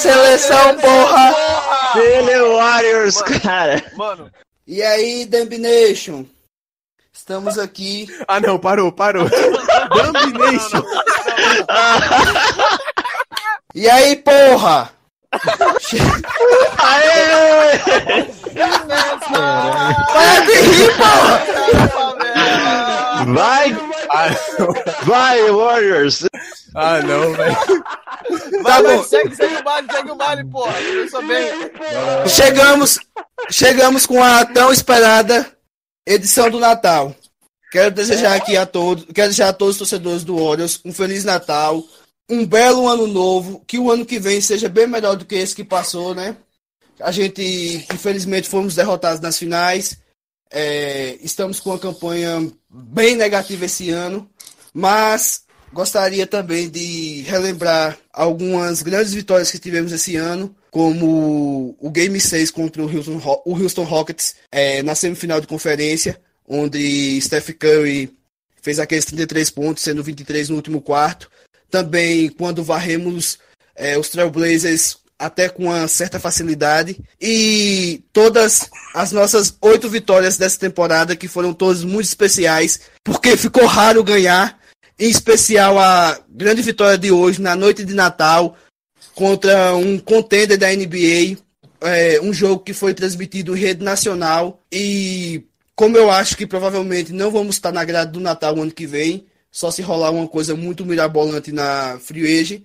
[0.00, 1.34] Seleção, porra.
[1.96, 3.82] Ele é Warriors, cara.
[3.96, 4.30] Mano,
[4.66, 6.24] E aí, Dumb Nation?
[7.12, 8.06] Estamos aqui.
[8.26, 9.28] Ah, não, parou, parou.
[9.92, 10.82] Domination.
[13.74, 14.90] E aí, porra?
[16.82, 17.78] Aê!
[20.12, 22.29] Para de rir, porra!
[23.34, 23.76] Vai,
[25.04, 26.24] vai, Warriors.
[26.74, 27.56] ah, não velho.
[28.62, 29.02] Tá bom.
[29.04, 30.72] segue, segue o baile, segue o baile, porra.
[30.72, 31.50] Começou bem.
[32.28, 32.98] Chegamos,
[33.50, 35.46] chegamos com a tão esperada
[36.06, 37.14] edição do Natal.
[37.70, 41.24] Quero desejar aqui a todos, quero desejar a todos os torcedores do Warriors um feliz
[41.24, 41.84] Natal,
[42.28, 45.54] um belo ano novo, que o ano que vem seja bem melhor do que esse
[45.54, 46.36] que passou, né?
[47.00, 49.98] A gente, infelizmente, fomos derrotados nas finais.
[50.50, 54.28] É, estamos com uma campanha bem negativa esse ano,
[54.74, 62.20] mas gostaria também de relembrar algumas grandes vitórias que tivemos esse ano, como o Game
[62.20, 68.12] 6 contra o Houston, o Houston Rockets é, na semifinal de conferência, onde Steph Curry
[68.60, 71.30] fez aqueles 33 pontos, sendo 23 no último quarto.
[71.70, 73.38] Também quando varremos
[73.76, 76.98] é, os Trailblazers até com uma certa facilidade.
[77.20, 83.66] E todas as nossas oito vitórias dessa temporada, que foram todas muito especiais, porque ficou
[83.66, 84.58] raro ganhar.
[84.98, 88.56] Em especial a grande vitória de hoje, na noite de Natal,
[89.14, 91.38] contra um contender da NBA.
[91.82, 94.62] É, um jogo que foi transmitido em rede nacional.
[94.72, 95.44] E
[95.74, 99.26] como eu acho que provavelmente não vamos estar na grade do Natal ano que vem,
[99.50, 102.62] só se rolar uma coisa muito mirabolante na Free Agent.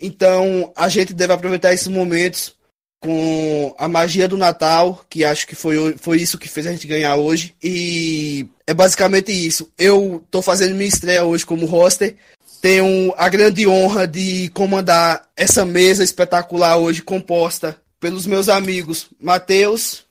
[0.00, 2.54] Então a gente deve aproveitar esses momentos
[3.00, 6.86] com a magia do Natal, que acho que foi, foi isso que fez a gente
[6.86, 7.54] ganhar hoje.
[7.62, 9.72] E é basicamente isso.
[9.78, 12.16] Eu tô fazendo minha estreia hoje como roster.
[12.60, 20.04] Tenho a grande honra de comandar essa mesa espetacular hoje, composta pelos meus amigos Matheus,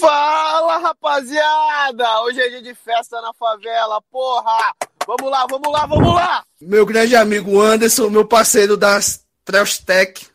[0.00, 2.22] Fala, rapaziada!
[2.22, 4.74] Hoje é dia de festa na favela, porra!
[5.06, 6.42] Vamos lá, vamos lá, vamos lá!
[6.60, 10.28] meu grande amigo Anderson, meu parceiro das Traustec.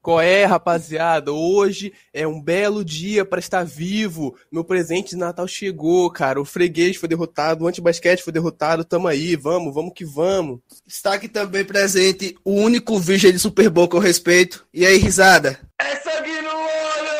[0.00, 1.32] Qual é, rapaziada?
[1.32, 4.34] Hoje é um belo dia para estar vivo.
[4.50, 6.40] Meu presente de Natal chegou, cara.
[6.40, 8.86] O freguês foi derrotado, o antibasquete foi derrotado.
[8.86, 10.60] Tamo aí, vamos, vamos que vamos.
[10.86, 14.66] Está aqui também presente o único virgem de Super Bowl que eu respeito.
[14.72, 15.60] E aí, risada?
[15.78, 17.12] É sangue no olho!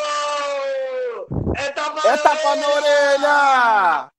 [1.57, 4.18] É tapa, é tapa na orelha!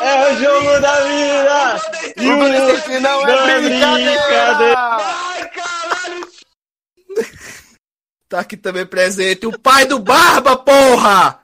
[0.00, 1.80] É o jogo da vida.
[2.16, 4.74] E O não é Não é brincadeira!
[4.76, 6.28] Ai, caralho!
[8.28, 11.40] Tá aqui também presente o pai do Barba, porra!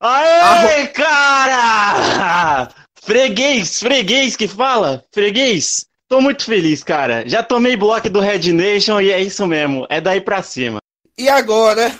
[0.00, 2.68] Aê, cara!
[3.02, 5.04] Freguês, freguês que fala?
[5.12, 5.86] Freguês?
[6.08, 7.26] Tô muito feliz, cara.
[7.26, 9.86] Já tomei bloco do Red Nation e é isso mesmo.
[9.88, 10.78] É daí pra cima.
[11.18, 11.92] E agora,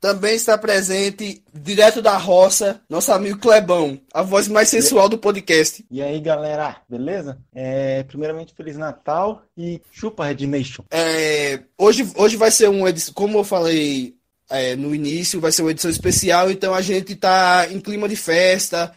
[0.00, 5.84] Também está presente, direto da roça, nosso amigo Clebão, a voz mais sensual do podcast.
[5.90, 7.38] E aí, galera, beleza?
[7.52, 10.84] É, primeiramente, Feliz Natal e chupa Red Nation.
[10.90, 14.14] É, hoje, hoje vai ser uma edição, como eu falei
[14.48, 18.16] é, no início, vai ser uma edição especial, então a gente tá em clima de
[18.16, 18.94] festa.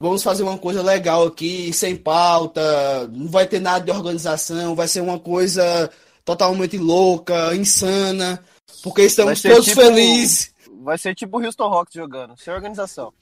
[0.00, 4.86] Vamos fazer uma coisa legal aqui, sem pauta, não vai ter nada de organização, vai
[4.86, 5.90] ser uma coisa
[6.24, 8.42] totalmente louca, insana,
[8.84, 10.52] porque estamos todos tipo- felizes.
[10.84, 13.12] Vai ser tipo o Houston Rockets jogando, sem organização.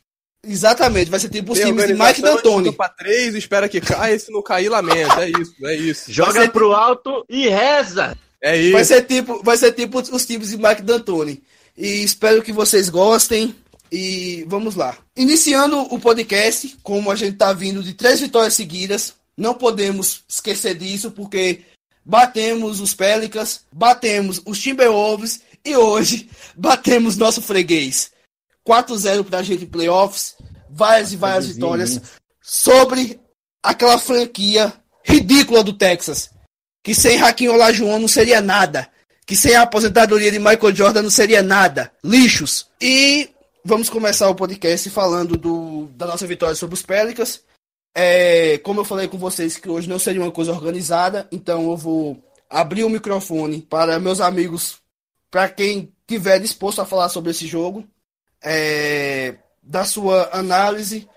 [0.44, 2.72] Exatamente, vai ser tipo os Tem times de Mike D'Antoni.
[2.72, 5.24] pra três, espera que caia, se não cair, lamenta.
[5.24, 6.12] É isso, é isso.
[6.12, 8.18] Joga pro alto e reza.
[8.40, 8.72] É isso.
[8.72, 11.40] Vai ser tipo, vai ser tipo os times de Mike D'Antoni.
[11.78, 13.54] E espero que vocês gostem.
[13.94, 14.96] E vamos lá.
[15.16, 20.74] Iniciando o podcast, como a gente tá vindo de três vitórias seguidas, não podemos esquecer
[20.74, 21.60] disso, porque
[22.04, 28.10] batemos os Pelicans, batemos os Timberwolves e hoje batemos nosso freguês.
[28.66, 30.36] 4-0 pra gente em playoffs,
[30.70, 32.02] várias e várias vitórias hein?
[32.40, 33.20] sobre
[33.62, 34.72] aquela franquia
[35.04, 36.30] ridícula do Texas.
[36.82, 38.88] Que sem Hakim Olajuwon não seria nada.
[39.24, 41.92] Que sem a aposentadoria de Michael Jordan não seria nada.
[42.04, 42.68] Lixos.
[42.80, 43.30] E
[43.64, 47.40] vamos começar o podcast falando do, da nossa vitória sobre os Pelicans.
[47.94, 51.76] É, como eu falei com vocês que hoje não seria uma coisa organizada, então eu
[51.76, 52.18] vou
[52.48, 54.78] abrir o microfone para meus amigos,
[55.32, 57.88] para quem tiver disposto a falar sobre esse jogo,
[58.44, 61.08] é, da sua análise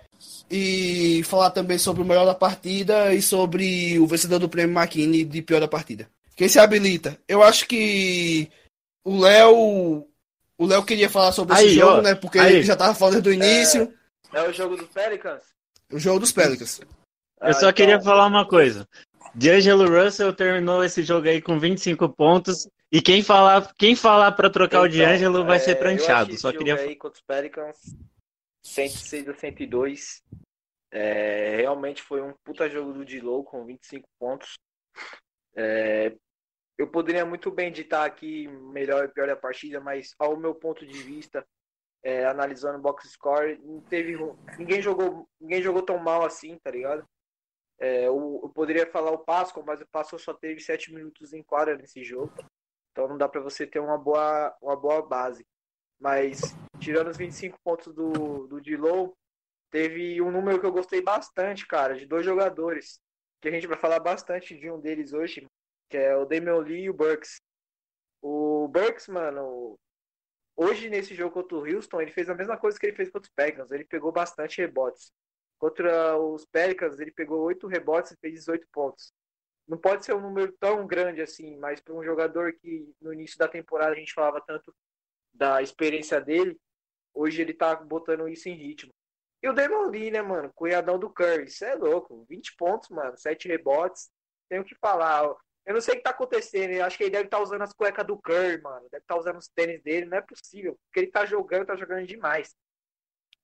[0.49, 5.25] e falar também sobre o melhor da partida e sobre o vencedor do prêmio McKinney
[5.25, 6.07] de pior da partida.
[6.33, 7.19] Quem se habilita?
[7.27, 8.49] Eu acho que
[9.03, 10.07] o Léo.
[10.57, 12.15] O Léo queria falar sobre Aí, esse jogo, ó, né?
[12.15, 12.55] Porque aí.
[12.55, 13.93] ele já tava falando desde o início.
[14.33, 15.43] É o jogo do Pelicans?
[15.91, 16.79] O jogo dos Pelicans.
[17.41, 18.87] Eu só queria falar uma coisa.
[19.35, 22.69] D'Angelo Russell terminou esse jogo aí com 25 pontos.
[22.89, 26.37] E quem falar, quem falar para trocar o D'Angelo vai ser pranchado.
[26.37, 27.77] Só queria aí contra os Pelicans,
[28.63, 30.23] 106 a 102.
[30.91, 34.57] É, realmente foi um puta jogo do Dilow com 25 pontos.
[35.53, 36.15] É,
[36.77, 40.85] eu poderia muito bem ditar aqui melhor e pior da partida, mas ao meu ponto
[40.85, 41.45] de vista,
[42.01, 44.17] é, analisando o box score, não teve
[44.57, 47.05] ninguém jogou ninguém jogou tão mal assim, tá ligado?
[47.79, 51.43] É, eu, eu poderia falar o Pascal, mas o Pascal só teve 7 minutos em
[51.43, 52.33] quadra nesse jogo.
[52.91, 55.45] Então não dá pra você ter uma boa, uma boa base.
[55.99, 56.41] Mas
[56.79, 59.13] tirando os 25 pontos do, do Dilow,
[59.69, 63.01] teve um número que eu gostei bastante, cara, de dois jogadores.
[63.41, 65.45] Que a gente vai falar bastante de um deles hoje,
[65.89, 67.41] que é o Damian Lee e o Burks.
[68.21, 69.77] O Burks, mano,
[70.55, 73.27] hoje nesse jogo contra o Houston, ele fez a mesma coisa que ele fez contra
[73.27, 73.71] os Pelicans.
[73.71, 75.11] Ele pegou bastante rebotes.
[75.57, 79.13] Contra os Pelicans, ele pegou 8 rebotes e fez 18 pontos.
[79.67, 83.37] Não pode ser um número tão grande assim, mas para um jogador que no início
[83.37, 84.75] da temporada a gente falava tanto
[85.33, 86.59] da experiência dele,
[87.13, 88.93] hoje ele tá botando isso em ritmo.
[89.41, 90.51] E o Damon Lee, né, mano?
[90.55, 91.45] Cunhadão do Curry.
[91.45, 92.25] Isso é louco.
[92.27, 93.15] 20 pontos, mano.
[93.15, 94.09] 7 rebotes.
[94.49, 95.23] Tem o que falar.
[95.65, 96.71] Eu não sei o que tá acontecendo.
[96.71, 98.87] Eu acho que ele deve estar usando as cuecas do Curry, mano.
[98.89, 100.07] Deve estar usando os tênis dele.
[100.07, 100.79] Não é possível.
[100.85, 102.55] Porque ele tá jogando, tá jogando demais.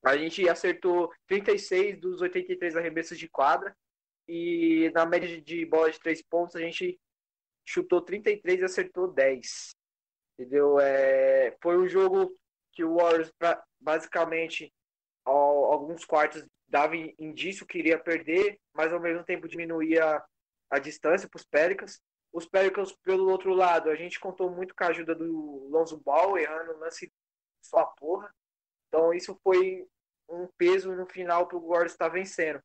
[0.04, 3.76] A gente acertou 36 dos 83 arremessos de quadra.
[4.28, 7.00] E na média de bola de 3 pontos, a gente
[7.66, 9.72] chutou 33 e acertou 10.
[10.38, 10.80] Entendeu?
[10.80, 12.36] É, foi um jogo
[12.72, 14.74] que o Warriors pra- basicamente
[15.26, 20.24] ao- alguns quartos dava in- indício que iria perder, mas ao mesmo tempo diminuía
[20.70, 22.02] a distância para os Pelicans.
[22.32, 26.38] Os Pelicans, pelo outro lado, a gente contou muito com a ajuda do Lonzo Ball,
[26.38, 27.12] errando o lance
[27.62, 28.34] só porra.
[28.88, 29.86] Então isso foi
[30.32, 32.62] um peso no final para o Warriors estar vencendo.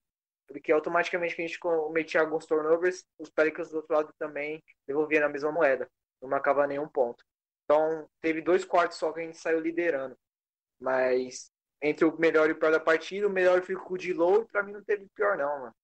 [0.47, 5.27] Porque automaticamente que a gente cometia alguns turnovers, os Pelicans do outro lado também devolviam
[5.27, 5.89] a mesma moeda.
[6.23, 7.25] Não marcava nenhum ponto.
[7.65, 10.17] Então, teve dois quartos só que a gente saiu liderando.
[10.79, 11.51] Mas
[11.83, 14.63] entre o melhor e o pior da partida, o melhor ficou o Dilow e pra
[14.63, 15.75] mim não teve pior não, mano.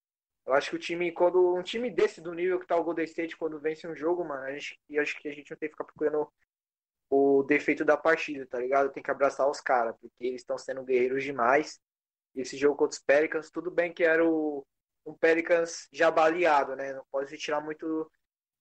[0.47, 3.05] Eu acho que o time, quando um time desse do nível que tá o Golden
[3.05, 5.75] State, quando vence um jogo, mano, a gente, acho que a gente não tem que
[5.75, 6.29] ficar procurando
[7.15, 8.91] o defeito da partida, tá ligado?
[8.91, 11.79] Tem que abraçar os caras, porque eles estão sendo guerreiros demais.
[12.35, 14.67] Esse jogo contra os Pelicans, tudo bem que era o,
[15.05, 16.95] um Pelicans já baleado, né?
[16.95, 18.11] Não pode se tirar muito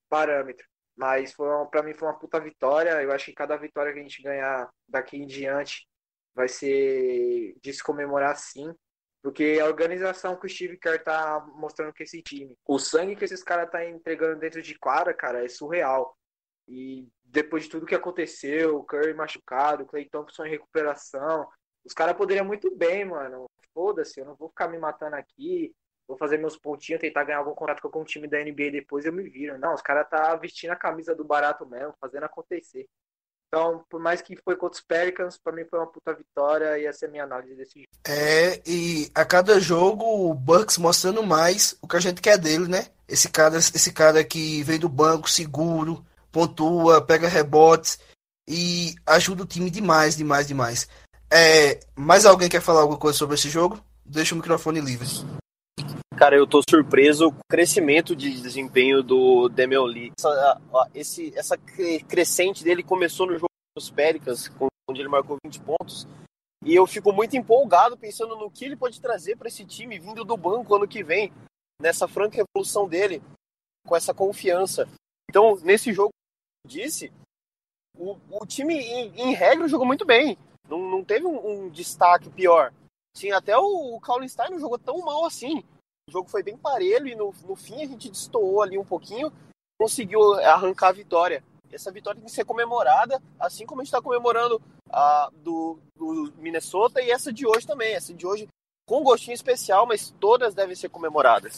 [0.10, 0.67] parâmetro.
[0.98, 3.01] Mas foi uma, pra mim foi uma puta vitória.
[3.01, 5.88] Eu acho que cada vitória que a gente ganhar daqui em diante
[6.36, 8.75] vai ser de se comemorar sim.
[9.24, 13.24] Porque a organização que o Steve Kerr tá mostrando com esse time, o sangue que
[13.24, 16.17] esses caras tá entregando dentro de quadra, cara, é surreal.
[16.72, 21.46] E depois de tudo que aconteceu, o Curry machucado, o Clay Thompson em recuperação,
[21.84, 23.50] os caras poderiam muito bem, mano.
[23.74, 25.74] Foda-se, eu não vou ficar me matando aqui,
[26.08, 29.12] vou fazer meus pontinhos, tentar ganhar algum contrato com algum time da NBA depois eu
[29.12, 29.58] me viro.
[29.60, 32.88] Não, os caras tá vestindo a camisa do barato mesmo, fazendo acontecer.
[33.48, 36.86] Então, por mais que foi contra os Pelicans, pra mim foi uma puta vitória e
[36.86, 37.88] essa é a minha análise desse jogo.
[38.08, 42.70] É, e a cada jogo o Bucks mostrando mais o que a gente quer dele,
[42.70, 42.88] né?
[43.10, 46.01] Esse cara, esse cara que vem do banco, seguro,
[46.32, 48.00] pontua, pega rebotes
[48.48, 50.88] e ajuda o time demais, demais, demais.
[51.32, 53.80] É, mais alguém quer falar alguma coisa sobre esse jogo?
[54.06, 55.08] Deixa o microfone livre.
[56.18, 60.12] Cara, eu tô surpreso com o crescimento de desempenho do Demian Lee.
[60.20, 60.62] Essa,
[60.94, 64.52] esse, essa crescente dele começou no jogo dos Pelicans,
[64.88, 66.08] onde ele marcou 20 pontos.
[66.64, 70.24] E eu fico muito empolgado pensando no que ele pode trazer para esse time vindo
[70.24, 71.34] do banco ano que vem,
[71.82, 73.24] nessa franca evolução dele,
[73.88, 74.88] com essa confiança.
[75.28, 76.12] Então, nesse jogo,
[76.65, 77.12] disse,
[77.98, 80.38] o, o time, em, em, regra, jogou muito bem.
[80.68, 82.74] Não, não teve um, um destaque pior.
[83.15, 85.63] Sim, até o, o Kaulenstein não jogou tão mal assim.
[86.08, 89.32] O jogo foi bem parelho e no, no fim a gente destoou ali um pouquinho,
[89.80, 91.44] conseguiu arrancar a vitória.
[91.72, 96.34] Essa vitória tem que ser comemorada, assim como a gente está comemorando a do, do
[96.38, 97.94] Minnesota e essa de hoje também.
[97.94, 98.48] Essa de hoje
[98.86, 101.58] com gostinho especial, mas todas devem ser comemoradas.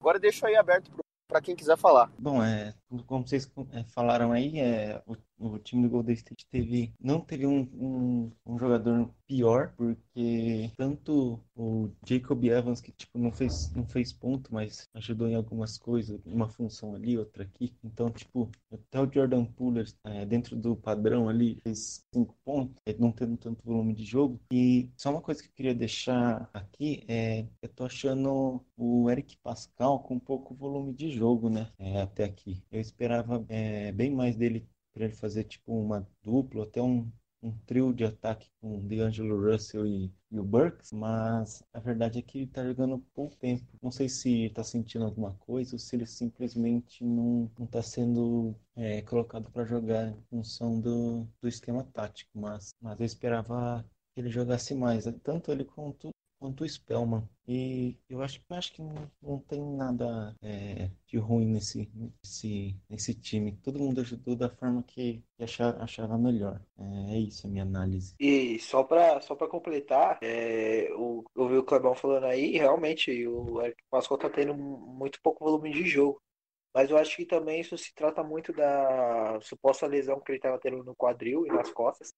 [0.00, 0.90] Agora deixo aí aberto
[1.28, 2.10] para quem quiser falar.
[2.18, 2.74] Bom, é,
[3.06, 7.46] como vocês é, falaram aí, é, o, o, time do Golden State teve, não teve
[7.46, 13.86] um, um, um, jogador pior, porque tanto o Jacob Evans, que tipo, não, fez, não
[13.86, 17.72] fez ponto, mas ajudou em algumas coisas, uma função ali, outra aqui.
[17.84, 22.94] Então, tipo, até o Jordan Poole, é, dentro do padrão ali, fez cinco pontos, é,
[22.98, 24.40] não tendo tanto volume de jogo.
[24.52, 29.36] E só uma coisa que eu queria deixar aqui é, eu tô achando o Eric
[29.42, 31.70] Pascal com pouco volume de jogo, né?
[31.78, 32.62] É, até aqui.
[32.70, 37.10] Eu eu esperava é, bem mais dele para ele fazer tipo uma dupla, até um,
[37.42, 42.18] um trio de ataque com o D'Angelo Russell e, e, o Burks, mas a verdade
[42.18, 43.64] é que ele está jogando pouco tempo.
[43.82, 49.02] Não sei se está sentindo alguma coisa ou se ele simplesmente não está sendo é,
[49.02, 53.84] colocado para jogar em função do, do esquema tático, mas, mas eu esperava
[54.14, 56.10] que ele jogasse mais, tanto ele quanto
[56.40, 57.28] quanto o Spellman.
[57.52, 61.90] E eu acho, acho que não, não tem nada é, de ruim nesse,
[62.22, 63.56] nesse, nesse time.
[63.56, 66.60] Todo mundo ajudou da forma que, que achava, achava melhor.
[66.78, 68.14] É, é, isso a minha análise.
[68.20, 73.82] E só para só completar, é, o, eu o Clebão falando aí, realmente o Eric
[73.90, 76.22] Pascoal tá tendo muito pouco volume de jogo.
[76.72, 80.56] Mas eu acho que também isso se trata muito da suposta lesão que ele estava
[80.60, 82.14] tendo no quadril e nas costas.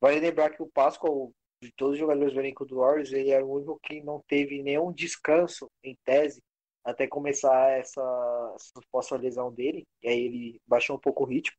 [0.00, 1.30] Vale lembrar que o Pascoal
[1.62, 4.60] de todos os jogadores do elenco do Warriors, ele era o único que não teve
[4.62, 6.42] nenhum descanso, em tese,
[6.84, 8.02] até começar essa
[8.58, 9.86] suposta lesão dele.
[10.02, 11.56] E aí ele baixou um pouco o ritmo.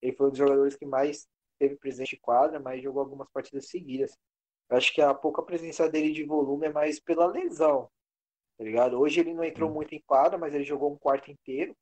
[0.00, 1.26] Ele foi um dos jogadores que mais
[1.58, 4.16] teve presente em quadra, mas jogou algumas partidas seguidas.
[4.70, 7.90] Eu acho que a pouca presença dele de volume é mais pela lesão,
[8.56, 9.00] tá ligado?
[9.00, 11.76] Hoje ele não entrou muito em quadra, mas ele jogou um quarto inteiro.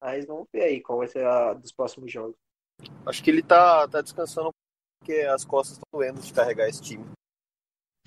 [0.00, 2.36] Mas vamos ver aí qual vai ser a dos próximos jogos.
[3.04, 4.54] Acho que ele tá, tá descansando
[5.00, 7.04] porque as costas estão doendo de carregar esse time.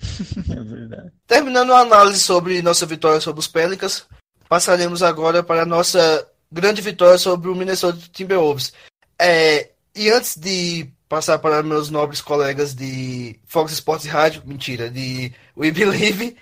[0.00, 1.12] é verdade.
[1.26, 4.06] Terminando a análise sobre nossa vitória sobre os Pelicans,
[4.48, 8.72] passaremos agora para a nossa grande vitória sobre o Minnesota Timberwolves.
[9.20, 15.32] É, e antes de passar para meus nobres colegas de Fox Sports Rádio, mentira, de
[15.56, 16.36] We Believe,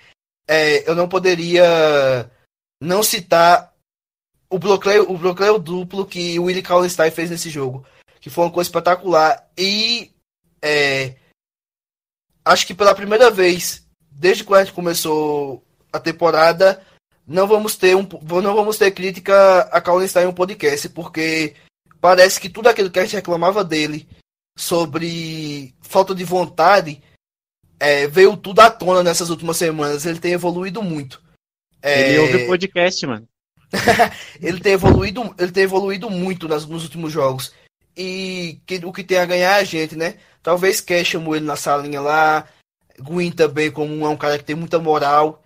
[0.47, 2.29] é, eu não poderia
[2.81, 3.73] não citar
[4.49, 7.85] o bloqueio, o bloqueio duplo que o Willie Kallenstein fez nesse jogo,
[8.19, 9.49] que foi uma coisa espetacular.
[9.57, 10.12] E
[10.63, 11.15] é,
[12.45, 16.81] acho que pela primeira vez, desde quando a gente começou a temporada,
[17.27, 18.07] não vamos ter um,
[18.41, 21.53] não vamos ter crítica a Kallenstein em um podcast, porque
[21.99, 24.07] parece que tudo aquilo que a gente reclamava dele
[24.57, 27.03] sobre falta de vontade
[27.79, 30.05] é, veio tudo à tona nessas últimas semanas.
[30.05, 31.21] Ele tem evoluído muito.
[31.81, 32.11] É...
[32.11, 33.27] Ele ouve podcast, mano.
[34.41, 37.51] ele tem evoluído, ele tem evoluído muito nas, nos últimos jogos.
[37.97, 40.17] E que, o que tem a ganhar é a gente, né?
[40.43, 42.45] Talvez Cash chamou ele na salinha lá.
[42.99, 45.41] Gwyn também, como é um cara que tem muita moral,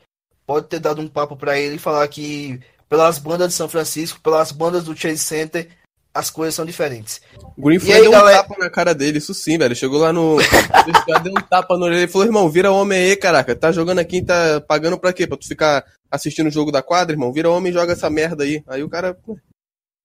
[0.45, 4.19] pode ter dado um papo para ele e falar que pelas bandas de São Francisco,
[4.19, 5.69] pelas bandas do Chase Center,
[6.13, 7.21] as coisas são diferentes.
[7.57, 8.39] Green foi deu galera...
[8.39, 9.75] um tapa na cara dele, isso sim, velho.
[9.75, 10.37] Chegou lá no.
[11.23, 13.55] deu um tapa no orelha e falou, irmão, vira homem aí, caraca.
[13.55, 15.27] Tá jogando aqui, tá pagando pra quê?
[15.27, 17.31] Pra tu ficar assistindo o jogo da quadra, irmão?
[17.31, 18.63] Vira homem e joga essa merda aí.
[18.67, 19.15] Aí o cara.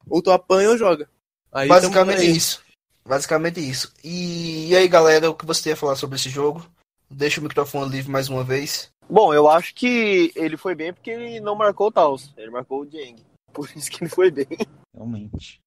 [0.09, 1.09] Ou tu apanha ou joga.
[1.51, 2.61] Aí Basicamente isso.
[3.05, 3.93] Basicamente isso.
[4.03, 6.67] E, e aí, galera, o que você tem a falar sobre esse jogo?
[7.11, 8.91] Deixa o microfone livre mais uma vez.
[9.09, 12.33] Bom, eu acho que ele foi bem porque ele não marcou o Taos.
[12.37, 13.17] Ele marcou o Jeng.
[13.53, 14.47] Por isso que ele foi bem.
[14.95, 15.61] Realmente.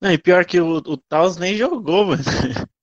[0.00, 2.22] Não, e pior que o, o Taos nem jogou, mano.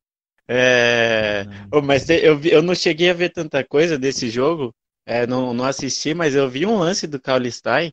[0.47, 1.43] É...
[1.73, 4.71] Oh, mas eu, eu não cheguei a ver tanta coisa desse jogo.
[5.03, 7.91] É, não, não assisti, mas eu vi um lance do Kaulistein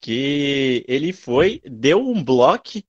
[0.00, 2.82] que ele foi, deu um bloco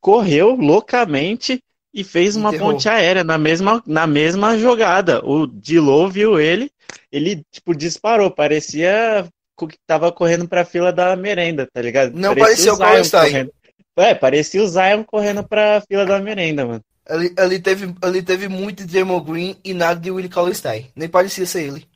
[0.00, 1.62] correu loucamente
[1.94, 2.72] e fez uma Enterrou.
[2.72, 5.24] ponte aérea na mesma, na mesma jogada.
[5.24, 6.70] O Dilô viu ele,
[7.10, 9.26] ele tipo disparou, parecia
[9.68, 12.12] que tava correndo pra fila da merenda, tá ligado?
[12.14, 13.22] Não parecia o Zion Colestein.
[13.30, 13.52] correndo.
[13.96, 16.80] É, parecia o Zion correndo pra fila da merenda, mano.
[17.06, 20.90] Ali, ali, teve, ali teve muito de Draymond Green e nada de Willie Cauley-Stein.
[20.96, 21.86] Nem parecia ser ele.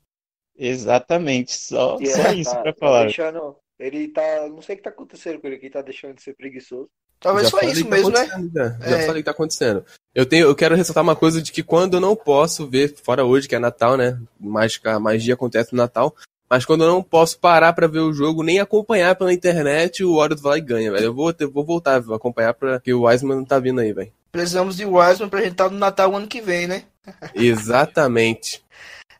[0.56, 3.04] Exatamente, só, E só é, isso tá- pra tá falar.
[3.04, 4.48] deixando- ele tá.
[4.48, 6.88] Não sei o que tá acontecendo com ele aqui, tá deixando de ser preguiçoso.
[7.20, 8.20] Talvez Já foi isso que tá mesmo, né?
[8.20, 9.06] acontecendo, Já, já É.
[9.06, 9.84] falei que tá acontecendo.
[10.14, 13.24] Eu, tenho, eu quero ressaltar uma coisa de que quando eu não posso ver, fora
[13.24, 14.18] hoje, que é Natal, né?
[14.38, 16.14] Mais, a magia acontece no Natal.
[16.48, 20.16] Mas quando eu não posso parar pra ver o jogo, nem acompanhar pela internet, o
[20.16, 21.06] Warriors vai e ganha, velho.
[21.06, 24.12] Eu vou, ter- vou voltar, vou acompanhar porque o Wiseman não tá vindo aí, velho.
[24.30, 26.84] Precisamos de Wiseman pra gente estar no Natal ano que vem, né?
[27.34, 28.62] Exatamente.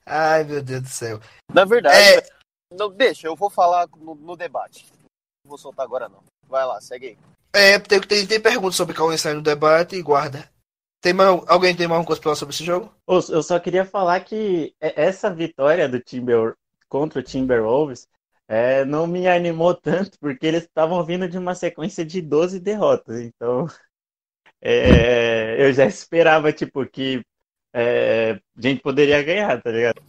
[0.07, 1.21] Ai, meu Deus do céu.
[1.53, 2.23] Na verdade, É.
[2.73, 4.87] não, deixa, eu vou falar no, no debate.
[5.45, 6.21] Não vou soltar agora, não.
[6.49, 7.19] Vai lá, segue aí.
[7.57, 10.47] É, tem, tem, tem perguntas sobre Cauley-Stein no debate e guarda.
[11.01, 12.95] Tem mais, alguém tem mais alguma coisa pra falar sobre esse jogo?
[13.09, 16.55] Eu só queria falar que essa vitória do Timber
[16.87, 18.07] contra o Timberwolves
[18.47, 23.23] é, não me animou tanto, porque eles estavam vindo de uma sequência de 12 derrotas.
[23.23, 23.67] Então,
[24.61, 27.25] é, eu já esperava, tipo, que
[27.75, 30.03] é, a gente poderia ganhar, tá ligado?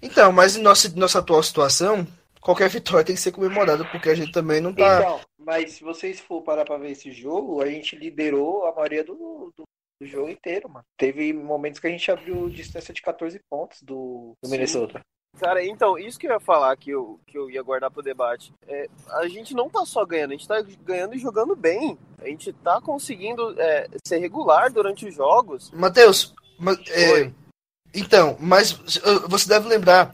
[0.00, 2.06] Então, mas em nossa, nossa atual situação,
[2.40, 5.00] qualquer vitória tem que ser comemorada, porque a gente também não tá.
[5.00, 9.04] Então, mas se vocês for parar pra ver esse jogo, a gente liderou a maioria
[9.04, 9.64] do, do,
[10.00, 10.84] do jogo inteiro, mano.
[10.96, 14.48] Teve momentos que a gente abriu distância de 14 pontos do, do.
[14.48, 15.00] Minnesota.
[15.38, 18.52] Cara, então, isso que eu ia falar, que eu, que eu ia guardar pro debate.
[18.66, 21.98] É, a gente não tá só ganhando, a gente tá ganhando e jogando bem.
[22.20, 25.70] A gente tá conseguindo é, ser regular durante os jogos.
[25.70, 27.32] Matheus, ma- é,
[27.94, 28.72] então, mas
[29.26, 30.12] você deve lembrar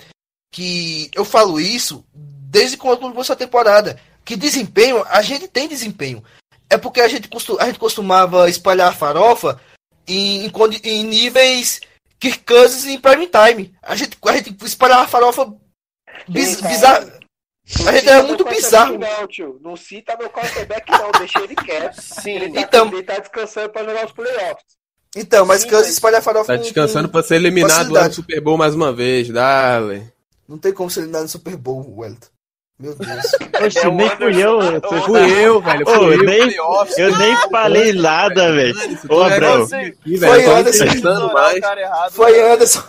[0.52, 4.00] que eu falo isso desde quando começou a temporada.
[4.28, 6.22] Que desempenho, a gente tem desempenho.
[6.68, 9.58] É porque a gente, costu- a gente costumava espalhar a farofa
[10.06, 10.52] em, em,
[10.84, 11.80] em níveis
[12.20, 13.74] Kirk Cousins em prime time.
[13.82, 15.50] A gente, a gente espalhava a farofa
[16.28, 16.60] biz.
[16.60, 16.68] Não
[17.88, 18.98] A gente era muito bizarro.
[18.98, 19.58] Não, tio.
[19.62, 21.10] Não cita meu quarterback, não.
[21.12, 21.98] Deixa ele quieto.
[21.98, 24.64] Sim, Ele tá, então- ele tá descansando pra jogar os playoffs.
[25.16, 28.12] Então, mas Sim, mas- espalha a farofa Tá descansando com- pra ser eliminado lá no.
[28.12, 29.30] Super Bowl mais uma vez.
[29.30, 30.12] Dale.
[30.46, 32.28] Não tem como ser eliminado no Super Bowl, Wellington.
[32.80, 33.10] Meu Deus.
[33.60, 34.60] Oxe, É nem fui eu.
[35.02, 35.84] Fui eu, velho.
[35.86, 36.96] Fui eu, nem- playoffs.
[36.98, 38.74] eu nem falei nada, velho.
[39.10, 39.66] Ô, Abrão.
[39.66, 40.84] Foi Anderson.
[42.12, 42.40] Foi?
[42.40, 42.82] Anderson.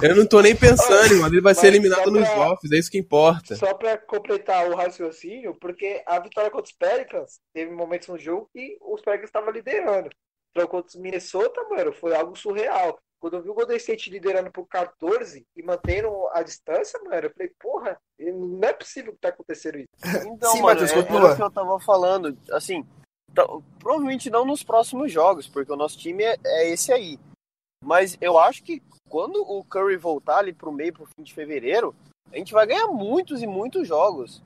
[0.00, 1.34] Eu não tô nem pensando, mano.
[1.34, 3.56] Ele vai ser eliminado só nos pra- offs, é isso que importa.
[3.56, 8.48] Só pra completar o raciocínio, porque a vitória contra os Pelicans teve momentos no jogo
[8.52, 10.10] que os Pelicans estavam liderando.
[10.50, 12.98] Então, contra os Minnesota, mano, foi algo surreal.
[13.24, 17.30] Quando eu vi o Golden State liderando por 14 e mantendo a distância, mano, eu
[17.30, 19.88] falei, porra, não é possível que tá acontecendo isso.
[20.30, 21.20] Então, Sim, mano, Matheus, é, continua.
[21.20, 22.36] era o que eu tava falando.
[22.50, 22.86] Assim,
[23.32, 23.46] tá-
[23.78, 27.18] provavelmente não nos próximos jogos, porque o nosso time é, é esse aí.
[27.82, 31.96] Mas eu acho que quando o Curry voltar ali pro meio, pro fim de fevereiro,
[32.30, 34.42] a gente vai ganhar muitos e muitos jogos.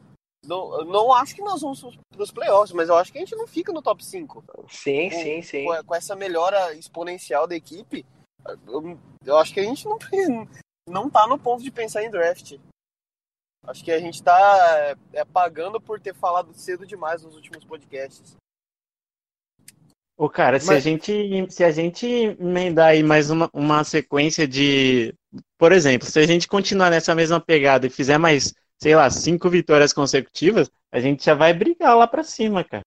[0.46, 3.48] Não, não acho que nós vamos pros playoffs, mas eu acho que a gente não
[3.48, 4.44] fica no top 5.
[4.68, 5.64] Sim, Com- sim, sim.
[5.64, 8.06] Com, com essa melhora exponencial da equipe,
[8.66, 9.98] eu, eu acho que a gente não,
[10.88, 12.54] não tá no ponto de pensar em draft.
[13.66, 14.38] Acho que a gente tá
[15.12, 18.36] é, é, pagando por ter falado cedo demais nos últimos podcasts.
[20.16, 24.48] Ô, cara, se a Mas- gente, se a gente emendar aí mais uma, uma sequência
[24.48, 25.14] de.
[25.56, 29.48] Por exemplo, se a gente continuar nessa mesma pegada e fizer mais, sei lá, cinco
[29.48, 32.82] vitórias consecutivas, a gente já vai brigar lá pra cima, cara.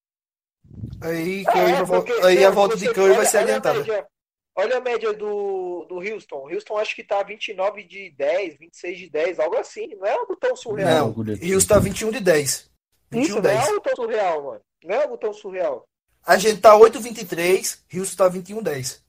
[1.02, 3.84] Aí, É, porque, aí a não, volta de Curry vai ser adiantada.
[4.56, 6.50] Olha a média do, do Houston.
[6.52, 9.96] Houston acho que tá 29 de 10, 26 de 10, algo assim.
[9.96, 11.14] Não é algo tão surreal.
[11.16, 12.70] Não, Rios tá 21 de 10.
[13.10, 13.68] 21 Isso de não é 10.
[13.68, 14.62] algo tão surreal, mano.
[14.84, 15.88] Não é algo tão surreal.
[16.26, 19.04] A gente tá 8,23, Rios tá 21 10.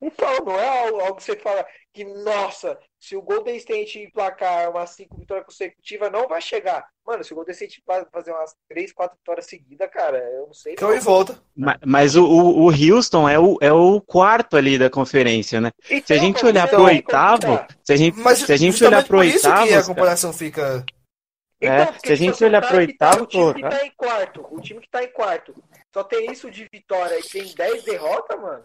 [0.00, 4.70] Então, não é algo, algo que você fala que, nossa, se o Golden State emplacar
[4.70, 6.84] umas 5 vitórias consecutivas, não vai chegar.
[7.06, 10.52] Mano, se o Golden State fa- fazer umas 3, 4 vitórias seguidas, cara, eu não
[10.54, 10.74] sei.
[10.74, 11.02] Curry não.
[11.02, 11.42] volta.
[11.56, 15.70] Ma- Mas o, o, o Houston é o, é o quarto ali da conferência, né?
[15.82, 17.76] Se a Então, gente olhar você pro oitavo, conquistar.
[17.84, 20.32] se a gente, Mas se a gente olhar pro isso que oitavo, a cara, comparação
[20.32, 20.84] fica.
[21.60, 23.90] É, porque se a gente olhar tá pro tá- oitavo, o time que tá em
[23.96, 25.54] quarto, o time que tá em quarto,
[25.92, 28.62] só tem isso de vitória e tem 10 derrotas, mano.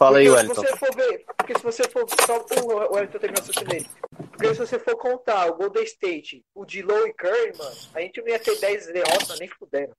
[0.00, 0.62] Fala aí, Porque Wellington.
[0.62, 3.86] Se você for ver, porque se você for só o Wellington terminar seu dele.
[4.30, 8.18] Porque se você for contar o Golden State, o Dilow e Curry, mano, a gente
[8.22, 9.92] não ia ter 10 derrotas nem fudendo.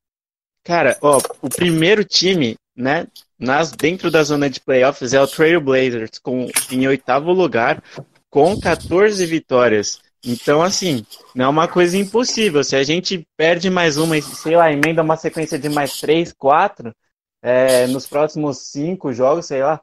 [0.63, 3.05] Cara, ó, o primeiro time, né,
[3.37, 7.83] nas, dentro da zona de playoffs é o Trail Blazers, com, em oitavo lugar,
[8.27, 10.01] com 14 vitórias.
[10.25, 12.63] Então, assim, não é uma coisa impossível.
[12.63, 16.91] Se a gente perde mais uma sei lá, emenda uma sequência de mais três, quatro,
[17.39, 19.79] é, nos próximos cinco jogos, sei lá,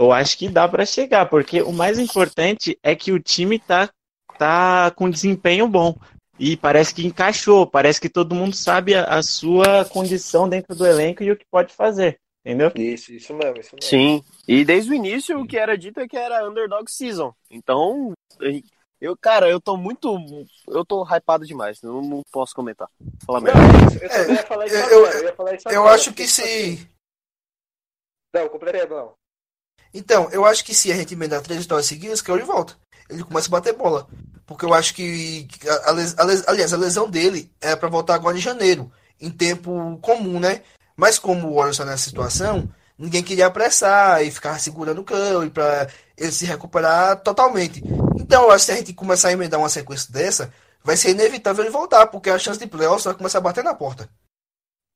[0.00, 3.90] eu acho que dá para chegar, porque o mais importante é que o time tá,
[4.38, 5.94] tá com desempenho bom.
[6.38, 10.86] E parece que encaixou, parece que todo mundo sabe a, a sua condição dentro do
[10.86, 12.18] elenco e o que pode fazer.
[12.42, 12.72] Entendeu?
[12.74, 13.82] Isso, isso mesmo, isso mesmo.
[13.82, 14.24] Sim.
[14.48, 17.34] E desde o início o que era dito é que era underdog season.
[17.50, 18.14] Então,
[18.98, 20.16] eu, cara, eu tô muito.
[20.66, 21.82] Eu tô hypado demais.
[21.82, 22.88] Eu não posso comentar.
[23.28, 23.48] Mesmo.
[23.50, 25.18] Eu ia falar isso eu- agora.
[25.18, 26.90] Eu, ia falar isso Eu agora, acho que porque, tipo assim, se.
[28.32, 29.19] Não, completei, não.
[29.92, 32.74] Então, eu acho que se a gente emendar três vitórias seguidas, que ele volta.
[33.08, 34.06] Ele começa a bater bola.
[34.46, 35.46] Porque eu acho que.
[35.66, 38.90] A, a a aliás, a lesão dele é pra voltar agora em janeiro.
[39.20, 40.62] Em tempo comum, né?
[40.96, 45.50] Mas como o Warriors está nessa situação, ninguém queria apressar e ficar segurando o Curry
[45.50, 47.82] pra ele se recuperar totalmente.
[48.16, 50.52] Então, eu acho que se a gente começar a emendar uma sequência dessa,
[50.84, 53.74] vai ser inevitável ele voltar, porque a chance de playoffs vai começar a bater na
[53.74, 54.08] porta.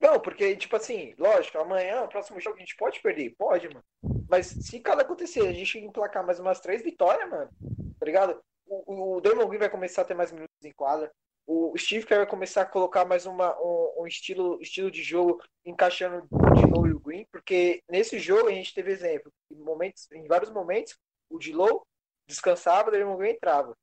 [0.05, 3.35] Não, porque, tipo assim, lógico, amanhã, o próximo jogo, a gente pode perder?
[3.39, 3.83] Pode, mano.
[4.29, 7.51] Mas se cada acontecer, a gente emplacar mais umas três vitórias, mano,
[7.99, 8.39] tá ligado?
[8.67, 11.11] O, o Draymond Green vai começar a ter mais minutos em quadra.
[11.47, 15.43] O Steve Kerr vai começar a colocar mais uma, um, um estilo, estilo de jogo
[15.65, 19.33] encaixando o Dilow e o Green, porque nesse jogo a gente teve exemplo.
[19.51, 20.99] Em, momentos, em vários momentos,
[21.31, 21.83] o Dilow
[22.29, 23.75] descansava, o Draymond Green entrava.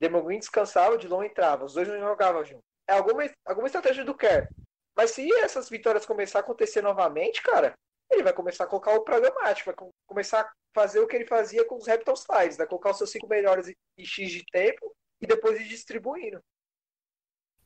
[0.00, 1.66] Draymond Green descansava, o Dilow entrava.
[1.66, 2.64] Os dois não jogavam junto.
[2.88, 4.48] É alguma, alguma estratégia do Kerr.
[4.98, 7.72] Mas se essas vitórias começar a acontecer novamente, cara,
[8.10, 11.24] ele vai começar a colocar o programático, vai com- começar a fazer o que ele
[11.24, 14.92] fazia com os Raptors Slides, vai colocar os seus cinco melhores em X de tempo
[15.22, 16.40] e depois ir distribuindo.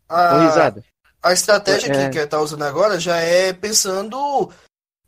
[0.09, 0.73] A,
[1.23, 2.11] a estratégia É.
[2.11, 4.19] que que tá usando agora já é pensando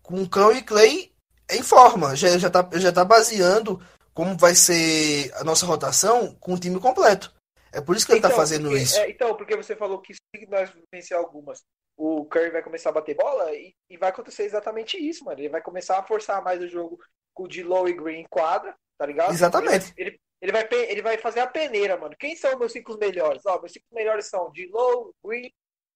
[0.03, 1.13] com Cão e Clay
[1.51, 2.17] em forma.
[2.17, 3.79] Já, já, tá, já tá baseando
[4.15, 7.35] como vai ser a nossa rotação com o time completo.
[7.75, 8.99] É por isso que ele tá fazendo porque, isso.
[8.99, 11.63] é, então, porque você falou que se nós vencer algumas,
[11.97, 15.39] o Curry vai começar a bater bola e, e vai acontecer exatamente isso, mano.
[15.41, 16.99] Ele vai começar a forçar mais o jogo
[17.33, 19.33] com o Dilow e Green em quadra, tá ligado?
[19.33, 19.93] Exatamente.
[19.97, 22.15] Ele, vai- ele, ele vai, ele vai fazer a peneira, mano.
[22.19, 23.43] Quem são meus cinco melhores?
[23.47, 25.51] Ó, meus cinco melhores são Dilow, Green,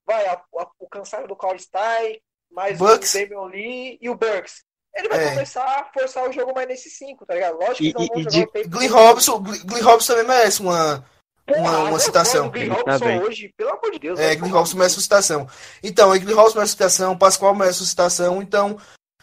[0.07, 3.15] vai a- a- o cansado do Carl Stein, mais Bucks.
[3.15, 4.65] o Damian Lee e o Burks.
[4.95, 5.31] Ele vai É.
[5.31, 7.59] começar a forçar o jogo mais nesses cinco, tá ligado?
[7.59, 10.13] Lógico que E- não e- vão e jogar de- o tempo Glenn Robson, Glenn Robson
[10.15, 11.05] também merece uma,
[11.49, 12.51] Porra, uma não, citação.
[12.51, 14.21] Glenn tá hoje, pelo amor de Deus.
[14.21, 15.49] É, vai Glenn Robson merece uma citação.
[15.83, 18.43] Então, Glenn Robson merece uma citação, Pascoal merece uma citação.
[18.43, 18.79] Então,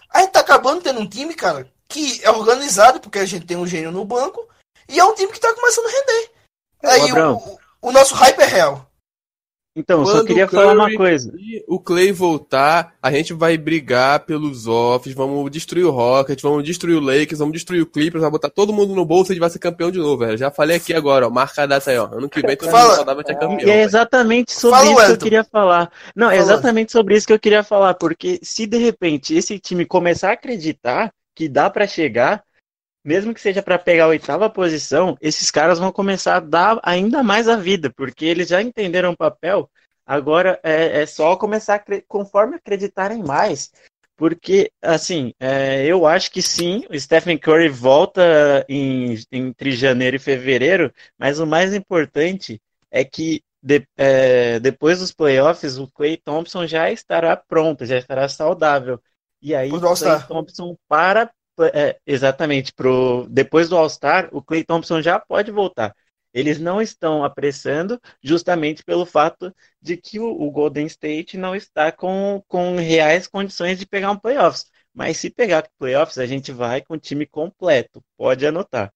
[0.10, 3.56] a gente tá acabando tendo um time, cara, que é organizado, porque a gente tem
[3.56, 4.48] um gênio no banco,
[4.90, 6.32] e é um time que tá começando a render.
[6.84, 8.90] Aí o, o, o nosso hype é real.
[9.76, 11.34] Então, eu só Quando queria falar uma coisa.
[11.38, 16.64] E o Clay voltar, a gente vai brigar pelos offs, vamos destruir o Rocket, vamos
[16.64, 19.36] destruir o Lakers, vamos destruir o Clippers, vai botar todo mundo no bolso e a
[19.36, 20.38] gente vai ser campeão de novo, velho.
[20.38, 22.06] Já falei aqui agora, ó, marca a data aí, ó.
[22.06, 22.86] Ano que vem todo Fala.
[22.86, 23.68] mundo saudável vai ser campeão.
[23.68, 25.92] E é exatamente sobre Fala, isso que eu queria falar.
[26.16, 29.86] Não, é exatamente sobre isso que eu queria falar, porque se de repente esse time
[29.86, 32.44] começar a acreditar que dá pra chegar,
[33.06, 37.24] mesmo que seja pra pegar a oitava posição, esses caras vão começar a dar ainda
[37.24, 39.70] mais a vida, porque eles já entenderam o papel.
[40.06, 43.72] Agora é, é só começar a conforme acreditarem mais.
[44.18, 50.20] Porque, assim, é, eu acho que sim, o Stephen Curry volta em- entre janeiro e
[50.20, 56.66] fevereiro, mas o mais importante é que de- é, depois dos playoffs, o Clay Thompson
[56.68, 59.02] já estará pronto, já estará saudável.
[59.42, 60.24] E aí, o Clay.
[60.28, 61.30] Thompson para.
[61.74, 65.96] É, exatamente, pro, depois do All-Star, o Clay Thompson já pode voltar.
[66.34, 71.92] Eles não estão apressando, justamente pelo fato de que o, o Golden State não está
[71.92, 74.66] com, com reais condições de pegar um playoffs.
[74.94, 78.02] Mas se pegar playoffs, a gente vai com o time completo.
[78.18, 78.94] Pode anotar.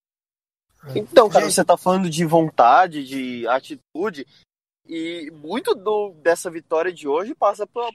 [0.95, 4.25] Então, cara, você tá falando de vontade, de atitude,
[4.85, 7.89] e muito do, dessa vitória de hoje passa por,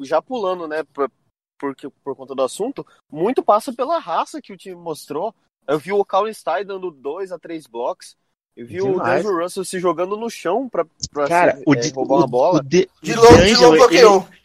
[0.00, 1.10] já pulando, né, por,
[1.58, 5.34] porque, por conta do assunto, muito passa pela raça que o time mostrou.
[5.66, 8.16] Eu vi o Colin Stein dando dois a três blocos,
[8.56, 9.22] eu vi o Demais.
[9.22, 12.18] D'Angelo Russell se jogando no chão pra, pra Cara, se- o, é, Di- roubar o,
[12.20, 12.60] uma bola.
[12.60, 14.26] o De o novo, de bloqueou.
[14.30, 14.38] ele-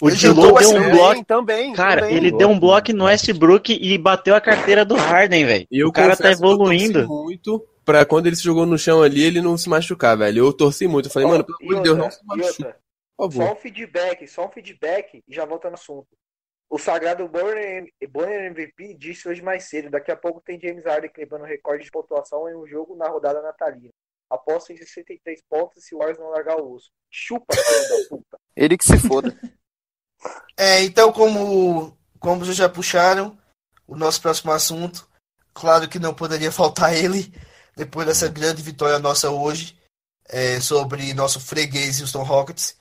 [0.00, 1.24] o juntou deu um também, bloco.
[1.24, 2.16] também, Cara, também.
[2.16, 5.66] ele deu um bloco no Westbrook e bateu a carteira do Harden, velho.
[5.70, 7.00] E O cara tá evoluindo.
[7.06, 10.44] torci muito pra quando ele se jogou no chão ali, ele não se machucar, velho.
[10.44, 11.06] Eu torci muito.
[11.08, 14.46] Eu falei, Ó, mano, pelo amor de Deus, não se por Só um feedback, só
[14.46, 16.06] um feedback e já volta no assunto.
[16.70, 19.90] O sagrado Bonner, Bonner MVP disse hoje mais cedo.
[19.90, 23.40] Daqui a pouco tem James Harden quebrando recorde de pontuação em um jogo na rodada
[23.40, 23.90] natalina.
[24.28, 26.90] Aposta em 63 pontos se o Warriors não largar o osso.
[27.10, 28.38] Chupa, filho da puta.
[28.54, 29.34] Ele que se foda.
[30.56, 33.38] É, então, como, como vocês já puxaram,
[33.86, 35.08] o nosso próximo assunto,
[35.54, 37.32] claro que não poderia faltar ele,
[37.76, 39.78] depois dessa grande vitória nossa hoje,
[40.28, 42.76] é, sobre nosso freguês Houston Rockets.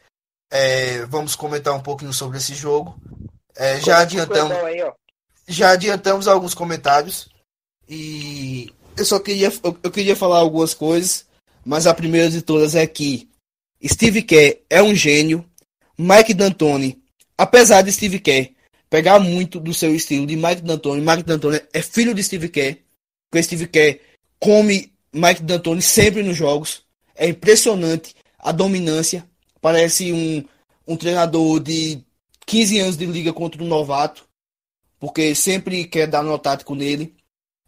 [0.49, 2.99] É, vamos comentar um pouquinho sobre esse jogo.
[3.57, 4.55] É, já adiantamos,
[5.47, 7.27] já adiantamos alguns comentários
[7.89, 11.25] e eu só queria, eu, eu queria falar algumas coisas,
[11.65, 13.27] mas a primeira de todas é que
[13.83, 15.43] Steve Kerr é um gênio,
[15.97, 17.01] Mike D'Antoni,
[17.35, 18.51] apesar de Steve Kerr
[18.89, 22.77] pegar muito do seu estilo de Mike D'Antoni, Mike D'Antoni é filho de Steve Kerr,
[23.29, 23.99] porque Steve Kerr
[24.39, 26.83] come Mike D'Antoni sempre nos jogos,
[27.15, 29.27] é impressionante a dominância,
[29.59, 30.45] parece um,
[30.87, 32.05] um treinador de
[32.47, 34.25] 15 anos de liga contra um novato,
[34.99, 37.15] porque sempre quer dar no tático nele.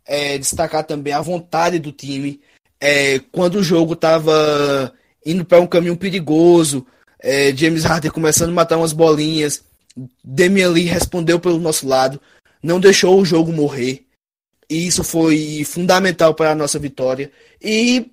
[0.06, 2.42] É, destacar também a vontade do time.
[2.80, 4.92] É, quando o jogo estava
[5.24, 6.88] indo para um caminho perigoso,
[7.20, 9.64] é, James Harden começando a matar umas bolinhas,
[10.24, 12.20] Damian Lee respondeu pelo nosso lado,
[12.64, 14.06] não deixou o jogo morrer.
[14.70, 17.32] E isso foi fundamental para a nossa vitória.
[17.62, 18.12] E,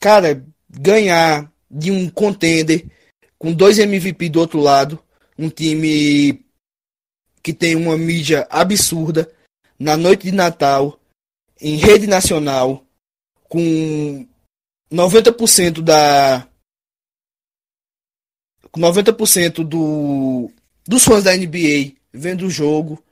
[0.00, 2.86] cara, ganhar de um contender
[3.38, 5.02] com dois MVP do outro lado,
[5.38, 6.44] um time
[7.42, 9.30] que tem uma mídia absurda
[9.78, 10.98] na noite de Natal,
[11.60, 12.84] em rede nacional,
[13.48, 14.26] com
[14.90, 16.48] 90% da
[18.76, 20.50] 90% do
[20.86, 23.02] dos fãs da NBA vendo o jogo.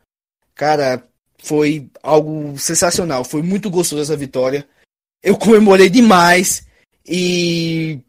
[0.55, 1.07] Cara,
[1.39, 4.67] foi algo sensacional, foi muito gostoso essa vitória.
[5.23, 6.67] Eu comemorei demais
[7.07, 8.01] e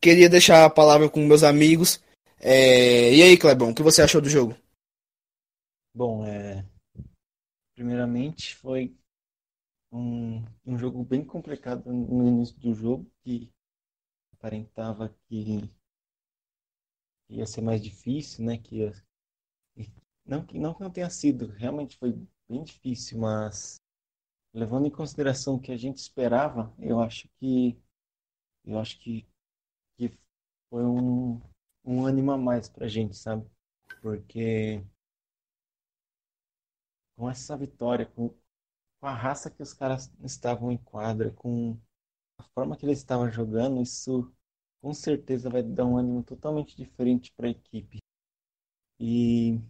[0.00, 2.00] queria deixar a palavra com meus amigos.
[2.42, 3.14] É...
[3.14, 4.56] E aí, Clebão, o que você achou do jogo?
[5.94, 6.64] Bom, é...
[7.74, 8.96] primeiramente foi
[9.92, 13.52] um, um jogo bem complicado no início do jogo, que
[14.32, 15.70] aparentava que
[17.28, 18.56] ia ser mais difícil, né?
[18.56, 18.92] Que ia...
[20.24, 22.12] não que não não tenha sido, realmente foi
[22.48, 23.82] bem difícil, mas
[24.54, 27.78] levando em consideração o que a gente esperava, eu acho que
[28.64, 29.26] eu acho que,
[29.96, 30.10] que
[30.68, 31.40] foi um,
[31.84, 33.46] um ânimo a mais pra gente, sabe?
[34.02, 34.82] Porque
[37.16, 38.30] com essa vitória, com,
[39.00, 41.78] com a raça que os caras estavam em quadra, com
[42.38, 44.32] a forma que eles estavam jogando, isso
[44.80, 47.98] com certeza vai dar um ânimo totalmente diferente para a equipe.
[48.98, 49.60] E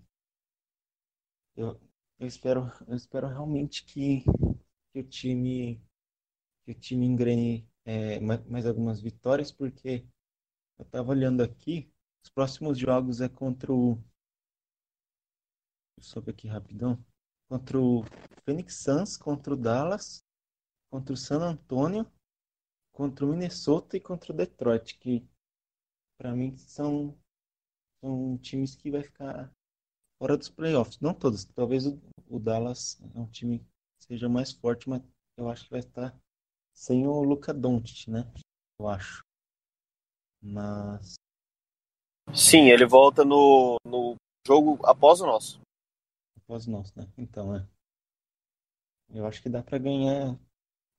[1.57, 1.81] eu,
[2.19, 4.25] eu espero, eu espero realmente que,
[4.93, 5.81] que o time
[6.65, 10.05] que o time engrene é, mais, algumas vitórias, porque
[10.79, 11.91] eu estava olhando aqui,
[12.23, 13.99] os próximos jogos é contra o.
[16.01, 17.03] Sobe aqui rapidão.
[17.49, 18.03] Contra o
[18.45, 20.25] Phoenix Suns, contra o Dallas,
[20.91, 22.11] contra o San Antonio,
[22.93, 25.27] contra o Minnesota e contra o Detroit, que
[26.17, 27.19] para mim são,
[28.01, 29.53] são times que vai ficar
[30.19, 31.01] fora dos playoffs.
[31.01, 33.61] Não todos, talvez o, o Dallas é um time
[33.99, 35.03] que seja mais forte, mas
[35.37, 36.15] eu acho que vai estar
[36.73, 38.31] sem o Luca Doncic, né?
[38.79, 39.25] Eu acho.
[40.43, 41.15] Mas.
[42.35, 44.15] Sim, ele volta no, no
[44.47, 45.61] jogo após o nosso.
[46.37, 47.07] Após o nosso, né?
[47.19, 47.67] Então, é.
[49.13, 50.39] Eu acho que dá para ganhar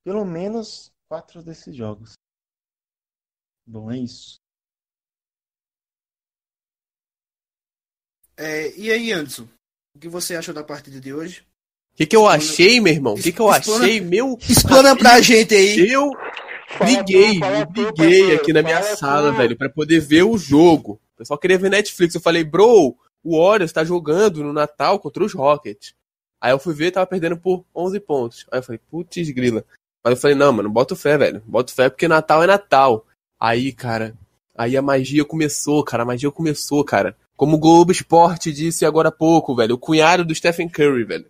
[0.04, 2.13] pelo menos quatro desses jogos.
[3.65, 4.36] Bom, é isso.
[8.38, 9.48] É, e aí, Anderson?
[9.96, 11.46] O que você achou da partida de hoje?
[11.94, 13.13] O que, que eu achei, meu irmão?
[13.13, 14.38] O que, que eu Explana- achei, meu?
[14.50, 15.91] Explana pra gente aí.
[15.91, 16.10] Eu
[16.84, 21.00] liguei, eu liguei aqui na minha sala, velho, pra poder ver o jogo.
[21.22, 22.16] Pessoal queria ver Netflix.
[22.16, 25.94] Eu falei, bro, o Warriors tá jogando no Natal contra os Rockets.
[26.42, 28.48] Aí eu fui ver, tava perdendo por 11 pontos.
[28.52, 29.64] Aí eu falei, putz, grila.
[30.04, 31.44] Mas eu falei, não, mano, bota fé, velho.
[31.46, 33.06] Bota fé porque Natal é Natal.
[33.40, 34.18] Aí, cara,
[34.58, 36.02] aí a magia começou, cara.
[36.02, 37.16] A magia começou, cara.
[37.38, 39.76] Como o Globo Esporte disse agora há pouco, velho.
[39.76, 41.30] O cunhado do Stephen Curry, velho.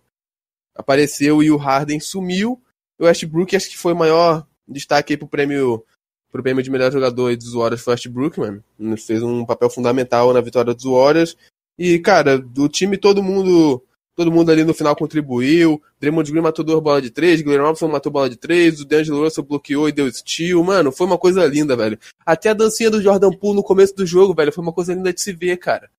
[0.74, 2.58] Apareceu e o Harden sumiu.
[2.98, 5.84] O Westbrook acho que foi o maior destaque aí pro prêmio,
[6.32, 7.94] pro prêmio de melhor jogador dos Warriors foi
[8.38, 8.64] mano.
[8.96, 11.36] Fez um papel fundamental na vitória dos Warriors.
[11.78, 13.82] E, cara, do time todo mundo
[14.14, 15.82] todo mundo ali no final contribuiu.
[16.00, 19.22] Draymond Green matou duas bolas de três, Glenn Robinson matou bola de três, o D'Angelo
[19.22, 20.62] Russell bloqueou e deu steal.
[20.62, 21.98] Mano, foi uma coisa linda, velho.
[22.24, 25.12] Até a dancinha do Jordan Poole no começo do jogo, velho, foi uma coisa linda
[25.12, 25.90] de se ver, cara.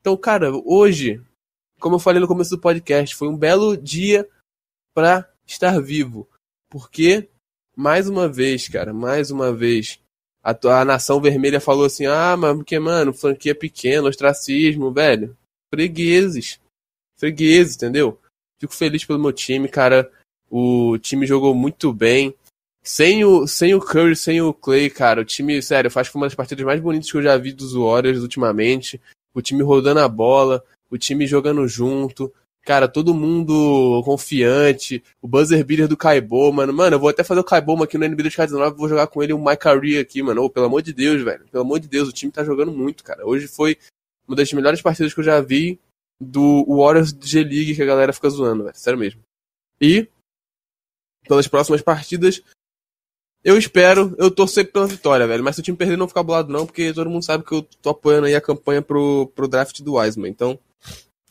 [0.00, 1.20] Então, cara, hoje,
[1.80, 4.28] como eu falei no começo do podcast, foi um belo dia
[4.94, 6.28] pra estar vivo.
[6.70, 7.28] Porque,
[7.76, 10.00] mais uma vez, cara, mais uma vez,
[10.42, 15.36] a, a nação vermelha falou assim: ah, mas porque, mano, franquia pequena, ostracismo, velho.
[15.72, 16.58] Fregueses.
[17.18, 18.18] Fregueses, entendeu?
[18.58, 20.10] Fico feliz pelo meu time, cara.
[20.48, 22.34] O time jogou muito bem.
[22.82, 26.36] Sem o, sem o Curry, sem o Clay, cara, o time, sério, faz uma das
[26.36, 29.00] partidas mais bonitas que eu já vi dos Warriors ultimamente.
[29.34, 32.32] O time rodando a bola, o time jogando junto.
[32.66, 35.00] Cara, todo mundo confiante.
[35.22, 36.72] O buzzer beater do Kaibo, mano.
[36.72, 39.32] Mano, eu vou até fazer o Kaibo aqui no NBA 2019, vou jogar com ele
[39.32, 40.42] o Mike Curry aqui, mano.
[40.42, 41.46] Ô, pelo amor de Deus, velho.
[41.46, 43.24] Pelo amor de Deus, o time tá jogando muito, cara.
[43.24, 43.78] Hoje foi
[44.26, 45.78] uma das melhores partidas que eu já vi
[46.20, 48.76] do Warriors G-League que a galera fica zoando, velho.
[48.76, 49.20] Sério mesmo.
[49.80, 50.08] E,
[51.28, 52.42] pelas próximas partidas,
[53.44, 55.44] eu espero, eu torcer pela vitória, velho.
[55.44, 57.62] Mas se o time perder, não ficar bolado, não, porque todo mundo sabe que eu
[57.62, 60.30] tô apoiando aí a campanha pro, pro draft do Wiseman.
[60.30, 60.58] Então,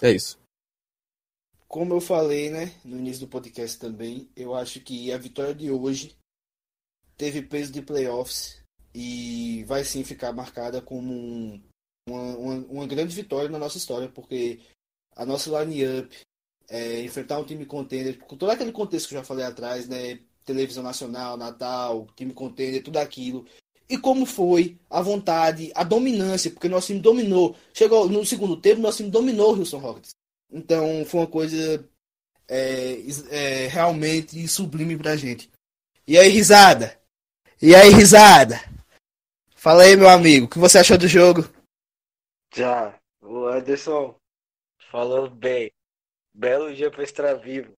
[0.02, 0.45] é isso.
[1.76, 5.70] Como eu falei, né, no início do podcast também, eu acho que a vitória de
[5.70, 6.16] hoje
[7.18, 11.62] teve peso de playoffs e vai sim ficar marcada como um,
[12.08, 14.62] uma, uma, uma, grande vitória na nossa história, porque
[15.18, 16.18] a nossa line-up,
[16.70, 20.22] é, enfrentar um time contender, com todo aquele contexto que eu já falei atrás, né,
[20.46, 23.46] televisão nacional, Natal, time contender, tudo aquilo.
[23.90, 27.54] E como foi a vontade, a dominância, porque nosso time dominou.
[27.74, 30.16] Chegou no segundo tempo, nosso time dominou o Houston Rockets.
[30.52, 31.90] Então foi uma coisa
[32.48, 32.98] é,
[33.32, 35.50] é, realmente sublime pra gente.
[36.08, 37.00] E aí, risada?
[37.62, 38.60] E aí, risada?
[39.56, 41.42] Fala aí, meu amigo, o que você achou do jogo?
[42.54, 44.16] Já, o Anderson
[44.92, 45.72] falando bem.
[46.34, 47.74] Belo dia para estar vivo.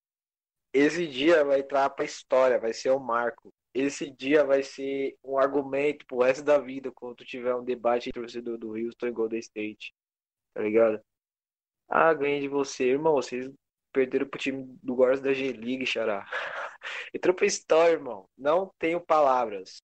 [0.73, 3.53] Esse dia vai entrar pra história, vai ser um marco.
[3.73, 8.19] Esse dia vai ser um argumento pro resto da vida quando tiver um debate entre
[8.19, 9.93] o torcedor do Houston e Golden State.
[10.53, 11.01] Tá ligado?
[11.89, 13.13] Ah, ganhei de você, irmão.
[13.15, 13.49] Vocês
[13.91, 16.25] perderam pro time do Warriors da G-League, xará.
[17.13, 18.27] Entrou pra história, irmão.
[18.37, 19.81] Não tenho palavras.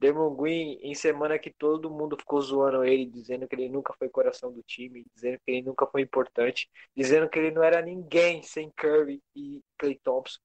[0.00, 4.08] Demon Green, em semana que todo mundo ficou zoando ele, dizendo que ele nunca foi
[4.08, 8.42] coração do time, dizendo que ele nunca foi importante, dizendo que ele não era ninguém
[8.42, 10.38] sem Curry e Clay Thompson.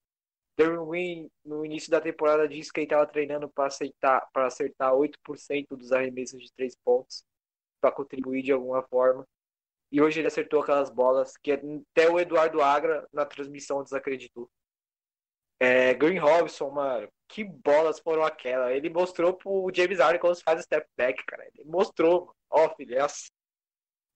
[0.58, 4.96] Demon Green, no início da temporada, disse que ele estava treinando para acertar, para acertar
[4.96, 7.24] 8% dos arremessos de três pontos,
[7.82, 9.26] para contribuir de alguma forma.
[9.94, 14.50] E hoje ele acertou aquelas bolas que até o Eduardo Agra, na transmissão, desacreditou.
[15.60, 18.72] É, Green Robson, mano, que bolas foram aquelas?
[18.72, 21.48] Ele mostrou pro James Harden quando faz step back, cara.
[21.54, 23.30] Ele mostrou, ó, oh, filho, é assim.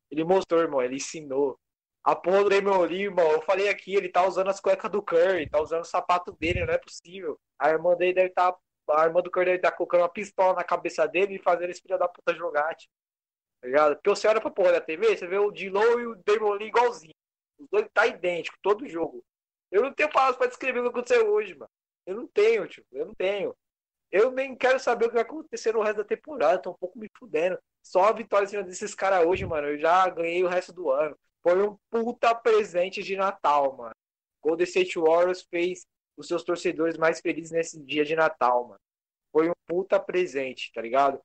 [0.09, 1.59] Ele mostrou, irmão, ele ensinou.
[2.03, 5.61] A porra do irmão, eu falei aqui, ele tá usando as cuecas do Curry, tá
[5.61, 7.39] usando o sapato dele, não é possível.
[7.59, 8.51] A irmã dele deve estar.
[8.51, 11.43] Tá, a irmã do Curry deve estar tá colocando uma pistola na cabeça dele e
[11.43, 12.96] fazendo esse filho da puta jogar, tipo.
[13.67, 13.95] Tá ligado?
[13.95, 16.69] Porque você olha pra porra da TV, você vê o Dilo e o Damon Lee
[16.69, 17.13] igualzinho.
[17.59, 19.21] Os dois tá idêntico, todo jogo.
[19.69, 21.69] Eu não tenho palavras para descrever o que aconteceu hoje, mano.
[22.05, 23.53] Eu não tenho, tipo, eu não tenho.
[24.09, 26.97] Eu nem quero saber o que vai acontecer no resto da temporada, tô um pouco
[26.97, 27.59] me fudendo.
[27.83, 31.17] Só a vitória cima desses caras hoje, mano, eu já ganhei o resto do ano.
[31.43, 33.95] Foi um puta presente de Natal, mano.
[34.41, 38.79] Golden State Warriors fez os seus torcedores mais felizes nesse dia de Natal, mano.
[39.29, 41.19] Foi um puta presente, tá ligado?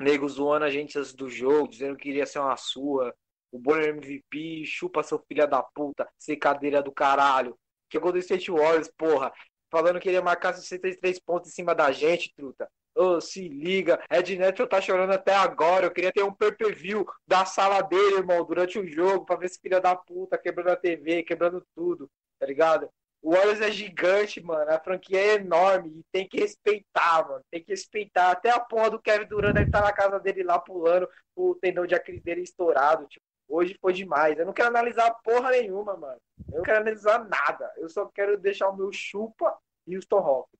[0.00, 3.14] Nego zoando a gente do jogo, dizendo que iria ser uma sua,
[3.50, 6.08] o Bonner MVP, chupa seu filho da puta,
[6.40, 7.58] cadeira do caralho.
[7.88, 9.32] Que é o Golden State Warriors, porra.
[9.70, 12.70] Falando que ele ia marcar 63 pontos em cima da gente, truta.
[12.94, 14.02] Oh, se liga.
[14.10, 15.86] Ed Neto tá chorando até agora.
[15.86, 19.46] Eu queria ter um pay view da sala dele, irmão, durante o jogo, pra ver
[19.46, 22.90] esse filho da puta quebrando a TV, quebrando tudo, tá ligado?
[23.20, 24.70] O Warriors é gigante, mano.
[24.70, 27.44] A franquia é enorme e tem que respeitar, mano.
[27.50, 28.30] Tem que respeitar.
[28.30, 31.54] Até a porra do Kevin Durant deve estar tá na casa dele lá pulando, o
[31.56, 33.06] tendão de Aquiles dele estourado.
[33.06, 34.38] Tipo, Hoje foi demais.
[34.38, 36.20] Eu não quero analisar porra nenhuma, mano.
[36.52, 37.72] Eu não quero analisar nada.
[37.78, 40.50] Eu só quero deixar o meu chupa e o Rock.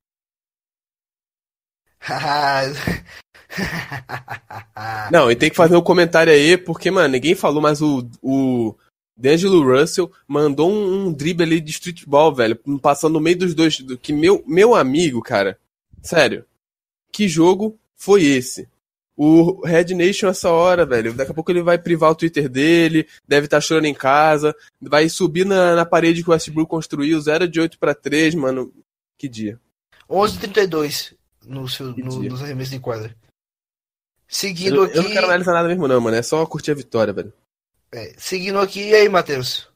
[5.13, 8.75] não, e tem que fazer um comentário aí, porque, mano, ninguém falou, mas o, o
[9.19, 13.81] D'Angelo Russell mandou um, um drible ali de streetball, velho, passando no meio dos dois.
[13.81, 15.59] Do, que meu, meu amigo, cara,
[16.01, 16.45] sério,
[17.11, 18.69] que jogo foi esse?
[19.21, 21.13] o Red Nation essa hora, velho.
[21.13, 24.55] Daqui a pouco ele vai privar o Twitter dele, deve estar tá chorando em casa,
[24.81, 28.73] vai subir na, na parede que o Westbrook construiu, 0 de 8 para 3, mano.
[29.19, 29.59] Que dia.
[30.09, 33.15] 11:32 no seu, no, nos arremessos de quadra.
[34.29, 34.99] Seguindo eu, aqui.
[34.99, 36.17] Eu não quero analisar nada mesmo, não, mano.
[36.17, 37.33] É só curtir a vitória, velho.
[37.91, 39.71] É, seguindo aqui, e aí, Matheus?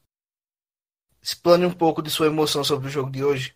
[1.21, 3.55] Explane um pouco de sua emoção sobre o jogo de hoje.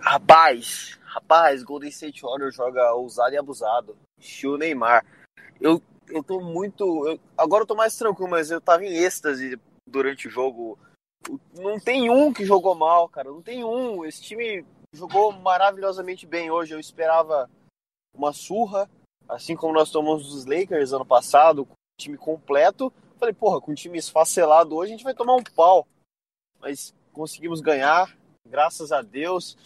[0.00, 5.04] Rapaz, rapaz, Golden State Warriors joga ousado e abusado estilo Neymar.
[5.60, 7.06] Eu, eu tô muito.
[7.06, 10.78] Eu, agora eu tô mais tranquilo, mas eu tava em êxtase durante o jogo.
[11.54, 13.30] Não tem um que jogou mal, cara.
[13.30, 14.04] Não tem um.
[14.04, 16.74] Esse time jogou maravilhosamente bem hoje.
[16.74, 17.48] Eu esperava
[18.16, 18.90] uma surra,
[19.28, 21.68] assim como nós tomamos dos Lakers ano passado,
[22.00, 22.92] time completo.
[23.24, 25.88] Falei, porra, com o time esfacelado hoje a gente vai tomar um pau.
[26.60, 28.14] Mas conseguimos ganhar,
[28.46, 29.56] graças a Deus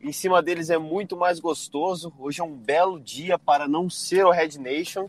[0.00, 2.12] em cima deles é muito mais gostoso.
[2.18, 5.08] Hoje é um belo dia para não ser o Red Nation.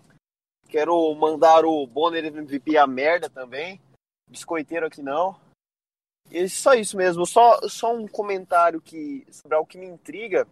[0.70, 3.82] Quero mandar o Bonner MVP a merda também.
[4.30, 5.36] Biscoiteiro aqui não.
[6.30, 7.26] E só isso mesmo.
[7.26, 10.48] Só, só um comentário que sobre algo que me intriga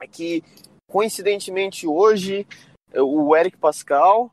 [0.00, 0.42] é que
[0.90, 2.46] coincidentemente hoje
[2.94, 4.32] o Eric Pascal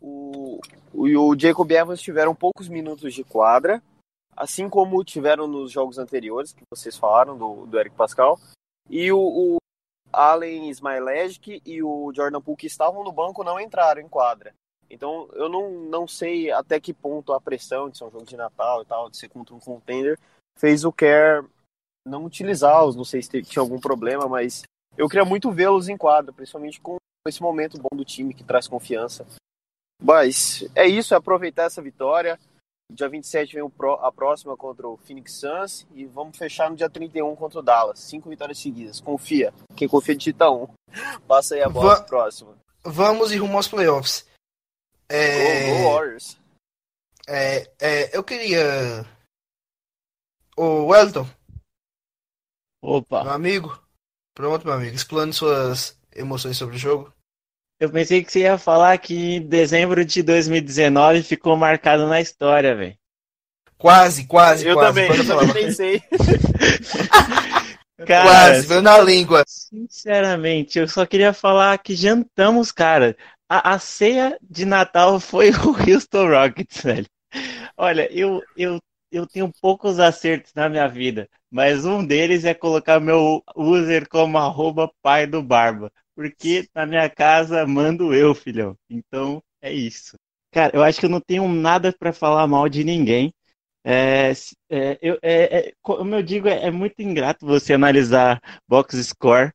[0.00, 0.60] o,
[0.92, 3.82] o, o Jacob Evans tiveram poucos minutos de quadra,
[4.36, 8.38] assim como tiveram nos jogos anteriores, que vocês falaram, do, do Eric Pascal.
[8.88, 9.56] E o, o
[10.12, 14.54] Allen Smilesic e o Jordan Poole, que estavam no banco, não entraram em quadra.
[14.88, 18.36] Então, eu não, não sei até que ponto a pressão de ser um jogo de
[18.36, 20.18] Natal e tal, de ser contra um contender,
[20.56, 21.44] fez o Kerr
[22.06, 22.94] não utilizá-los.
[22.94, 24.62] Não sei se tinha algum problema, mas
[24.96, 28.68] eu queria muito vê-los em quadra, principalmente com esse momento bom do time que traz
[28.68, 29.26] confiança.
[30.02, 32.38] Mas é isso, é aproveitar essa vitória.
[32.92, 37.34] Dia 27 vem a próxima contra o Phoenix Suns e vamos fechar no dia 31
[37.34, 37.98] contra o Dallas.
[37.98, 39.00] Cinco vitórias seguidas.
[39.00, 39.52] Confia.
[39.74, 40.68] Quem confia digita um.
[41.26, 42.56] Passa aí a bola Va próxima.
[42.84, 44.24] Vamos e rumo aos playoffs.
[45.08, 45.68] É...
[45.68, 46.38] Go, go Warriors.
[47.26, 49.04] É, é, eu queria.
[50.56, 51.28] O Wellington.
[52.80, 53.24] Opa.
[53.24, 53.82] Meu amigo.
[54.32, 54.94] Pronto, meu amigo.
[54.94, 57.12] Explane suas emoções sobre o jogo.
[57.78, 62.96] Eu pensei que você ia falar que dezembro de 2019 ficou marcado na história, velho.
[63.76, 64.88] Quase, quase, eu quase.
[64.88, 66.02] Também, eu também pensei.
[68.06, 69.44] cara, quase, veio na língua.
[69.46, 73.14] Sinceramente, eu só queria falar que jantamos, cara.
[73.46, 77.06] A, a ceia de Natal foi o Houston Rockets, velho.
[77.76, 78.80] Olha, eu, eu,
[79.12, 84.38] eu tenho poucos acertos na minha vida, mas um deles é colocar meu user como
[84.38, 85.92] arroba pai do Barba.
[86.16, 88.76] Porque na minha casa mando eu, filhão.
[88.90, 90.16] Então é isso.
[90.50, 93.32] Cara, eu acho que eu não tenho nada para falar mal de ninguém.
[93.84, 94.32] É,
[94.70, 99.52] é, eu, é, é, como eu digo, é, é, muito ingrato você analisar box score,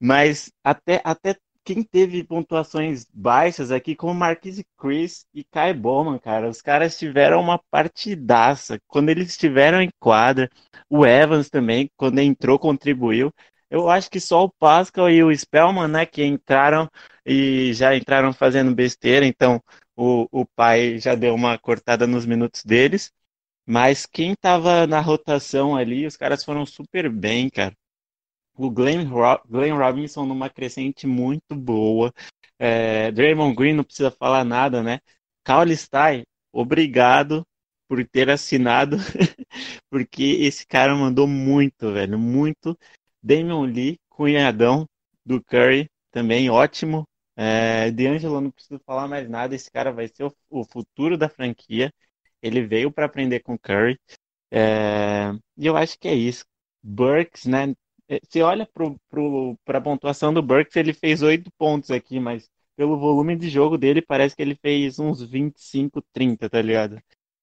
[0.00, 6.48] mas até, até quem teve pontuações baixas aqui, como Marquise Chris e Kai Bowman, cara,
[6.48, 8.78] os caras tiveram uma partidaça.
[8.86, 10.50] Quando eles estiveram em quadra,
[10.90, 13.32] o Evans também, quando entrou, contribuiu.
[13.74, 16.88] Eu acho que só o Pascal e o Spellman, né, que entraram
[17.26, 19.60] e já entraram fazendo besteira, então
[19.96, 23.12] o, o pai já deu uma cortada nos minutos deles.
[23.66, 27.74] Mas quem estava na rotação ali, os caras foram super bem, cara.
[28.56, 32.12] O Glenn, Ro Glenn Robinson numa crescente muito boa.
[32.58, 35.00] É, Draymond Green não precisa falar nada, né?
[35.44, 37.46] Caule Stein, obrigado
[37.88, 38.96] por ter assinado,
[39.90, 42.78] porque esse cara mandou muito, velho, muito.
[43.24, 44.86] Damian Lee, cunhadão
[45.26, 47.04] do Curry, também ótimo.
[47.36, 51.28] É, D'Angelo, não preciso falar mais nada, esse cara vai ser o, o futuro da
[51.28, 51.92] franquia.
[52.42, 53.98] Ele veio para aprender com Curry.
[54.52, 56.44] É, e eu acho que é isso.
[56.82, 57.74] Burks, né?
[58.08, 58.68] É, você olha
[59.64, 63.78] para a pontuação do Burks, ele fez oito pontos aqui, mas pelo volume de jogo
[63.78, 67.00] dele, parece que ele fez uns 25, 30, tá ligado?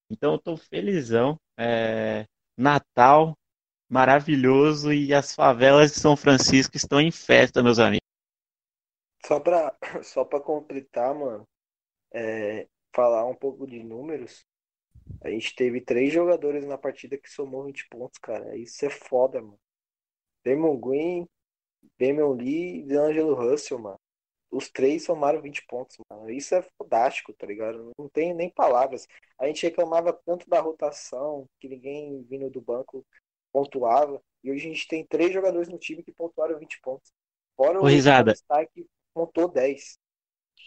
[0.09, 1.39] Então eu tô felizão.
[1.57, 2.25] É,
[2.57, 3.37] Natal,
[3.91, 8.07] maravilhoso e as favelas de São Francisco estão em festa, meus amigos.
[9.25, 11.45] Só pra, só completar, mano,
[12.13, 14.45] é, falar um pouco de números.
[15.21, 18.55] A gente teve três jogadores na partida que somou 20 pontos, cara.
[18.55, 19.59] Isso é foda, mano.
[20.45, 21.27] Damon Green,
[21.99, 23.99] Damian Lee e Angelo Russell, mano.
[24.49, 26.29] Os três somaram 20 pontos, mano.
[26.29, 27.91] Isso é fodástico, tá ligado?
[27.97, 29.05] Não tem nem palavras.
[29.37, 33.05] A gente reclamava tanto da rotação, que ninguém vindo do banco
[33.51, 34.21] pontuava.
[34.43, 37.11] E hoje a gente tem três jogadores no time que pontuaram 20 pontos.
[37.55, 38.33] Fora o Risada.
[38.73, 39.99] que pontou 10.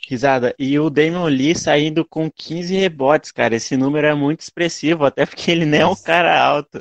[0.08, 0.54] Risada.
[0.58, 3.56] E o Damon Lee saindo com 15 rebotes, cara.
[3.56, 6.78] Esse número é muito expressivo, até porque ele nem é um cara alto.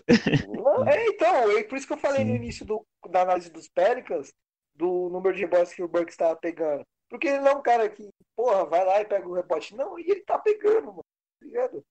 [0.86, 2.32] É, então, é por isso que eu falei Sim.
[2.32, 4.34] no início do, da análise dos Pelicans,
[4.76, 6.84] do número de rebotes que o Bucks estava pegando.
[7.10, 9.76] Porque ele não é um cara que, porra, vai lá e pega o rebote.
[9.76, 11.06] Não, e ele tá pegando, mano.
[11.39, 11.86] Tá ligado?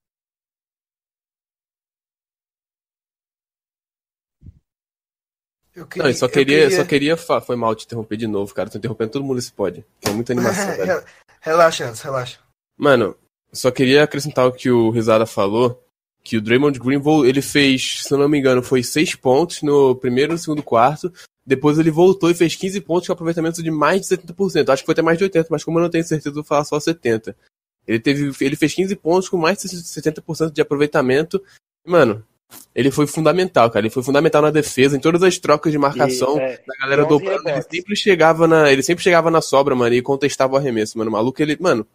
[5.75, 7.17] Eu queria, não, só queria, queria, só queria.
[7.17, 8.69] Foi mal te interromper de novo, cara.
[8.69, 9.85] Tô interrompendo todo mundo se pode.
[10.03, 11.03] É muita animação, velho.
[11.41, 12.39] Relaxa, Anderson, relaxa.
[12.77, 13.17] Mano,
[13.53, 15.83] só queria acrescentar o que o Risada falou.
[16.23, 19.97] Que o Draymond Green, ele fez, se eu não me engano, foi 6 pontos no
[19.97, 21.13] primeiro e no segundo quarto.
[21.45, 24.69] Depois ele voltou e fez 15 pontos com aproveitamento de mais de 70%.
[24.69, 26.65] Acho que foi até mais de 80%, mas como eu não tenho certeza, vou falar
[26.65, 27.35] só 70%.
[27.85, 31.43] Ele, teve, ele fez 15 pontos com mais de 70% de aproveitamento.
[31.85, 32.25] Mano,
[32.75, 33.87] ele foi fundamental, cara.
[33.87, 37.05] Ele foi fundamental na defesa, em todas as trocas de marcação e, é, da galera
[37.05, 40.97] do Ele sempre chegava na, ele sempre chegava na sobra, mano, e contestava o arremesso,
[40.97, 41.11] mano.
[41.11, 41.87] O maluco, ele, mano,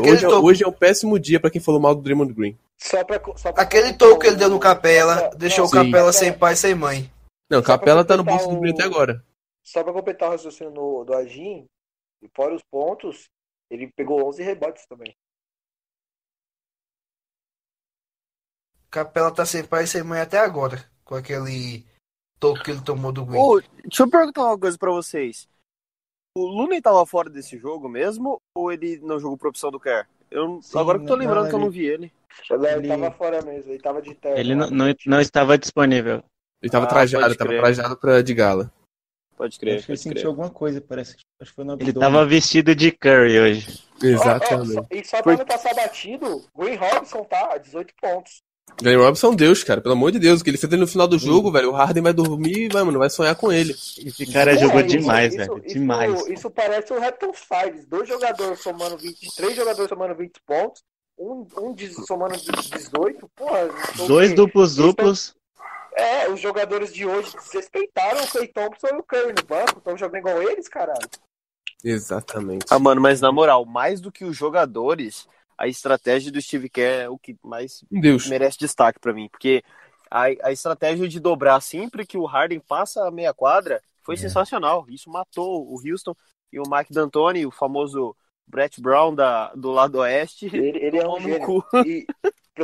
[0.00, 0.46] hoje, toco...
[0.46, 2.58] hoje, é um péssimo dia para quem falou mal do Draymond Green.
[2.78, 6.32] Só pra, só pra Aquele toque que ele deu no Capela, deixou o Capela sem
[6.32, 7.10] pai, sem mãe.
[7.50, 9.22] Não, Capela tá no bolso do Green até agora.
[9.62, 11.66] Só pra completar o raciocínio do, do Agim,
[12.34, 13.28] fora os pontos,
[13.70, 15.14] ele pegou 11 rebotes também.
[18.90, 21.84] Capela tá sem pai e sem mãe até agora, com aquele
[22.40, 23.40] toque que ele tomou do Green.
[23.40, 25.48] Oh, deixa eu perguntar uma coisa pra vocês.
[26.36, 30.06] o Looney tava fora desse jogo mesmo ou ele não jogou por opção do Kerr?
[30.30, 32.12] Eu, Sim, agora que eu tô não, lembrando que eu não vi ele.
[32.48, 34.38] Ele, Ele- tava fora mesmo, ele tava de terno.
[34.38, 36.22] Ele não, não, não estava disponível.
[36.62, 38.72] Ele tava Ah, trajado, tava trajado pra de gala.
[39.36, 41.16] Pode Acho crer, que ele sentiu alguma coisa, parece.
[41.40, 43.84] Acho que foi no Ele tava vestido de Curry hoje.
[43.90, 44.72] Ó, ó, Exatamente.
[44.74, 48.42] só- e só pra não passar batido, Green Robson tá, 18 pontos.
[48.82, 49.80] Glenn Robinson, Deus, cara.
[49.80, 50.40] Pelo amor de Deus.
[50.40, 51.68] O que ele fez ali no final do jogo, velho.
[51.70, 53.72] O Harden vai dormir e vai, mano, vai sonhar com ele.
[53.72, 55.62] Esse cara Pô, jogou isso- demais, isso- velho.
[55.66, 56.26] isso- Demais.
[56.28, 57.84] Isso, parece o Raptors Fives.
[57.86, 60.82] Dois jogadores somando 20, três jogadores somando 20 pontos,
[61.18, 63.28] um, um de- somando 18.
[63.36, 63.68] Porra,
[64.06, 65.34] Dois duplos duplos.
[65.94, 69.78] É, os jogadores de hoje desrespeitaram o Clay Thompson e o Curry no banco.
[69.78, 71.08] Estão jogando igual eles, caralho.
[71.84, 72.64] Exatamente.
[72.70, 75.26] Ah, mano, mas na moral, mais do que os jogadores,
[75.60, 78.26] a estratégia do Steve Kerr é o que mais Deus.
[78.26, 79.62] merece destaque pra mim, porque
[80.10, 84.18] a, a estratégia de dobrar sempre que o Harden passa a meia quadra foi É.
[84.18, 84.86] sensacional.
[84.88, 86.14] Isso matou o Houston
[86.52, 90.46] e o Mike D'Antoni, o famoso Brett Brown da, do lado oeste.
[90.46, 91.46] Ele, ele é um gênio.
[91.46, 91.64] cu.
[91.86, 92.06] E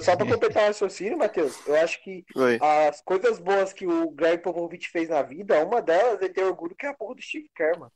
[0.03, 2.59] só pra completar o raciocínio, Matheus, eu acho que Oi.
[2.89, 6.75] as coisas boas que o Greg Popovich fez na vida, uma delas é ter orgulho
[6.75, 7.93] que é a porra do Steve Kerr, mano.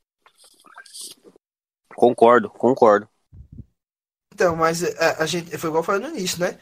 [1.93, 3.09] Concordo, concordo.
[4.41, 6.57] Então, mas a, a gente foi igual no início, né?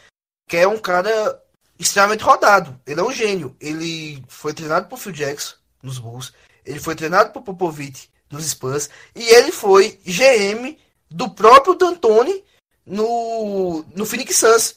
[0.49, 1.41] Que é um cara
[1.79, 2.77] extremamente rodado.
[2.85, 3.55] Ele é um gênio.
[3.57, 6.33] Ele foi treinado por Phil Jackson nos Bulls.
[6.65, 8.89] Ele foi treinado por Popovich nos Spurs.
[9.15, 10.77] E ele foi GM
[11.09, 12.43] do próprio D'Antoni
[12.85, 14.75] no, no Phoenix Suns.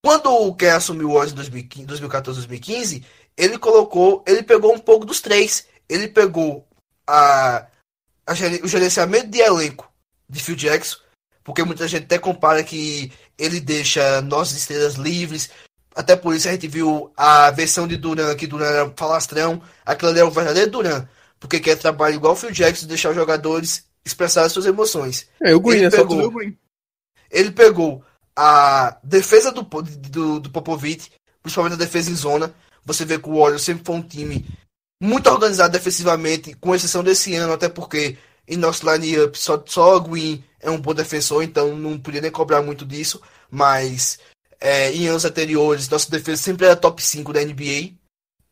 [0.00, 3.04] Quando o Kerr assumiu o Warriors em 2015 2014, 2015,
[3.36, 5.66] ele colocou, ele pegou um pouco dos três.
[5.88, 6.64] Ele pegou
[7.04, 7.66] a,
[8.24, 8.32] a
[8.62, 9.92] o gerenciamento de elenco
[10.28, 10.98] de Phil Jackson,
[11.44, 15.50] porque muita gente até compara que ele deixa nossas estrelas livres.
[15.94, 20.10] Até por isso a gente viu a versão de Duran, que Duran era falastrão, aquilo
[20.10, 21.06] ali é o verdadeiro Duran,
[21.38, 25.28] porque quer trabalhar igual o Phil Jackson, deixar os jogadores expressar suas emoções.
[25.40, 26.24] É, o Green, Ele é pegou.
[26.24, 26.56] o Green.
[27.30, 28.02] Ele pegou
[28.36, 32.54] a defesa do, do, do Popovich, principalmente a defesa em zona.
[32.84, 34.46] Você vê que o Warriors sempre foi um time
[35.00, 38.16] muito organizado defensivamente, com exceção desse ano, até porque
[38.46, 42.30] em nosso line-up só, só o Green é um bom defensor, então não podia nem
[42.30, 43.20] cobrar muito disso.
[43.50, 44.18] Mas
[44.58, 47.92] é, em anos anteriores, nossa defesa sempre era top 5 da NBA.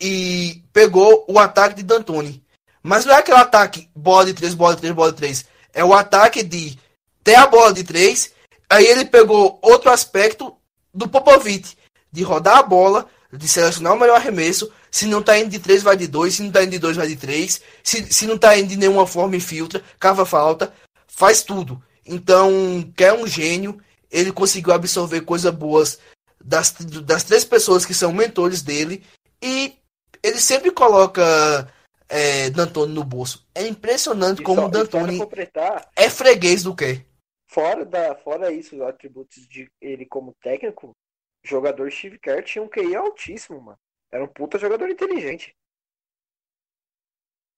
[0.01, 2.45] E pegou o ataque de D'Antoni.
[2.83, 5.47] Mas não é aquele ataque bola de 3, bola de 3, bola de 3.
[5.73, 6.79] É o ataque de
[7.25, 8.33] ter a bola de 3.
[8.69, 10.55] Aí ele pegou outro aspecto
[10.93, 11.77] do Popovich,
[12.11, 14.71] de rodar a bola, de selecionar o melhor arremesso.
[14.91, 16.35] Se não tá indo de 3, vai de 2.
[16.35, 17.63] Se não tá indo de 2, vai de 3.
[17.83, 20.75] Se, se não tá indo de nenhuma forma, infiltra, cava falta,
[21.07, 21.83] faz tudo.
[22.07, 22.51] Então,
[22.97, 23.81] quer um gênio,
[24.11, 25.99] ele conseguiu absorver coisas boas
[26.43, 26.73] das,
[27.05, 29.03] das três pessoas que são mentores dele.
[29.43, 29.77] E
[30.23, 31.73] ele sempre coloca
[32.09, 33.47] é, D'Antoni no bolso.
[33.55, 37.05] É impressionante E como só, D'Antoni completar, é freguês do quê?
[37.53, 40.89] fora, da, fora isso, os atributos de ele como técnico,
[41.45, 43.79] o jogador Steve Kerr tinha um QI altíssimo, mano.
[44.11, 45.55] Era um puta jogador inteligente.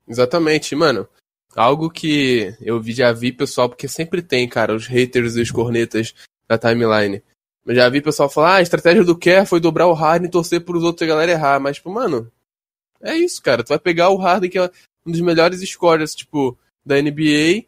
[0.09, 1.09] Exatamente, mano.
[1.57, 5.51] Algo que eu vi, já vi, pessoal, porque sempre tem, cara, os haters e os
[5.51, 6.15] cornetas
[6.49, 7.23] da timeline.
[7.65, 10.31] Eu já vi pessoal falar, ah, a estratégia do Kerr foi dobrar o Harden e
[10.31, 11.61] torcer pros outros e a galera errar.
[11.61, 12.31] Mas, tipo, mano,
[13.03, 13.63] é isso, cara.
[13.63, 14.71] Tu vai pegar o Harden, que é
[15.07, 17.65] um dos melhores scorers, tipo, da NBA,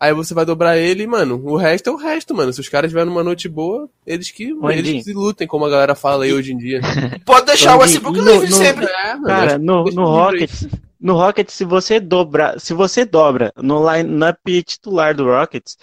[0.00, 2.52] aí você vai dobrar ele e, mano, o resto é o resto, mano.
[2.52, 5.70] Se os caras tiverem numa noite boa, eles que, eles que se lutem, como a
[5.70, 6.80] galera fala aí hoje em dia.
[7.24, 8.84] Pode deixar o Westbrook no- livre no- sempre.
[8.86, 10.04] É, mano, Cara, no, no.
[10.04, 10.66] Rockets,
[11.00, 15.76] no Rockets, se você dobrar, se você dobra no lineup titular do Rockets,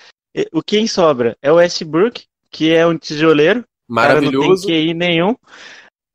[0.52, 3.64] o quem sobra é o Westbrook, que é um tijoleiro,
[3.94, 4.68] cara não tem Maravilhoso.
[4.68, 5.36] QI nenhum,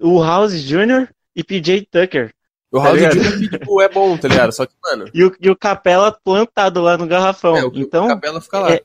[0.01, 1.09] o House Jr.
[1.35, 2.35] e PJ Tucker.
[2.73, 3.01] O Tá House?
[3.01, 3.51] Jr.
[3.59, 4.53] tipo, é bom, tá ligado?
[4.53, 7.57] Só que, mano, E o, e o Capela plantado lá no garrafão.
[7.57, 8.73] é, o, então, o Capela fica lá.
[8.73, 8.83] é-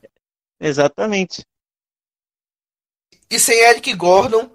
[0.60, 1.44] exatamente.
[3.30, 4.50] E sem Eric Gordon,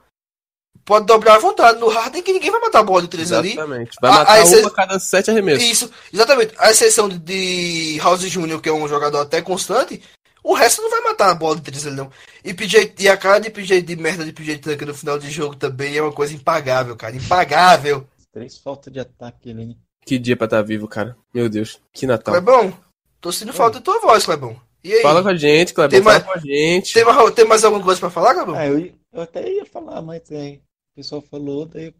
[0.86, 3.52] pode dobrar à vontade no Harden que ninguém vai matar a bola de 3 ali.
[3.54, 3.92] Exatamente.
[4.02, 5.64] Vai matar uma a cada sete arremessos.
[5.70, 6.54] Isso, exatamente.
[6.58, 10.02] A exceção de- de House Jr., que é um jogador até constante,
[10.44, 12.10] o resto não vai matar a bola de 3 ali não.
[12.44, 15.30] E, PJ, e a cara de PJ de merda de PJ Tucker no final de
[15.30, 17.16] jogo também é uma coisa impagável, cara.
[17.16, 18.08] Impagável.
[18.34, 19.66] Três faltas de ataque ali.
[19.68, 19.76] né?
[20.06, 21.16] Que dia pra estar vivo, cara.
[21.34, 21.80] Meu Deus.
[21.94, 22.34] Que Natal.
[22.34, 22.74] Clebão,
[23.20, 24.60] tô sentindo falta da tua voz, Clebão.
[24.84, 25.02] E aí?
[25.04, 25.92] Fala com a gente, Clebão.
[25.92, 26.94] Tem Fala mais- com a gente.
[26.94, 28.56] Tem mais, tem mais alguma coisa pra falar, Clebão?
[28.56, 30.58] Ah, eu, eu até ia falar, mas é,
[30.92, 31.94] o pessoal falou, daí eu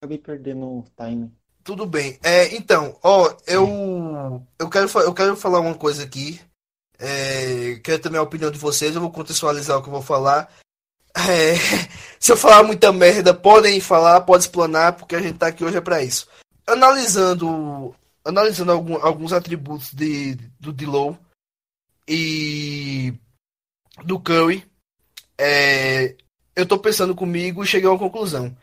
[0.00, 1.32] acabei perdendo o time.
[1.64, 2.18] Tudo bem.
[2.22, 6.40] É, então, ó, eu eu quero eu quero falar uma coisa aqui.
[6.98, 8.94] É, quero também a opinião de vocês.
[8.94, 10.50] Eu vou contextualizar o que eu vou falar.
[11.14, 11.54] É,
[12.18, 15.76] se eu falar muita merda, podem falar, pode explanar, porque a gente tá aqui hoje
[15.76, 16.26] é pra isso.
[16.66, 17.94] Analisando
[18.24, 21.18] analisando algum- alguns atributos de do Dilow,
[22.06, 23.12] e
[24.04, 24.64] do Curry,
[25.36, 26.16] é,
[26.58, 28.54] eu tô pensando comigo e cheguei a uma conclusão.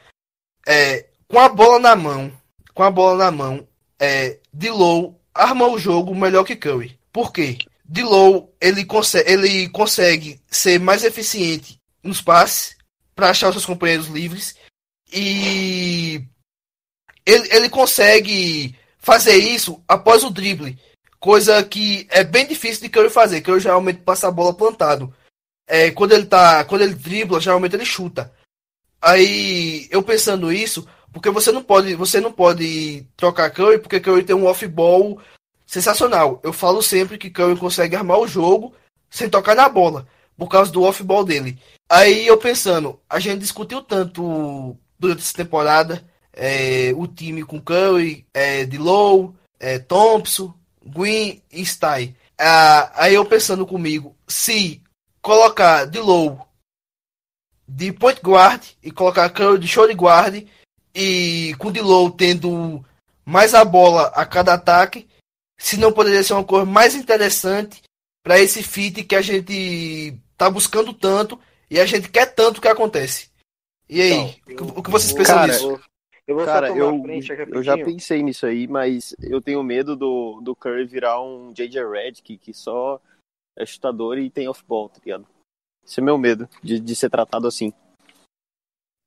[0.68, 2.30] É, com a bola na mão,
[2.74, 3.66] com a bola na mão,
[3.98, 7.00] é, Dilow arma o jogo melhor que Curry.
[7.14, 7.58] Por quê?
[7.86, 12.76] Dilow ele consegue, ele consegue ser mais eficiente nos passes
[13.16, 14.58] para achar os seus companheiros livres
[15.14, 16.22] e
[17.26, 20.78] ele, ele consegue fazer isso após o drible,
[21.18, 23.40] coisa que é bem difícil de Curry fazer.
[23.40, 25.16] Curry geralmente passa a bola plantado.
[25.68, 28.32] É, quando ele tá, quando ele dribla, geralmente ele chuta.
[29.02, 34.24] Aí eu pensando isso, porque você não pode, você não pode trocar Curry porque Curry
[34.24, 35.20] tem um off-ball
[35.66, 36.40] sensacional.
[36.44, 38.74] Eu falo sempre que Curry consegue armar o jogo
[39.10, 40.08] sem tocar na bola,
[40.38, 41.58] por causa do off-ball dele.
[41.90, 46.04] Aí eu pensando, a gente discutiu tanto durante essa temporada
[46.34, 50.54] é, o time com Curry, é, Low, é, Thompson,
[50.86, 52.16] Green e Stay.
[52.38, 54.82] Ah, aí eu pensando comigo, se
[55.26, 56.48] colocar Low
[57.68, 60.48] de point guard e colocar Curry de short guard
[60.94, 62.86] e com Low tendo
[63.26, 65.08] mais a bola a cada ataque,
[65.58, 67.82] se não poderia ser uma cor mais interessante
[68.24, 71.40] para esse fit que a gente tá buscando tanto
[71.72, 73.32] e a gente quer tanto que acontece.
[73.90, 75.82] E aí, então, o que vocês pensam cara, nisso?
[76.28, 77.04] Eu vou cara, eu,
[77.52, 81.84] eu já pensei nisso aí, mas eu tenho medo do, do Curry virar um JJ
[81.92, 83.02] Redick que só
[83.56, 85.28] é chutador e tem off-ball, tá ligado?
[85.84, 87.72] Esse é meu medo, de, de ser tratado assim.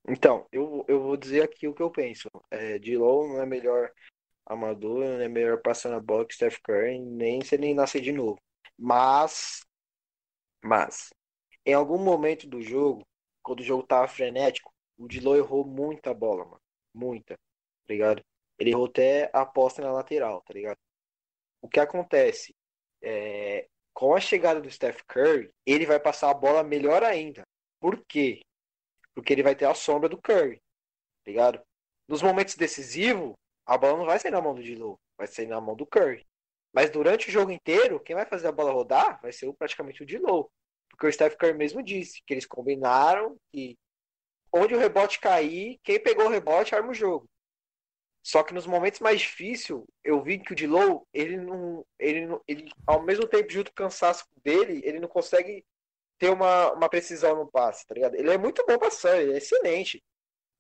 [0.09, 2.29] Então, eu, eu vou dizer aqui o que eu penso.
[2.51, 3.93] É, Low não é melhor
[4.47, 8.13] amador, não é melhor passando a bola que Steph Curry, nem se ele nascer de
[8.13, 8.41] novo.
[8.79, 9.61] Mas,
[10.65, 11.11] mas,
[11.67, 13.07] em algum momento do jogo,
[13.43, 16.61] quando o jogo tava frenético, o Dilo errou muita bola, mano.
[16.95, 18.23] Muita, tá ligado?
[18.59, 20.79] Ele errou até a aposta na lateral, tá ligado?
[21.61, 22.55] O que acontece?
[23.03, 23.69] É,
[23.99, 27.43] com a chegada do Steph Curry, ele vai passar a bola melhor ainda.
[27.81, 28.43] Por quê?
[29.13, 30.63] Porque ele vai ter a sombra do Curry,
[31.27, 31.61] ligado?
[32.07, 33.35] Nos momentos decisivos,
[33.67, 36.25] a bola não vai sair na mão do Dilo, vai sair na mão do Curry.
[36.73, 40.07] Mas durante o jogo inteiro, quem vai fazer a bola rodar vai ser praticamente o
[40.07, 40.49] Dilo.
[40.91, 43.77] Porque o Steph Curry mesmo disse que eles combinaram que
[44.53, 47.29] onde o rebote cair, quem pegou o rebote arma o jogo.
[48.23, 52.43] Só que nos momentos mais difíceis, eu vi que o Dilow, ele não, ele não,
[52.47, 55.65] ele ao mesmo tempo junto com o cansaço dele, ele não consegue
[56.19, 58.17] ter uma, uma precisão no passe, tá ligado?
[58.17, 60.03] Ele é muito bom passando, ele é excelente.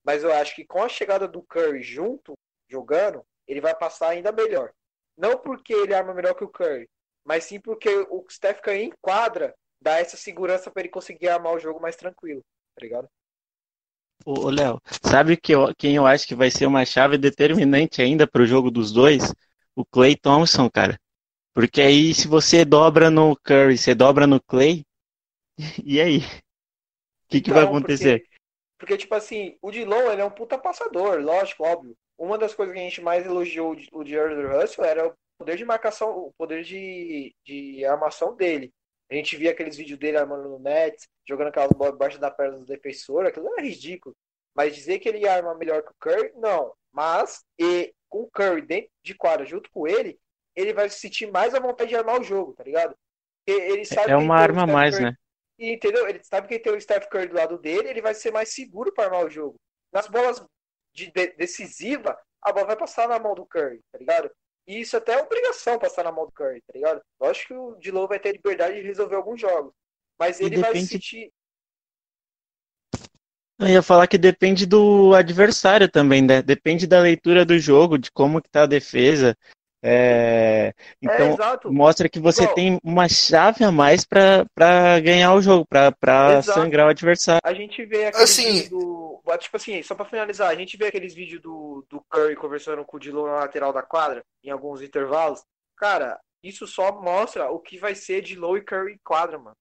[0.04, 2.34] Mas eu acho que com a chegada do Curry junto,
[2.68, 4.72] jogando, ele vai passar ainda melhor.
[5.16, 6.88] Não porque ele arma melhor que o Curry,
[7.24, 11.58] mas sim porque o Steph Curry enquadra, dá essa segurança para ele conseguir armar o
[11.58, 12.42] jogo mais tranquilo,
[12.74, 13.08] tá ligado?
[14.24, 18.26] Ô, Léo, sabe que eu, quem eu acho que vai ser uma chave determinante ainda
[18.26, 19.32] para o jogo dos dois?
[19.74, 20.98] O Clay Thompson, cara.
[21.54, 24.84] Porque aí, se você dobra no Curry, você dobra no Clay,
[25.84, 26.18] e aí?
[26.18, 28.20] O que, que vai acontecer?
[28.20, 28.38] Porque,
[28.78, 31.96] porque, tipo assim, o Dilon, ele é um puta passador, lógico, óbvio.
[32.16, 35.64] Uma das coisas que a gente mais elogiou o Jared Russell era o poder de
[35.64, 38.72] marcação, o poder de, de armação dele.
[39.10, 42.58] A gente via aqueles vídeos dele armando no Nets, jogando aquelas bolas debaixo da perna
[42.58, 44.14] do defensor, aquilo era ridículo.
[44.54, 46.74] Mas dizer que ele arma melhor que o Curry, não.
[46.92, 50.18] Mas, e com o Curry dentro de quadra junto com ele,
[50.54, 52.94] ele vai se sentir mais à vontade de armar o jogo, tá ligado?
[53.46, 55.16] Ele sabe é uma arma mais, Curry, né?
[55.58, 56.06] E, entendeu?
[56.08, 58.92] Ele sabe que tem o Steph Curry do lado dele, ele vai ser mais seguro
[58.92, 59.56] para armar o jogo.
[59.92, 60.44] Nas bolas
[60.92, 64.30] de, de, decisiva, a bola vai passar na mão do Curry, tá ligado?
[64.68, 67.00] E isso até é obrigação passar na mão do Curry, tá ligado?
[67.18, 69.72] Lógico que o Dilo vai ter liberdade de resolver alguns jogos.
[70.18, 70.78] Mas ele depende...
[70.78, 71.32] vai sentir.
[73.58, 76.42] Eu ia falar que depende do adversário também, né?
[76.42, 79.34] Depende da leitura do jogo, de como que tá a defesa.
[79.82, 80.72] É...
[81.00, 85.64] Então, é, mostra que você Bom, tem uma chave a mais para ganhar o jogo,
[85.66, 87.40] para sangrar o adversário.
[87.44, 88.68] A gente vê assim...
[88.68, 88.98] do.
[89.38, 92.96] Tipo assim, só para finalizar, a gente vê aqueles vídeos do, do Curry conversando com
[92.96, 95.42] o Dillon na lateral da quadra, em alguns intervalos.
[95.76, 99.56] Cara, isso só mostra o que vai ser de Low e Curry em quadra, mano.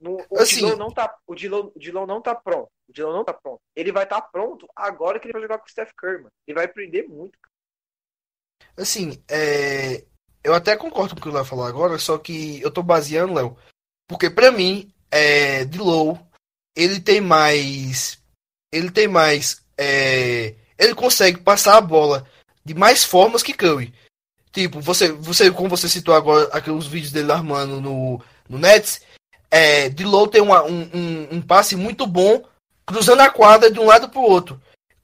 [0.00, 0.56] No, o assim...
[0.56, 2.68] Dillon não tá, o Dillon, o Dillon não tá pronto.
[2.88, 3.60] O Dillon não tá pronto.
[3.76, 6.32] Ele vai estar tá pronto agora que ele vai jogar com o Steph Curry, mano.
[6.46, 7.38] Ele vai aprender muito.
[8.76, 10.04] Assim, é...
[10.42, 13.34] eu até concordo com o que o Léo falou agora, só que eu tô baseando,
[13.34, 13.56] Léo,
[14.08, 15.64] porque para mim, é...
[15.64, 16.18] de Low,
[16.76, 18.18] ele tem mais.
[18.72, 19.62] Ele tem mais.
[19.76, 20.54] É...
[20.78, 22.26] Ele consegue passar a bola
[22.64, 23.92] de mais formas que Curry.
[24.52, 29.00] Tipo, você, você como você citou agora aqueles vídeos dele armando no, no Nets,
[29.50, 32.42] é, Low tem uma, um, um, um, passe muito bom
[32.86, 34.60] cruzando a quadra de um lado para o outro.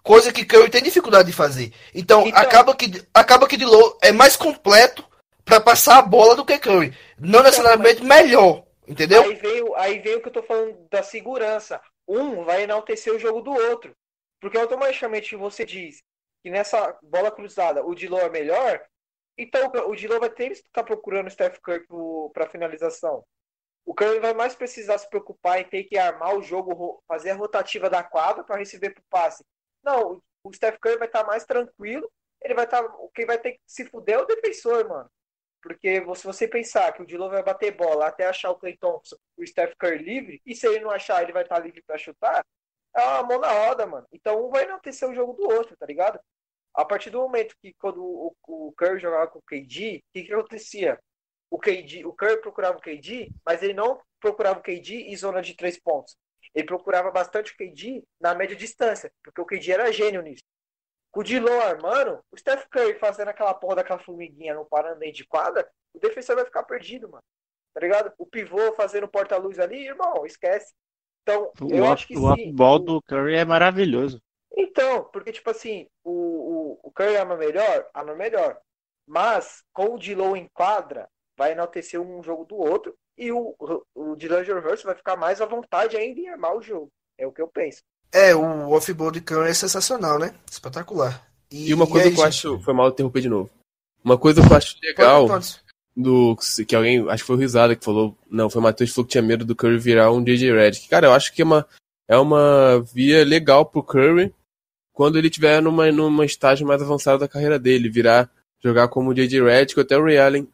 [0.08, 1.70] Coisa que Curry tem dificuldade de fazer.
[1.94, 2.40] Então, então...
[2.40, 5.06] acaba que acaba que Low é mais completo
[5.44, 6.96] pra passar a bola do que Curry.
[7.18, 9.22] Não necessariamente melhor, entendeu?
[9.22, 11.78] Aí veio, aí veio o que eu tô falando da segurança.
[12.08, 13.94] Um vai enaltecer o jogo do outro.
[14.40, 16.02] Porque automaticamente você diz
[16.42, 18.80] que nessa bola cruzada o Dilo é melhor,
[19.36, 21.84] então o Dilo vai ter que estar procurando o Steph Curry
[22.32, 23.22] para finalização.
[23.84, 27.34] O Curry vai mais precisar se preocupar em ter que armar o jogo, fazer a
[27.34, 29.44] rotativa da quadra para receber pro passe.
[29.88, 32.10] Não, o Steph Curry vai estar mais tranquilo.
[32.42, 32.82] Ele vai estar.
[33.14, 35.10] Quem vai ter que se fuder é o defensor, mano.
[35.62, 39.16] Porque se você pensar que o Dilo vai bater bola até achar o Clay Thompson,
[39.36, 42.44] o Steph Curry livre, e se ele não achar, ele vai estar livre para chutar,
[42.94, 44.06] é uma mão na roda, mano.
[44.12, 46.20] Então um vai ter o jogo do outro, tá ligado?
[46.74, 50.24] A partir do momento que quando o, o Curry jogava com o KD, o que,
[50.24, 50.98] que acontecia?
[51.50, 55.42] O KD, o Curry procurava o KD, mas ele não procurava o KD em zona
[55.42, 56.16] de três pontos.
[56.54, 60.42] Ele procurava bastante o KD na média distância, porque o KD era gênio nisso.
[61.10, 65.26] Com o Dilon armando, o Steph Curry fazendo aquela porra daquela formiguinha no parando de
[65.26, 67.24] quadra, o defensor vai ficar perdido, mano.
[67.72, 68.12] Tá ligado?
[68.18, 70.74] O pivô fazendo porta-luz ali, irmão, esquece.
[71.22, 72.26] Então, O eu acho que o sim.
[72.26, 74.20] off-ball do Curry é maravilhoso.
[74.56, 78.58] Então, porque, tipo assim, o, o, o Curry arma melhor, arma melhor.
[79.06, 82.96] Mas, com o Dilow em quadra, vai enaltecer um jogo do outro.
[83.18, 83.54] E o,
[83.94, 86.88] o D'Angelo Russell vai ficar mais à vontade ainda em armar o jogo.
[87.18, 87.80] É o que eu penso.
[88.12, 90.32] É, o off-ball de Curry é sensacional, né?
[90.50, 91.26] Espetacular.
[91.50, 92.28] E uma coisa aí, que eu gente?
[92.28, 92.60] acho.
[92.60, 93.50] Foi mal interromper de novo.
[94.04, 95.60] Uma coisa que eu acho legal Pode- pode.
[95.96, 96.36] do.
[96.66, 97.08] Que alguém.
[97.10, 98.16] Acho que foi o Risada que falou.
[98.30, 100.88] Não, foi o Matheus que falou que tinha medo do Curry virar um DJ Redick.
[100.88, 101.66] Cara, eu acho que é uma,
[102.06, 104.32] é uma via legal pro Curry
[104.92, 107.88] quando ele tiver numa, numa estágio mais avançado da carreira dele.
[107.90, 108.30] Virar.
[108.62, 110.48] Jogar como o DJ Redick ou até o Ray Allen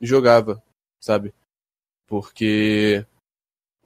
[0.00, 0.62] jogava,
[1.00, 1.32] sabe?
[2.08, 3.04] Porque.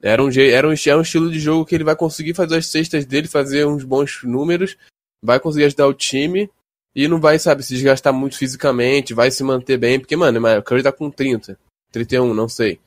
[0.01, 2.67] Era um, era, um, é um estilo de jogo que ele vai conseguir fazer as
[2.67, 4.75] cestas dele, fazer uns bons números,
[5.23, 6.49] vai conseguir ajudar o time
[6.93, 10.63] e não vai, sabe, se desgastar muito fisicamente, vai se manter bem, porque, mano, o
[10.63, 11.57] Curry tá com 30,
[11.91, 12.79] 31, não sei.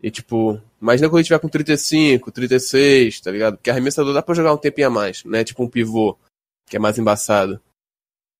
[0.00, 3.56] E, tipo, imagina quando ele tiver com 35, 36, tá ligado?
[3.56, 5.42] Porque arremessador dá pra jogar um tempinho a mais, né?
[5.42, 6.16] Tipo um pivô,
[6.68, 7.60] que é mais embaçado.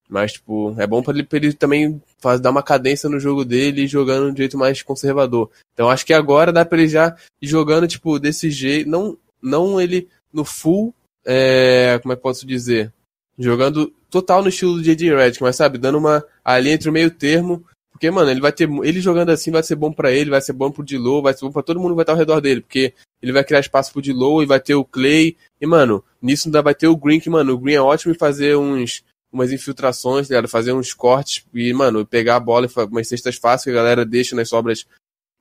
[0.09, 3.87] Mas, tipo, é bom pra ele, ele também faz, dar uma cadência no jogo dele
[3.87, 5.51] jogando de um jeito mais conservador.
[5.75, 8.89] Então, acho que agora dá pra ele já ir jogando, tipo, desse jeito.
[8.89, 10.95] Não, não ele no full,
[11.27, 12.93] é, como é que posso dizer?
[13.39, 15.15] Jogando total no estilo do J.J.
[15.15, 18.69] Redick, mas sabe, dando uma ali entre o meio termo, porque mano, ele vai ter
[18.83, 21.45] ele jogando assim vai ser bom pra ele, vai ser bom pro Dilow, vai ser
[21.45, 23.93] bom pra todo mundo que vai estar ao redor dele, porque ele vai criar espaço
[23.93, 27.21] pro Dilow e vai ter o Clay, e mano, nisso ainda vai ter o Green,
[27.21, 29.03] que mano, o Green é ótimo em fazer uns
[29.33, 30.49] umas infiltrações, tá ligado?
[30.51, 33.83] Fazer uns cortes e, mano, pegar a bola e fa- umas cestas fáceis que a
[33.83, 34.87] galera deixa nas sobras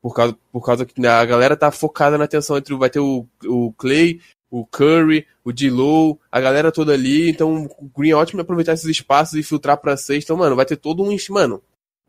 [0.02, 3.26] por causa, por causa que a galera tá focada na atenção entre vai ter o,
[3.46, 8.42] o Clay, o Curry, o D-Low, a galera toda ali, então o Green é ótimo
[8.42, 11.62] aproveitar esses espaços e filtrar pra sexta, então, mano, vai ter todo um, mano,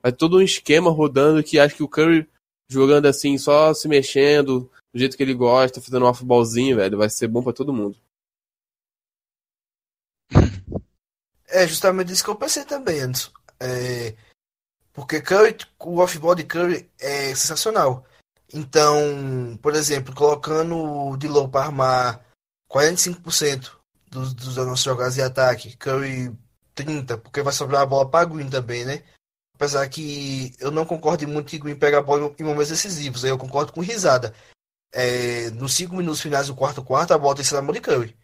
[0.02, 2.28] vai ter todo um esquema rodando que acho que o Curry
[2.70, 7.08] jogando assim, só se mexendo, do jeito que ele gosta, fazendo um off-ballzinho, velho, vai
[7.08, 7.96] ser bom pra todo mundo.
[11.48, 13.30] É justamente isso que eu pensei também, Anderson.
[13.60, 14.14] É,
[14.92, 18.04] porque Curry, o off-ball de Curry é sensacional.
[18.52, 22.24] Então, por exemplo, colocando o Dilow para armar
[22.70, 23.72] 45%
[24.10, 26.36] dos, dos nossos jogadas de ataque, Curry
[26.74, 29.02] 30%, porque vai sobrar a bola para Green também, né?
[29.54, 33.30] Apesar que eu não concordo muito que Green pega a bola em momentos decisivos, aí
[33.30, 34.34] eu concordo com risada.
[34.92, 37.72] É, nos 5 minutos finais do quarto quarto, a bola tem que ser na mão
[37.72, 38.16] de Curry.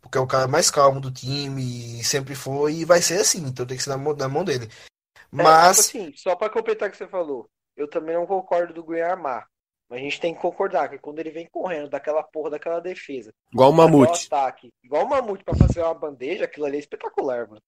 [0.00, 3.40] Porque é o cara mais calmo do time, e sempre foi e vai ser assim,
[3.46, 4.68] então tem que ser na mão, na mão dele.
[5.32, 8.74] Mas, É, tipo assim, só pra completar o que você falou, eu também não concordo
[8.74, 9.48] do Green armar.
[9.88, 13.32] Mas a gente tem que concordar que quando ele vem correndo daquela porra daquela defesa,
[13.52, 14.28] Igual o Mamute.
[14.30, 17.62] ataque, igual o Mamute pra fazer uma bandeja, aquilo ali é espetacular, mano.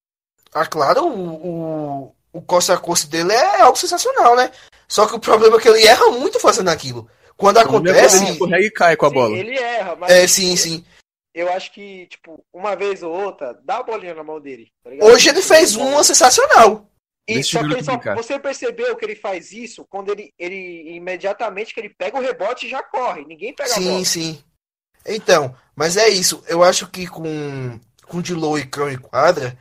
[0.54, 4.50] ah, claro, o, o, o costa a costa dele é algo sensacional, né?
[4.88, 7.08] Só que o problema é que ele erra muito fazendo aquilo.
[7.36, 8.24] Quando ele acontece.
[8.24, 9.36] escorrega e cai com a Sim, bola.
[9.36, 10.84] Ele erra, mas É, sim, sim.
[11.34, 14.70] Eu acho que, tipo, uma vez ou outra, dá a bolinha na mão dele.
[14.84, 15.08] tá ligado?
[15.10, 16.88] Hoje ele fez uma sensacional.
[17.28, 20.94] E Deixa só o que só- você percebeu que ele faz isso quando ele, ele
[20.96, 23.24] imediatamente que ele pega o rebote e já corre.
[23.24, 24.04] Ninguém pega a Sim, bola.
[24.04, 24.44] sim.
[25.06, 26.42] Então, mas é isso.
[26.48, 29.56] Eu acho que com, com Dilow e Cão em quadra,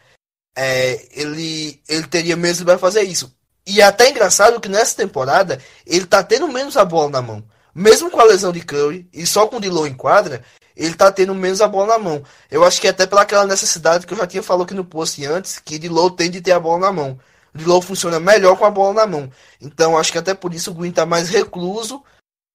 [0.57, 3.35] é, ele, ele teria mesmo para fazer isso.
[3.65, 7.43] E é até engraçado que nessa temporada ele tá tendo menos a bola na mão.
[7.73, 10.43] Mesmo com a lesão de Curry e só com o Dilow em quadra,
[10.75, 12.23] ele tá tendo menos a bola na mão.
[12.49, 14.85] Eu acho que é até pela aquela necessidade que eu já tinha falado aqui no
[14.85, 17.19] post antes, que Dilow tem de ter a bola na mão.
[17.53, 19.31] O Dilow funciona melhor com a bola na mão.
[19.59, 22.03] Então acho que até por isso o Green tá mais recluso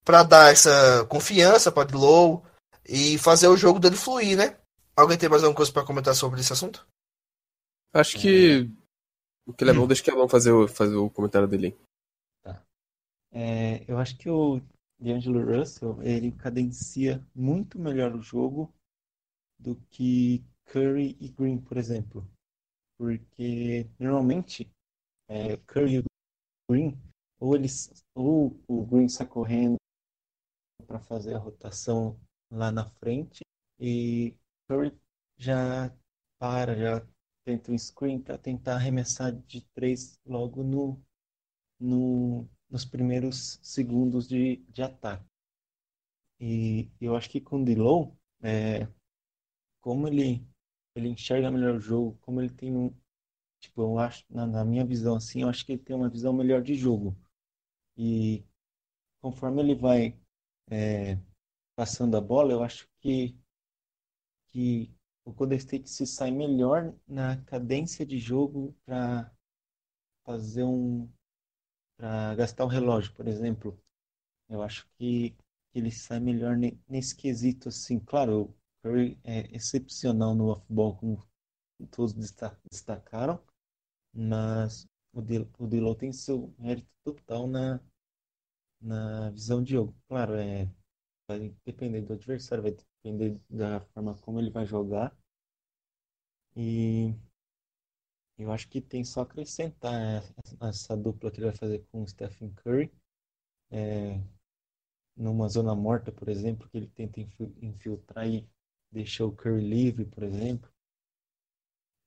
[0.05, 2.45] para dar essa confiança para Dilow
[2.89, 4.57] e fazer o jogo dele fluir, né?
[4.97, 6.87] Alguém tem mais alguma coisa para comentar sobre esse assunto?
[7.93, 8.71] Acho que
[9.47, 11.77] o que ele é bom, deixa que é bom fazer o, fazer o comentário dele.
[13.33, 14.63] É, eu acho que o
[14.99, 18.75] D'Angelo Russell, ele cadencia muito melhor o jogo
[19.59, 22.29] do que Curry e Green, por exemplo.
[22.99, 24.71] Porque normalmente
[25.29, 26.05] é, Curry e
[26.71, 26.99] Green,
[27.39, 29.77] ou eles, ou o Green sai correndo
[30.87, 32.19] para fazer a rotação
[32.51, 33.41] lá na frente
[33.79, 34.35] e
[34.69, 34.97] Curry
[35.37, 35.95] já
[36.39, 37.07] para, já
[37.45, 41.01] tenta um screen para tentar arremessar de três logo no,
[41.79, 45.25] no, nos primeiros segundos de, de ataque.
[46.41, 48.87] E eu acho que com o Dilow, é,
[49.81, 50.47] como ele,
[50.95, 52.95] ele enxerga melhor o jogo, como ele tem um.
[53.61, 56.33] Tipo, eu acho, na, na minha visão assim, eu acho que ele tem uma visão
[56.33, 57.17] melhor de jogo.
[57.97, 58.45] E
[59.21, 60.19] conforme ele vai
[60.71, 61.19] é,
[61.75, 63.35] passando a bola, eu acho que,
[64.49, 64.93] que
[65.25, 69.33] o Golden State se sai melhor na cadência de jogo para
[70.25, 71.09] fazer um
[71.97, 73.79] para gastar o relógio, por exemplo.
[74.49, 75.37] Eu acho que,
[75.75, 76.57] ele sai melhor
[76.89, 77.99] nesse quesito assim.
[78.01, 81.27] Claro, o Curry é excepcional no off-ball, como
[81.91, 82.15] todos
[82.71, 83.41] destacaram,
[84.15, 87.81] mas o Dilo tem seu mérito total na,
[88.81, 89.95] na visão de jogo.
[90.09, 90.71] Claro, é,
[91.29, 95.17] vai depender do adversário, vai depender da forma como ele vai jogar.
[96.57, 97.15] E
[98.39, 100.23] eu acho que tem só acrescentar
[100.61, 102.93] essa dupla que ele vai fazer com o Stephen Curry.
[103.71, 104.21] É,
[105.17, 107.21] numa zona morta, por exemplo, que ele tenta
[107.63, 108.47] infiltrar e
[108.93, 110.71] deixar o Curry livre, por exemplo.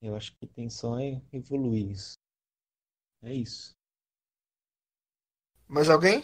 [0.02, 0.98] Eu acho que tem só
[1.34, 2.18] evoluir isso.
[3.22, 3.76] É isso.
[5.68, 6.24] Mais alguém?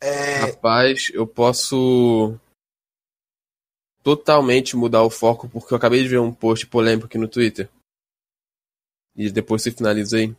[0.00, 0.52] É...
[0.52, 2.38] Rapaz, eu posso
[4.02, 7.68] totalmente mudar o foco porque eu acabei de ver um post polêmico aqui no Twitter.
[9.16, 10.34] E depois você finaliza aí.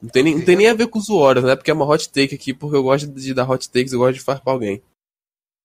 [0.00, 1.54] Não tem, nem, não tem nem a ver com os horas, né?
[1.54, 4.14] Porque é uma hot take aqui, porque eu gosto de dar hot takes, eu gosto
[4.14, 4.82] de farpar alguém.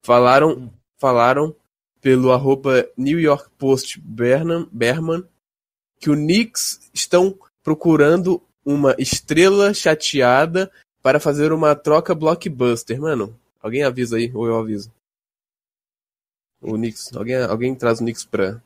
[0.04, 1.56] Falaram, falaram
[2.02, 5.24] pelo arroba New York Post Berman, Berman
[6.00, 13.00] que o Knicks estão procurando uma estrela chateada para fazer uma troca blockbuster.
[13.00, 14.92] Mano, alguém avisa aí, ou eu aviso.
[16.62, 17.16] O Knicks.
[17.16, 18.62] Alguém, alguém traz o Knicks pra,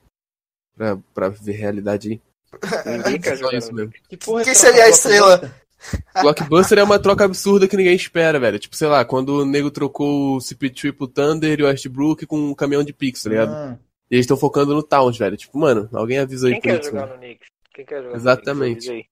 [0.75, 2.21] pra, pra ver realidade aí.
[2.97, 3.91] Ninguém quer jogar isso mesmo.
[4.07, 5.53] Que Quem seria a estrela?
[6.21, 8.59] Blockbuster é uma troca absurda que ninguém espera, velho.
[8.59, 12.37] Tipo, sei lá, quando o nego trocou o CP3 pro Thunder e o Westbrook com
[12.37, 13.53] um caminhão de Pix, tá ligado?
[13.53, 13.79] Ah.
[14.11, 15.37] E eles estão focando no Towns, velho.
[15.37, 17.47] Tipo, mano, alguém avisa aí Quem quer jogar no Knicks?
[17.73, 18.87] Quem quer jogar Exatamente.
[18.87, 19.11] no Knicks?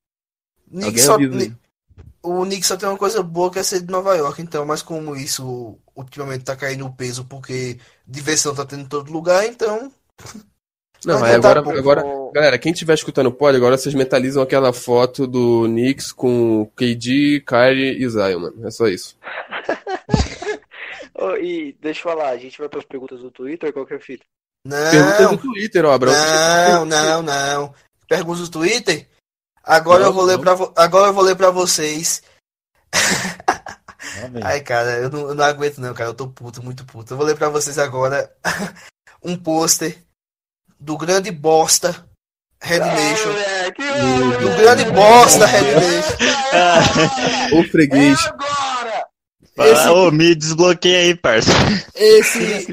[0.74, 1.10] Exatamente.
[1.10, 1.67] Alguém avisa aí
[2.22, 4.82] o Knicks só tem uma coisa boa que é ser de Nova York, então, mas
[4.82, 9.92] como isso ultimamente tá caindo o peso porque diversão tá tendo em todo lugar, então.
[11.06, 15.28] Não, aí agora, agora, galera, quem estiver escutando o pod, agora vocês mentalizam aquela foto
[15.28, 18.68] do Knicks com KD, Kyrie e Zion, mano.
[18.68, 19.16] É só isso.
[21.14, 23.94] oh, e deixa eu falar, a gente vai para as perguntas do Twitter, qual que
[23.94, 24.26] é a fita?
[24.66, 24.92] Não.
[24.92, 26.86] Perguntas do Twitter, ó, Abraão.
[26.86, 27.74] Não, não, não.
[28.10, 29.08] Perguntas do Twitter?
[29.68, 32.24] Agora não, eu vou ler para agora eu vou ler para vocês.
[34.42, 36.10] Ai, cara, eu não, eu não, aguento não, cara.
[36.10, 37.12] Eu tô puto, muito puto.
[37.12, 38.32] Eu vou ler para vocês agora
[39.22, 40.02] um pôster
[40.80, 42.08] do grande bosta
[42.62, 43.34] Red Nation.
[43.76, 47.60] Do, do grande bosta Red Nation.
[47.60, 48.20] O freguês.
[49.58, 49.72] É!
[49.72, 49.88] Esse...
[49.90, 51.52] Oh, me desbloqueia aí, parça.
[51.94, 52.68] Esse, esse,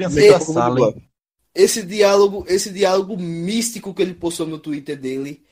[1.53, 5.43] esse diálogo, esse diálogo místico que ele postou no Twitter dele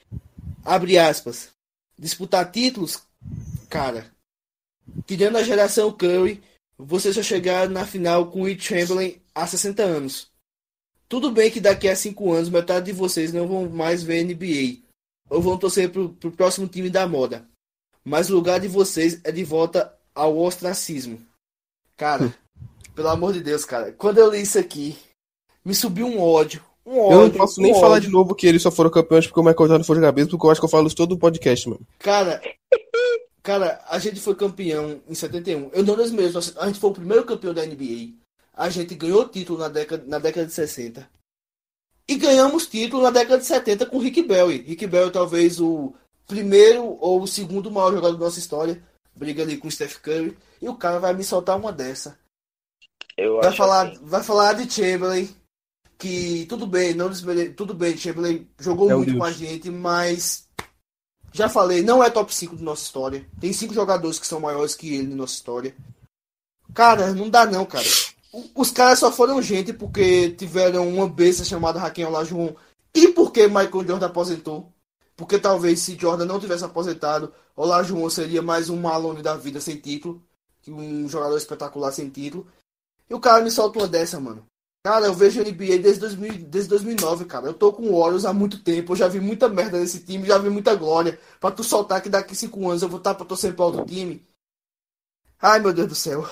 [0.64, 1.49] abre aspas,
[1.97, 3.01] disputar títulos,
[3.70, 4.11] cara,
[5.05, 6.41] tirando a geração Curry,
[6.78, 10.32] você só chegar na final com o Will Chamberlain há 60 anos.
[11.07, 14.82] Tudo bem que daqui a 5 anos metade de vocês não vão mais ver NBA,
[15.30, 17.47] ou vão torcer pro, pro próximo time da moda.
[18.03, 21.22] Mas o lugar de vocês é de volta ao ostracismo.
[21.95, 22.34] Cara,
[22.95, 24.97] pelo amor de Deus, cara, quando eu li isso aqui,
[25.64, 28.62] me subiu um ódio, um ódio, eu não posso nem falar de novo que eles
[28.62, 30.70] só foram campeões porque o Michael Jordan foi jogar mesmo, porque eu acho que eu
[30.70, 31.82] falo isso todo o podcast, mano.
[32.00, 32.42] Cara,
[33.42, 35.70] cara, a gente foi campeão em 71.
[35.74, 38.14] Eu não mesmo, a gente foi o primeiro campeão da NBA.
[38.54, 41.10] A gente ganhou título na década, na década de 60.
[42.08, 44.50] E ganhamos título na década de 70 com Rick Bell.
[44.50, 45.94] Rick Bell talvez o
[46.28, 48.84] primeiro ou o segundo maior jogador da nossa história.
[49.16, 50.38] Briga ali com o Steph Curry.
[50.62, 52.20] E o cara vai me soltar uma dessa.
[53.18, 54.00] Eu vai falar, assim.
[54.04, 55.30] vai falar de Chamberlain
[56.04, 57.51] que tudo bem, não desmere...
[57.51, 60.49] tudo bem, Chamberlain jogou é muito com a gente, mas
[61.32, 63.26] já falei, não é top 5 de nossa história.
[63.39, 65.74] Tem cinco jogadores que são maiores que ele na nossa história.
[66.74, 67.88] Cara, não dá não, cara.
[68.54, 72.54] Os caras só foram gente porque tiveram uma besta chamada Raquel Olajuwon
[72.93, 74.74] e porque Michael Jordan aposentou.
[75.16, 79.78] porque talvez se Jordan não tivesse aposentado, Olajuwon seria mais um Malone da vida sem
[79.78, 80.22] título,
[80.68, 82.45] um jogador espetacular sem título.
[83.10, 84.45] E o cara me solta uma dessa, mano.
[84.86, 87.46] Cara, eu vejo NBA desde, 2000, desde 2009, cara.
[87.46, 88.92] Eu tô com o Warriors há muito tempo.
[88.92, 91.18] Eu já vi muita merda nesse time, já vi muita glória.
[91.40, 94.28] Pra tu soltar que daqui cinco anos eu vou estar pra torcer pro outro time.
[95.42, 96.24] Ai, meu Deus do céu.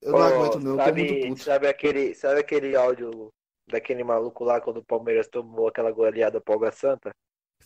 [0.00, 0.76] Eu não aguento, não.
[0.76, 1.42] Muito Sabe, puto.
[1.42, 3.28] sabe, aquele, sabe aquele áudio
[3.68, 7.10] daquele maluco lá quando o Palmeiras tomou aquela goleada pro Água Santa?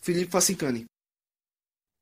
[0.01, 0.85] Felipe Facincani.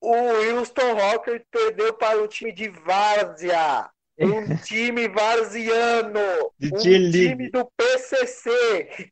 [0.02, 3.93] O Houston Rockets perdeu para o time de Várzea.
[4.20, 6.54] Um time varziano.
[6.60, 9.12] De um time do PCC.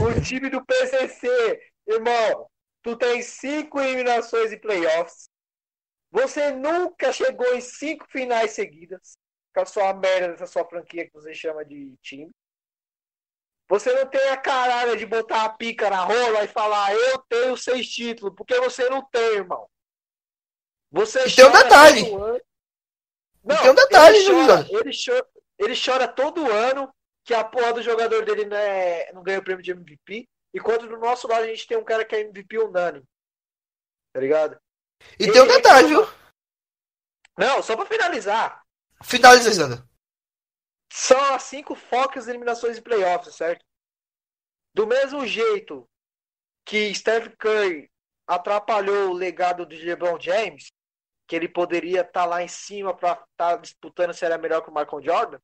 [0.00, 1.60] Um time do PCC.
[1.86, 2.46] Irmão,
[2.82, 5.28] tu tem cinco eliminações e playoffs.
[6.10, 9.16] Você nunca chegou em cinco finais seguidas.
[9.54, 12.30] Com a sua merda dessa sua franquia que você chama de time.
[13.68, 17.56] Você não tem a caralho de botar a pica na rola e falar, eu tenho
[17.56, 19.66] seis títulos, porque você não tem, irmão.
[20.90, 22.04] Você E tem um detalhe.
[22.10, 22.40] todo ano.
[23.44, 25.28] E tem um detalhe, ele chora, ele, chora,
[25.58, 26.92] ele chora todo ano
[27.24, 30.86] que a porra do jogador dele não, é, não ganha o prêmio de MVP, enquanto
[30.86, 33.04] do nosso lado a gente tem um cara que é MVP unânime.
[34.12, 34.58] Tá ligado?
[35.18, 36.06] E tem um detalhe, viu?
[37.36, 38.62] Não, só pra finalizar.
[39.02, 39.88] Finaliza, Zanda.
[40.92, 43.64] São as cinco focas, eliminações e playoffs, certo?
[44.72, 45.88] Do mesmo jeito
[46.64, 47.90] que Steph Curry
[48.26, 50.72] atrapalhou o legado de LeBron James,
[51.26, 54.74] que ele poderia estar lá em cima para estar disputando se era melhor que o
[54.74, 55.38] Michael Jordan,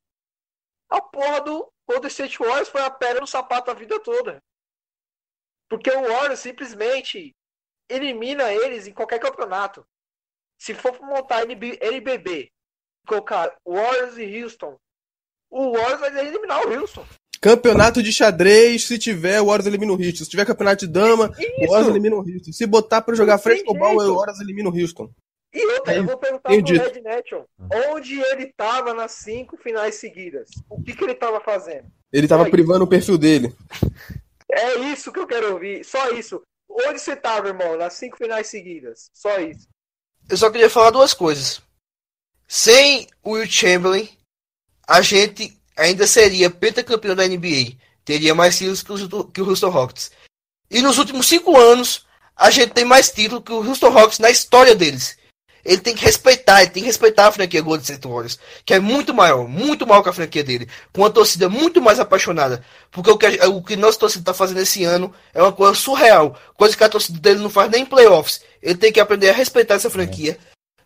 [0.90, 4.42] a porra do Golden State Warriors foi a pedra no sapato a vida toda.
[5.68, 7.34] Porque o Warriors simplesmente
[7.88, 9.84] elimina eles em qualquer campeonato.
[10.58, 12.50] Se for montar NB NBB,
[13.06, 14.76] colocar Warriors e Houston,
[15.48, 17.06] o Warriors vai eliminar o Houston.
[17.40, 20.24] Campeonato de xadrez, se tiver, o Warriors elimina o Houston.
[20.24, 22.52] Se tiver campeonato de dama, o Warriors elimina o Houston.
[22.52, 24.12] Se botar pra jogar tem frescobol, jeito.
[24.12, 25.10] o Warriors elimina o Houston.
[25.52, 26.74] E outra, eu vou perguntar tenho pro.
[26.74, 27.44] Red Nation,
[27.90, 30.48] onde ele estava nas cinco finais seguidas?
[30.68, 31.90] O que, que ele estava fazendo?
[32.12, 33.54] Ele tava Só privando o perfil dele.
[34.52, 36.42] É isso que eu quero ouvir, só isso.
[36.68, 39.10] Onde você estava, irmão, nas cinco finais seguidas?
[39.12, 39.68] Só isso.
[40.28, 41.60] Eu só queria falar duas coisas.
[42.46, 44.08] Sem o Will Chamberlain,
[44.86, 47.76] a gente ainda seria pentacampeão da NBA.
[48.04, 50.10] Teria mais títulos que o, que o Houston Rockets.
[50.70, 54.30] E nos últimos cinco anos, a gente tem mais títulos que o Houston Rockets na
[54.30, 55.18] história deles.
[55.64, 58.80] Ele tem que respeitar, ele tem que respeitar a franquia Golden State Warriors, que é
[58.80, 62.64] muito maior, muito maior que a franquia dele, com uma torcida muito mais apaixonada.
[62.90, 65.74] Porque o que, a- o que nossa torcida está fazendo esse ano é uma coisa
[65.74, 68.40] surreal, coisa que a torcida dele não faz nem em playoffs.
[68.62, 70.38] Ele tem que aprender a respeitar essa franquia,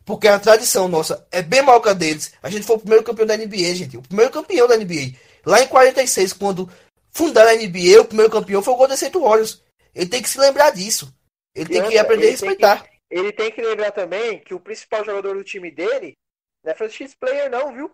[0.05, 2.33] porque a tradição nossa é bem maior que a deles.
[2.43, 5.15] A gente foi o primeiro campeão da NBA, gente, o primeiro campeão da NBA.
[5.47, 6.69] Lá em 46, quando
[7.13, 9.63] fundaram a NBA, o primeiro campeão foi o Golden State Warriors.
[9.95, 11.13] Ele tem que se lembrar disso.
[11.55, 12.85] Ele tem que aprender a respeitar.
[13.15, 16.19] Ele tem que lembrar também que o principal jogador do time dele
[16.65, 17.89] não é franchise player, não, viu?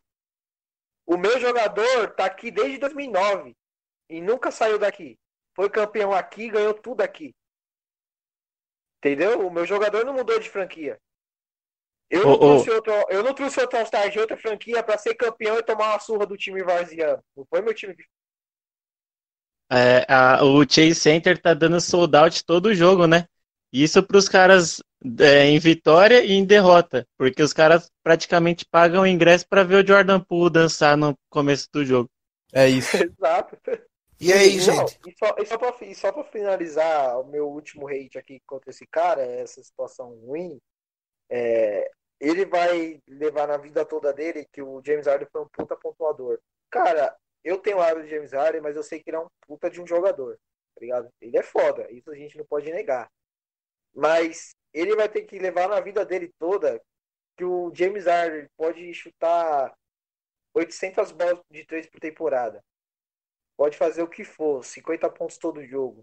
[1.07, 3.55] O meu jogador tá aqui desde 2009
[4.09, 5.19] e nunca saiu daqui.
[5.55, 7.35] Foi campeão aqui, ganhou tudo aqui.
[8.99, 9.47] Entendeu?
[9.47, 10.99] O meu jogador não mudou de franquia.
[12.09, 12.57] Eu não, Ô, ô.
[12.57, 15.91] trouxe outro, eu não trouxe outro All-Star de outra franquia pra ser campeão e tomar
[15.91, 17.23] uma surra do time varziano.
[17.37, 17.95] Não foi meu time
[19.73, 23.27] É, a- o Chase Center tá dando sold out todo jogo, né?
[23.73, 24.83] Isso pros caras
[25.21, 29.83] é, em vitória e em derrota, porque os caras praticamente pagam o ingresso pra ver
[29.83, 32.09] o Jordan Poole dançar no começo do jogo.
[32.53, 32.97] É isso.
[33.03, 33.57] Exato.
[34.21, 35.01] E aí, Não, gente?
[35.07, 38.69] E só, e só, pra, e só pra finalizar o meu último hate aqui contra
[38.69, 40.61] esse cara, essa situação ruim,
[41.31, 41.91] é,
[42.21, 46.39] ele vai levar na vida toda dele que o James Harden foi um puta pontuador.
[46.69, 49.71] Cara, eu tenho raiva do James Harden, mas eu sei que ele é um puta
[49.71, 50.39] de um jogador,
[50.75, 51.09] tá ligado?
[51.19, 53.11] Ele é foda, isso a gente não pode negar.
[53.95, 56.83] Mas ele vai ter que levar na vida dele toda
[57.37, 59.75] que o James Harden pode chutar
[60.55, 62.63] 800 bolas de três por temporada
[63.61, 66.03] pode fazer o que for, 50 pontos todo jogo.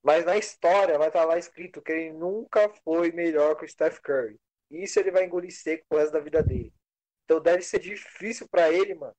[0.00, 3.98] Mas na história vai estar lá escrito que ele nunca foi melhor que o Steph
[3.98, 4.38] Curry.
[4.70, 6.72] Isso ele vai engolir seco pro resto da vida dele.
[7.24, 9.12] Então deve ser difícil para ele, mano,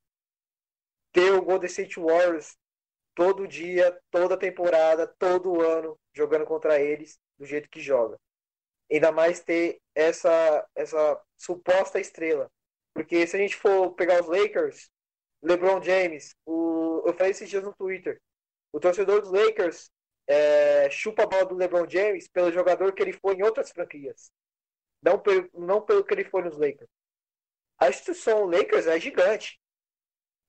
[1.11, 2.55] ter o Golden State Warriors
[3.13, 8.17] todo dia, toda temporada, todo ano jogando contra eles do jeito que joga.
[8.91, 12.49] Ainda mais ter essa essa suposta estrela.
[12.93, 14.89] Porque se a gente for pegar os Lakers,
[15.41, 18.21] LeBron James, o, eu falei esses dias no Twitter,
[18.73, 19.91] o torcedor dos Lakers
[20.27, 24.31] é, chupa a bola do LeBron James pelo jogador que ele foi em outras franquias,
[25.01, 26.89] não pelo, não pelo que ele foi nos Lakers.
[27.79, 29.59] A instituição Lakers é gigante,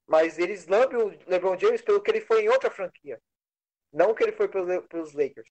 [0.07, 3.21] mas eles lambem o LeBron James pelo que ele foi em outra franquia,
[3.93, 5.49] não que ele foi pelos, Lakers.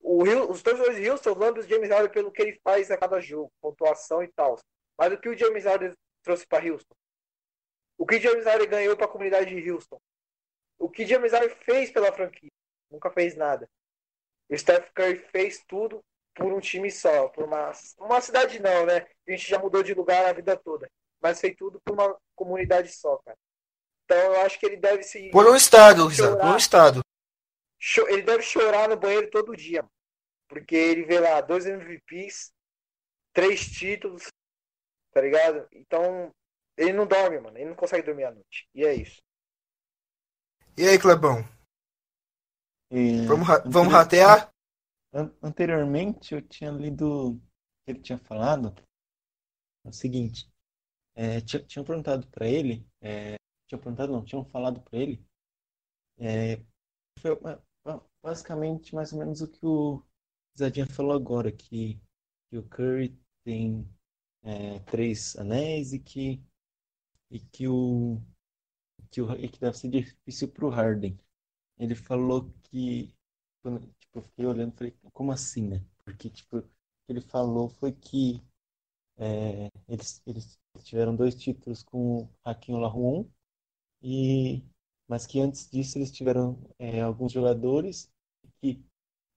[0.00, 2.96] O Rio, os torcedores de Houston lembram do James Harden pelo que ele faz a
[2.96, 4.58] cada jogo, pontuação e tal.
[4.98, 5.92] Mas o que o James Harden
[6.22, 6.94] trouxe para Houston?
[7.98, 9.98] O que o James Harden ganhou para a comunidade de Houston?
[10.78, 12.50] O que o James Harden fez pela franquia?
[12.90, 13.68] Nunca fez nada.
[14.48, 16.00] O Steph Curry fez tudo
[16.34, 19.06] por um time só, por uma, uma cidade não, né?
[19.26, 20.88] A gente já mudou de lugar a vida toda.
[21.20, 23.36] Mas fez tudo por uma comunidade só, cara.
[24.04, 25.30] Então eu acho que ele deve se.
[25.30, 27.00] Por um estado, Rizan, por um estado.
[28.08, 29.84] Ele deve chorar no banheiro todo dia.
[30.48, 32.52] Porque ele vê lá dois MVPs,
[33.32, 34.28] três títulos,
[35.12, 35.66] tá ligado?
[35.72, 36.32] Então,
[36.76, 37.56] ele não dorme, mano.
[37.56, 38.68] Ele não consegue dormir à noite.
[38.74, 39.20] E é isso.
[40.76, 41.42] E aí, Clebão?
[42.90, 43.26] E...
[43.26, 44.52] Vamos, vamos ratear?
[45.42, 47.40] Anteriormente eu tinha lido
[47.84, 48.74] que ele tinha falado
[49.84, 50.48] o seguinte.
[51.14, 55.24] É, tinham perguntado para ele, é, tinham perguntado não, tinham falado para ele,
[56.18, 56.60] é,
[57.18, 57.32] foi
[58.26, 60.02] basicamente mais ou menos o que o
[60.58, 62.00] Zadinha falou agora, que,
[62.50, 63.88] que o Curry tem
[64.42, 66.42] é, três anéis e que,
[67.30, 68.20] e que o
[69.12, 71.16] que, o, e que deve ser difícil para o Harden.
[71.78, 73.14] Ele falou que
[73.62, 75.84] quando, tipo, eu fiquei olhando e falei, como assim, né?
[76.04, 76.68] Porque tipo, o que
[77.08, 78.42] ele falou foi que
[79.18, 83.24] é, eles, eles tiveram dois títulos com o Hakim Olajuwon
[84.02, 84.64] e
[85.08, 88.10] mas que antes disso eles tiveram é, alguns jogadores
[88.66, 88.84] que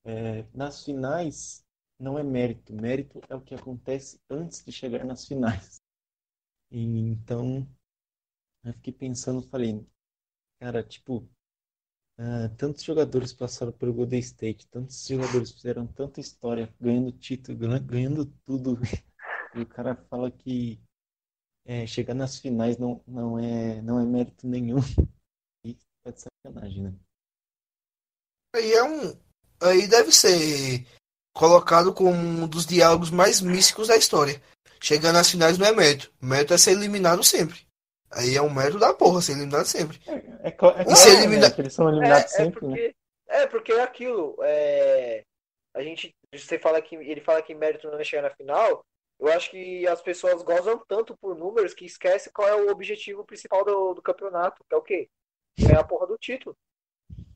[0.06, 1.64] é, nas finais
[2.00, 5.82] não é mérito, mérito é o que acontece antes de chegar nas finais.
[6.72, 7.68] E, então,
[8.64, 9.86] eu fiquei pensando, falei,
[10.60, 11.28] cara, tipo,
[12.18, 18.26] uh, tantos jogadores passaram pelo Golden State, tantos jogadores fizeram tanta história, ganhando título, ganhando
[18.46, 18.78] tudo,
[19.56, 20.82] e o cara fala que
[21.66, 24.80] é, chegar nas finais não, não, é, não é mérito nenhum.
[25.62, 27.09] E tá de sacanagem, né?
[28.56, 29.18] Aí é um,
[29.62, 30.86] aí deve ser
[31.34, 34.42] colocado como um dos diálogos mais místicos da história.
[34.82, 36.12] Chegar nas finais não é mérito.
[36.22, 37.68] Mérito é ser eliminado sempre.
[38.12, 40.00] Aí é um mérito da porra ser eliminado sempre.
[40.08, 40.78] É, é, é claro
[41.08, 41.50] elimina...
[41.50, 42.94] né, eles são eliminados é, sempre, é porque, né?
[43.28, 44.36] É, porque é aquilo.
[44.42, 45.24] É...
[45.76, 46.16] A gente.
[46.34, 46.96] Você fala que.
[46.96, 48.84] Ele fala que mérito não é chegar na final.
[49.20, 53.26] Eu acho que as pessoas gozam tanto por números que esquece qual é o objetivo
[53.26, 55.10] principal do, do campeonato, que é o quê?
[55.60, 56.56] Ganhar a porra do título.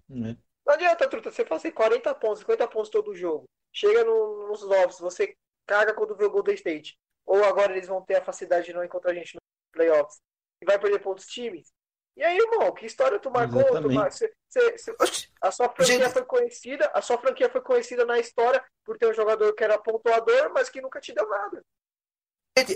[0.10, 0.36] Uhum.
[0.66, 3.46] Não adianta, truta, você fazer 40 pontos, 50 pontos todo jogo.
[3.72, 5.36] Chega no, nos novos, você
[5.66, 6.98] caga quando vê o Golden State.
[7.26, 9.42] Ou agora eles vão ter a facilidade de não encontrar a gente nos
[9.72, 10.22] playoffs.
[10.62, 11.72] E vai perder pontos times.
[12.16, 13.64] E aí, irmão, que história tu marcou?
[13.82, 14.12] Tu mar...
[14.12, 14.96] cê, cê, cê...
[15.42, 16.14] A sua franquia gente...
[16.14, 19.80] foi conhecida, a sua franquia foi conhecida na história por ter um jogador que era
[19.80, 21.64] pontuador, mas que nunca te deu nada.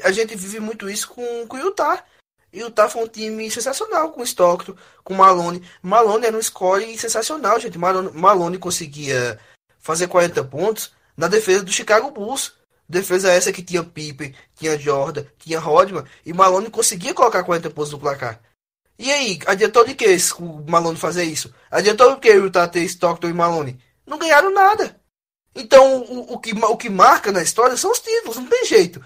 [0.03, 2.03] A gente vive muito isso com, com o Utah.
[2.51, 5.61] E o Utah foi um time sensacional com o Stockton, com o Malone.
[5.81, 7.77] Malone era um score sensacional, gente.
[7.77, 9.39] Malone, Malone conseguia
[9.79, 12.53] fazer 40 pontos na defesa do Chicago Bulls.
[12.89, 16.05] Defesa essa que tinha Pippen, tinha Jordan, tinha Rodman.
[16.25, 18.39] E Malone conseguia colocar 40 pontos no placar.
[18.97, 20.07] E aí, adiantou de que
[20.39, 21.53] o Malone fazer isso?
[21.69, 23.79] Adiantou de que o Utah ter Stockton e Malone?
[24.05, 24.99] Não ganharam nada.
[25.53, 29.03] Então, o, o, que, o que marca na história são os títulos, não tem jeito.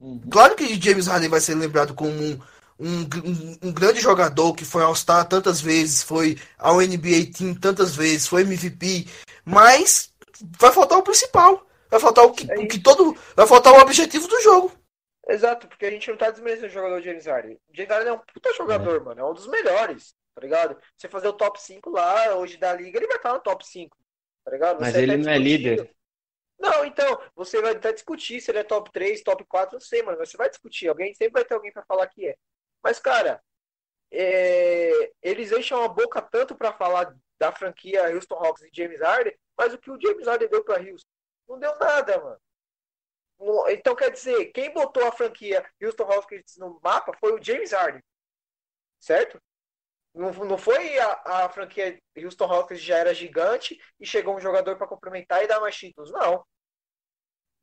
[0.00, 0.20] Uhum.
[0.30, 2.38] Claro que James Harden vai ser lembrado como um,
[2.78, 7.96] um, um, um grande jogador que foi All-Star tantas vezes, foi ao NBA Team tantas
[7.96, 9.06] vezes, foi MVP,
[9.44, 10.12] mas
[10.58, 11.66] vai faltar o principal.
[11.90, 13.16] Vai faltar o que, é o que todo.
[13.34, 14.72] Vai faltar o objetivo do jogo.
[15.28, 17.58] Exato, porque a gente não tá desmerecendo o jogador James Harden.
[17.72, 19.00] James Harden é um puta jogador, é.
[19.00, 19.20] mano.
[19.20, 20.76] É um dos melhores, tá ligado?
[20.96, 23.96] Você fazer o top 5 lá, hoje da liga, ele vai estar no top 5,
[24.44, 24.80] tá ligado?
[24.80, 25.90] Mas ele não é líder.
[26.58, 30.02] Não, então, você vai até discutir se ele é top 3, top 4, não sei,
[30.02, 30.18] mano.
[30.18, 30.88] Você vai discutir.
[30.88, 32.36] Alguém sempre vai ter alguém para falar que é.
[32.82, 33.42] Mas, cara,
[34.10, 35.12] é...
[35.22, 39.74] eles deixam a boca tanto para falar da franquia Houston Hawks e James Harden, mas
[39.74, 41.08] o que o James Harden deu para Houston?
[41.48, 42.40] Não deu nada, mano.
[43.68, 48.02] Então, quer dizer, quem botou a franquia Houston Rockets no mapa foi o James Harden.
[48.98, 49.40] Certo?
[50.14, 54.76] Não, não foi a, a franquia Houston Rockets já era gigante e chegou um jogador
[54.76, 56.10] para complementar e dar mais títulos.
[56.10, 56.44] Não.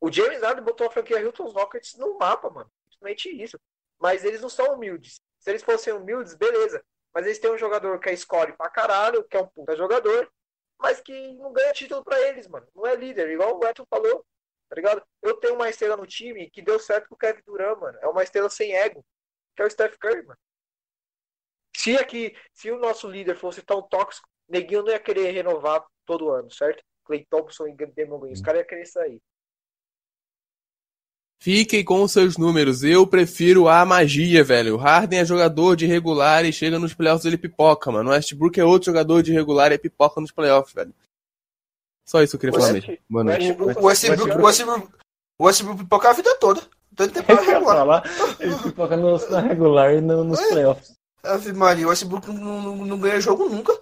[0.00, 2.70] O James Harden botou a franquia Houston Rockets no mapa, mano.
[2.88, 3.58] Simplesmente isso.
[4.04, 5.18] Mas eles não são humildes.
[5.38, 6.84] Se eles fossem humildes, beleza.
[7.14, 10.30] Mas eles têm um jogador que é score pra caralho, que é um puta jogador,
[10.78, 12.66] mas que não ganha título para eles, mano.
[12.74, 14.22] Não é líder, igual o Eto falou
[14.68, 15.02] tá ligado?
[15.22, 17.98] Eu tenho uma estrela no time que deu certo com o Kevin Durant, mano.
[18.02, 19.04] É uma estrela sem ego,
[19.54, 20.38] que é o Steph Curry, mano.
[21.76, 26.30] Se aqui, se o nosso líder fosse tão tóxico, Neguinho não ia querer renovar todo
[26.30, 26.82] ano, certo?
[27.04, 29.22] Clay Thompson e Demon Green, os caras iam querer sair.
[31.40, 32.82] Fiquem com os seus números.
[32.82, 34.74] Eu prefiro a magia, velho.
[34.74, 38.10] O Harden é jogador de regular e chega nos playoffs ele pipoca, mano.
[38.10, 40.94] O Westbrook é outro jogador de regular e pipoca nos playoffs, velho.
[42.06, 42.98] Só isso que eu queria falar mesmo.
[43.10, 43.52] Boa noite.
[43.78, 44.88] O Westbrook, o Westbrook,
[45.38, 46.62] o Westbrook pipoca a vida toda.
[46.96, 47.76] Tanto tempo regular.
[47.76, 48.02] falar,
[48.40, 50.48] ele pipoca no, na regular e no, nos É.
[50.48, 50.92] playoffs.
[51.22, 53.78] Ave Maria, o Westbrook não, não, não ganha jogo nunca.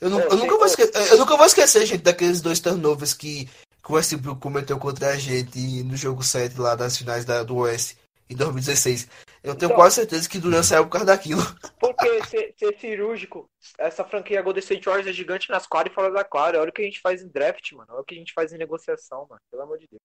[0.00, 3.14] Eu, nu- É, eu nunca vou esquecer, eu nunca vou esquecer, gente, daqueles dois turnovers
[3.14, 3.48] que,
[3.84, 7.56] que o Westbrook cometeu contra a gente no jogo 7 lá das finais da, do
[7.58, 7.98] Oeste
[8.30, 9.06] em 2016.
[9.42, 11.40] Eu tenho Então- quase certeza que Durant saiu por causa daquilo.
[11.78, 13.46] Porque ser, ser cirúrgico,
[13.78, 16.60] essa franquia Golden State Warriors é gigante nas quadras e fora da quadra.
[16.62, 17.88] Olha o que a gente faz em draft, mano.
[17.90, 19.40] Olha o que a gente faz em negociação, mano.
[19.50, 20.00] Pelo amor de Deus.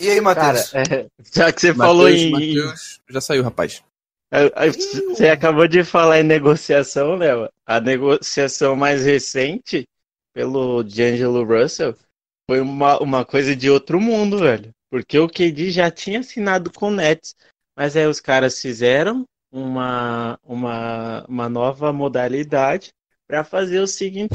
[0.00, 0.74] E aí, Cara, Matheus?
[0.74, 2.30] é, já que você Mateus, falou em.
[2.30, 3.82] Mateus, já saiu, rapaz.
[4.30, 7.48] É, é, Você acabou de falar em negociação, Léo.
[7.66, 9.88] A negociação mais recente
[10.38, 11.96] pelo D'Angelo Russell
[12.48, 14.70] foi uma, uma coisa de outro mundo, velho.
[14.88, 17.34] Porque o KD já tinha assinado com o Nets,
[17.76, 22.90] mas aí os caras fizeram uma, uma, uma nova modalidade
[23.28, 24.26] para fazer o sign,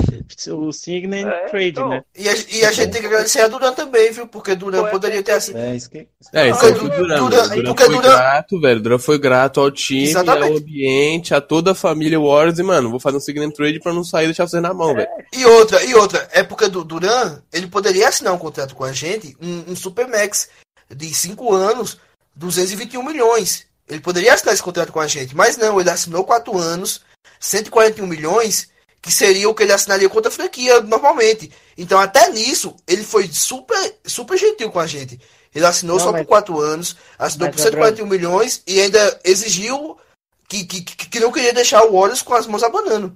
[0.51, 2.03] o sign and É, trade, então, né?
[2.15, 4.27] E a, e a gente tem que agradecer a Durant também, viu?
[4.27, 4.55] Porque é
[4.91, 5.65] poderia ter assinado.
[5.65, 5.97] É, isso que.
[5.97, 7.17] É, isso Porque aí foi Du- o Duran.
[7.17, 8.79] Duran- Duran foi Duran- grato, velho.
[8.81, 10.51] Duran foi grato ao time, Exatamente.
[10.51, 12.59] ao ambiente, a toda a família Warriors.
[12.59, 14.75] E, mano, vou fazer um sign and trade pra não sair e deixar vocês na
[14.75, 15.07] mão, velho.
[15.33, 18.93] E outra, e outra, é porque do Duran, ele poderia assinar um contrato com a
[18.93, 20.49] gente, um, um Supermax
[20.95, 21.97] de 5 anos,
[22.35, 23.65] 221 milhões.
[23.89, 27.01] Ele poderia assinar esse contrato com a gente, mas não, ele assinou 4 anos,
[27.39, 28.71] 141 milhões,
[29.03, 31.51] que seria o que ele assinaria com outra franquia normalmente.
[31.77, 35.19] Então, até nisso, ele foi super, super gentil com a gente.
[35.53, 39.19] Ele assinou Não, só mas- por 4 anos, assinou mas, por 141 milhões e ainda
[39.25, 39.97] exigiu
[40.47, 43.13] que, que, que, que não queria deixar o Warriors com as mãos abanando.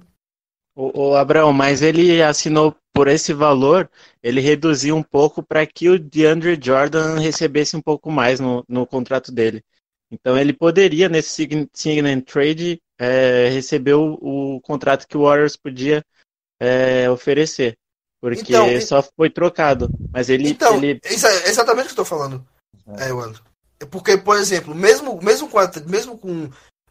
[0.76, 3.90] O, o Abraão, mas ele assinou por esse valor,
[4.22, 8.86] ele reduziu um pouco para que o DeAndre Jordan recebesse um pouco mais no, no
[8.86, 9.64] contrato dele.
[10.10, 15.56] Então ele poderia, nesse sign, sign and trade, é, receber o, contrato que o Warriors
[15.56, 16.04] podia
[16.60, 17.76] é, oferecer.
[18.20, 19.88] Porque Então, e- só foi trocado.
[20.12, 22.44] Mas ele, Então, ele exa- exatamente o que eu tô falando.
[22.98, 23.38] É, mano.
[23.80, 26.50] É Porque, por exemplo, mesmo, mesmo, com, a, mesmo com,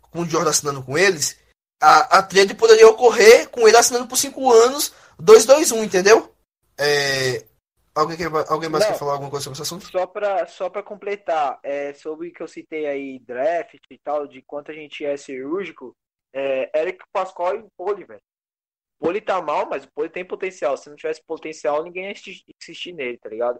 [0.09, 1.37] com o Jordan assinando com eles,
[1.81, 6.31] a, a trade poderia ocorrer com ele assinando por 5 anos, 2-2-1, entendeu?
[6.77, 7.43] É,
[7.97, 8.91] alguém, quer, alguém mais Não.
[8.91, 9.85] quer falar alguma coisa sobre esse assunto?
[9.91, 14.27] Só pra, só pra completar, é, sobre o que eu citei aí, draft e tal,
[14.27, 15.95] de quanto a gente é cirúrgico,
[16.33, 18.21] é, Eric Pascoal e Poli, velho.
[18.99, 20.75] Poli tá mal, mas o Poli tem potencial.
[20.75, 22.13] Se não tivesse potencial, ninguém ia
[22.59, 23.59] insistir nele, tá ligado?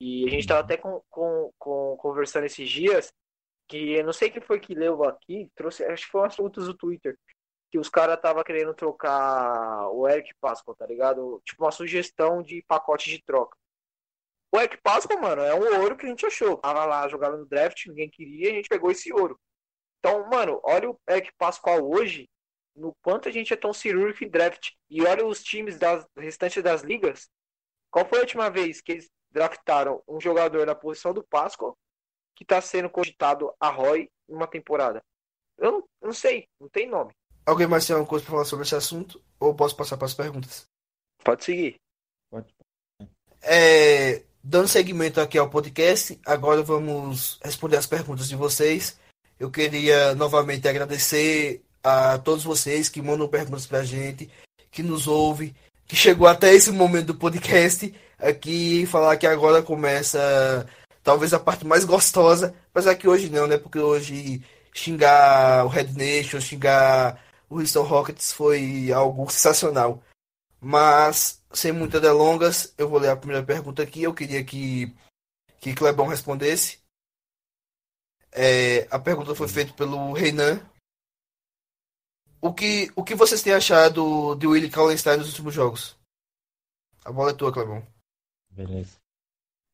[0.00, 3.12] E a gente tava até com, com, com- conversando esses dias,
[3.68, 6.66] que eu não sei quem foi que leu aqui, trouxe, acho que foi umas fotos
[6.66, 7.18] do Twitter,
[7.72, 11.40] que os caras tava querendo trocar o Eric Pascoal, tá ligado?
[11.44, 13.56] Tipo uma sugestão de pacote de troca.
[14.52, 16.56] O Eric Pascal, mano, é um ouro que a gente achou.
[16.58, 19.38] Tava lá, jogava no draft, ninguém queria, a gente pegou esse ouro.
[19.98, 22.28] Então, mano, olha o Eric Pascal hoje,
[22.74, 24.70] no quanto a gente é tão cirúrgico em draft.
[24.88, 27.28] E olha os times das restantes das ligas.
[27.90, 31.76] Qual foi a última vez que eles draftaram um jogador na posição do Pascal
[32.34, 35.02] que tá sendo cogitado a Roy em uma temporada?
[35.58, 37.12] Eu não, não sei, não tem nome.
[37.46, 39.22] Alguém mais tem alguma coisa pra falar sobre esse assunto?
[39.40, 40.68] Ou posso passar para as perguntas?
[41.24, 41.76] Pode seguir.
[42.30, 42.54] Pode.
[43.42, 48.96] É, dando seguimento aqui ao podcast, agora vamos responder as perguntas de vocês.
[49.40, 54.30] Eu queria novamente agradecer a todos vocês que mandam perguntas pra gente,
[54.70, 55.54] que nos ouve,
[55.88, 60.64] que chegou até esse momento do podcast aqui falar que agora começa
[61.02, 63.58] talvez a parte mais gostosa, apesar que hoje não, né?
[63.58, 64.42] Porque hoje
[64.72, 67.20] xingar o Red Nation, xingar
[67.50, 70.00] o Houston Rockets foi algo sensacional.
[70.60, 74.02] Mas, sem muitas delongas, eu vou ler a primeira pergunta aqui.
[74.02, 74.94] Eu queria que,
[75.60, 76.80] que Clebão respondesse.
[78.32, 80.60] É, a pergunta foi feita pelo Reinan.
[82.40, 85.96] O que, o que vocês têm achado de Willie Kallenstein nos últimos jogos?
[87.04, 87.86] A bola é tua, Clebão.
[88.50, 88.98] Beleza.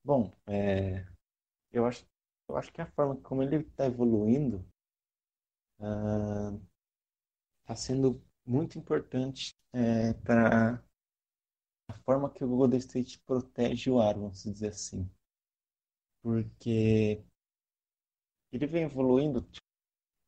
[0.05, 1.05] Bom, é,
[1.71, 2.05] eu acho,
[2.49, 4.65] eu acho que a forma como ele está evoluindo
[7.63, 9.55] está sendo muito importante
[10.25, 10.83] para
[11.89, 15.09] a forma que o Golden State protege o aro, vamos dizer assim.
[16.23, 17.23] Porque
[18.53, 19.47] ele vem evoluindo,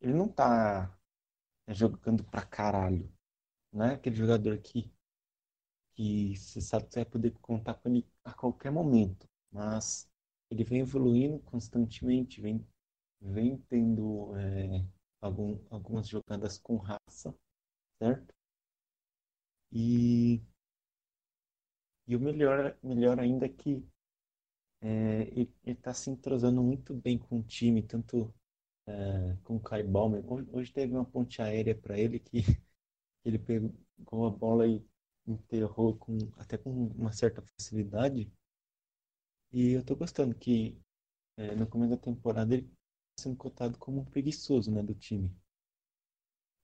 [0.00, 0.96] ele não tá
[1.68, 3.10] jogando pra caralho.
[3.72, 4.90] Não é aquele jogador que
[5.94, 9.26] que você sabe que vai poder contar com ele a qualquer momento.
[9.52, 10.10] Mas
[10.50, 12.66] ele vem evoluindo constantemente, vem,
[13.20, 14.84] vem tendo é,
[15.20, 17.34] algum, algumas jogadas com raça,
[18.04, 18.34] certo?
[19.72, 20.40] E,
[22.06, 23.84] e o melhor, melhor ainda é que
[24.80, 28.32] é, ele está se entrosando muito bem com o time, tanto
[28.86, 30.24] é, com o Kai Baumer.
[30.52, 32.42] Hoje, teve uma ponte aérea para ele que
[33.24, 34.84] ele pegou a bola e
[35.26, 38.30] enterrou com, até com uma certa facilidade.
[39.52, 40.78] E eu tô gostando que
[41.38, 45.30] é, no começo da temporada ele tá sendo cotado como um preguiçoso, né, do time.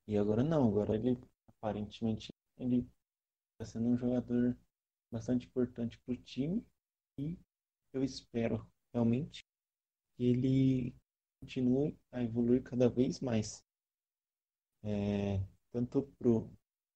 [0.07, 1.17] E agora não, agora ele
[1.61, 2.89] aparentemente ele
[3.53, 4.57] está sendo um jogador
[5.13, 6.65] bastante importante para o time
[7.19, 7.39] e
[7.93, 9.45] eu espero realmente
[10.17, 10.95] que ele
[11.41, 13.63] continue a evoluir cada vez mais.
[14.83, 15.43] É,
[15.73, 16.51] tanto pro,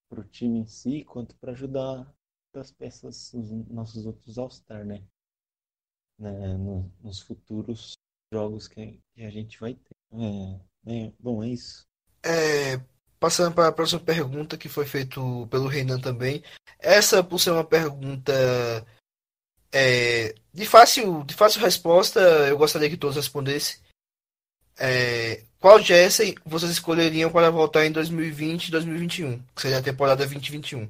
[0.08, 2.12] pro time em si, quanto para ajudar
[2.54, 5.06] as peças, os nossos outros All-Star, né?
[6.18, 6.56] né?
[6.56, 7.94] No, nos futuros
[8.32, 9.96] jogos que, que, a gente vai ter.
[10.86, 11.86] É, é, bom, é isso.
[12.22, 12.78] É,
[13.24, 16.44] passando para a próxima pergunta que foi feito pelo Renan também.
[16.78, 18.34] Essa, por ser uma pergunta
[19.72, 23.78] é, de, fácil, de fácil resposta, eu gostaria que todos respondessem.
[24.78, 29.42] É, qual Jesse vocês escolheriam para voltar em 2020 e 2021?
[29.54, 30.86] Que seria a temporada 2021.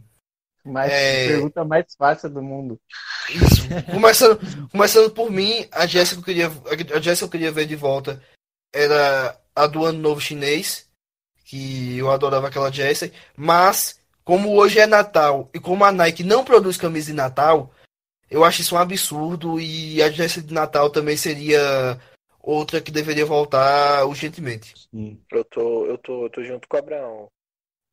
[0.65, 1.29] Mas é...
[1.29, 2.81] pergunta mais fácil do mundo.
[3.31, 3.63] Isso.
[3.93, 8.21] Começando, começando por mim, a Jéssica que eu queria, a Jéssica queria ver de volta
[8.75, 10.84] era a do Ano Novo Chinês,
[11.55, 16.45] que eu adorava aquela Jéssica, mas como hoje é Natal e como a Nike não
[16.45, 17.73] produz camisa de Natal,
[18.29, 21.61] eu acho isso um absurdo e a Jéssica de Natal também seria
[22.41, 24.75] outra que deveria voltar urgentemente.
[24.91, 25.23] Sim.
[25.31, 27.29] Eu tô, eu tô, eu tô junto com o Abraão.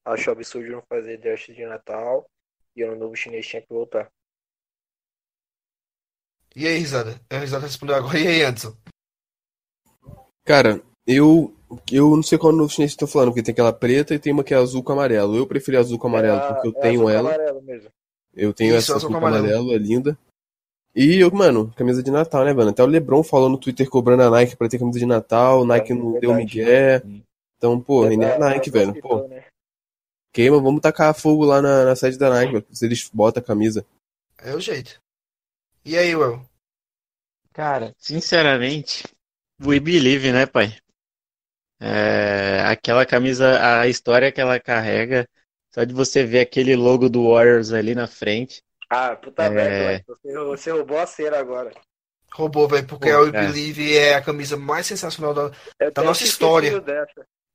[0.04, 2.26] Acho absurdo não fazer Dash de Natal
[2.76, 4.10] e ano novo chinês tinha que voltar.
[6.56, 7.22] E aí, Risada?
[7.30, 8.18] A Risada respondeu agora.
[8.18, 8.76] E aí, Anderson?
[10.44, 11.56] Cara, eu
[11.92, 14.44] eu não sei qual novo chinês estão falando, porque tem aquela preta e tem uma
[14.44, 15.36] que é azul com amarelo.
[15.36, 17.36] Eu preferi azul com amarelo é, porque eu é tenho ela.
[18.34, 19.46] Eu tenho Isso, essa azul com amarelo.
[19.46, 20.18] amarelo, é linda.
[20.94, 22.72] E eu, mano, camisa de Natal, né, mano?
[22.72, 25.94] Até o Lebron falou no Twitter cobrando a Nike pra ter camisa de Natal, Nike
[25.94, 27.02] é, não deu migué.
[27.58, 29.00] Então, pô, nem a Nike, velho.
[29.02, 29.28] Pô.
[29.28, 29.46] Né?
[30.34, 33.46] Queima, vamos tacar fogo lá na, na sede da Nike, mano, se eles botam a
[33.46, 33.86] camisa.
[34.38, 35.00] É o jeito.
[35.86, 36.42] E aí, Will?
[37.54, 39.04] Cara, sinceramente,
[39.64, 40.76] we believe, né, pai?
[41.82, 45.28] É, aquela camisa, a história que ela carrega,
[45.74, 49.50] só de você ver aquele logo do Warriors ali na frente, ah, puta é...
[49.50, 51.72] merda, você, você roubou a cera agora.
[52.34, 55.52] Roubou, velho, porque Pô, a We Believe é a camisa mais sensacional da,
[55.90, 56.72] da nossa história.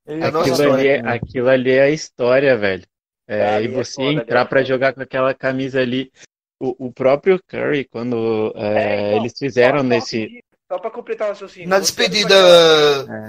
[0.07, 0.75] É a nossa aquilo, história.
[0.75, 2.85] Ali é, aquilo ali é a história, velho.
[3.29, 6.11] É, e é você é entrar para jogar com aquela camisa ali.
[6.59, 10.43] O, o próprio Curry, quando é, então, eles fizeram nesse.
[10.71, 11.69] Só pra completar o raciocínio.
[11.69, 12.35] Na despedida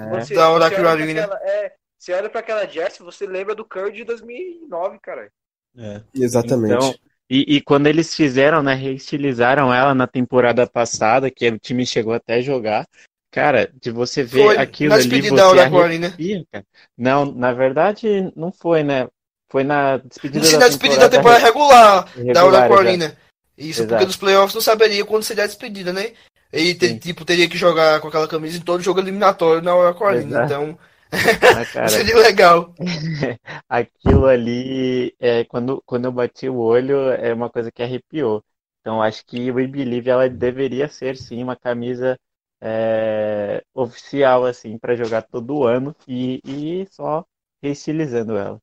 [0.10, 1.30] você, da Oracle Arena.
[1.44, 5.32] É, você olha pra aquela Jersey, você lembra do Curry de 2009, cara.
[5.78, 6.02] É.
[6.16, 6.74] Exatamente.
[6.74, 6.96] Então,
[7.30, 12.14] e, e, quando eles fizeram, né, reestilizaram ela na temporada passada, que o time chegou
[12.14, 12.88] até a jogar,
[13.30, 16.66] cara, de você ver foi, aquilo ali, você arrepia, cara.
[16.98, 19.08] Não, na verdade, não foi, né?
[19.50, 23.18] Foi na despedida Sim, da na despedida da temporada regular, regular da Oracle Arena.
[23.58, 23.90] Isso, Exato.
[23.90, 26.14] porque nos playoffs não saberia quando seria a despedida, né?
[26.52, 30.46] E tipo, teria que jogar com aquela camisa em todo jogo eliminatório na Oracle Arena.
[30.46, 30.78] Então,
[31.12, 32.74] ah, Seria legal.
[33.70, 38.44] Aquilo ali, é, quando, quando eu bati o olho, é uma coisa que arrepiou.
[38.82, 42.18] Então acho que o We Believe ela deveria ser sim uma camisa
[42.62, 47.26] é, oficial assim para jogar todo ano e, e só
[47.62, 48.62] reestilizando ela.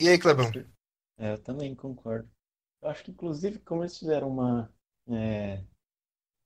[0.00, 0.50] E aí, Clebão?
[1.18, 2.28] É, eu também concordo.
[2.82, 4.70] Eu acho que inclusive como eles fizeram uma
[5.08, 5.62] é,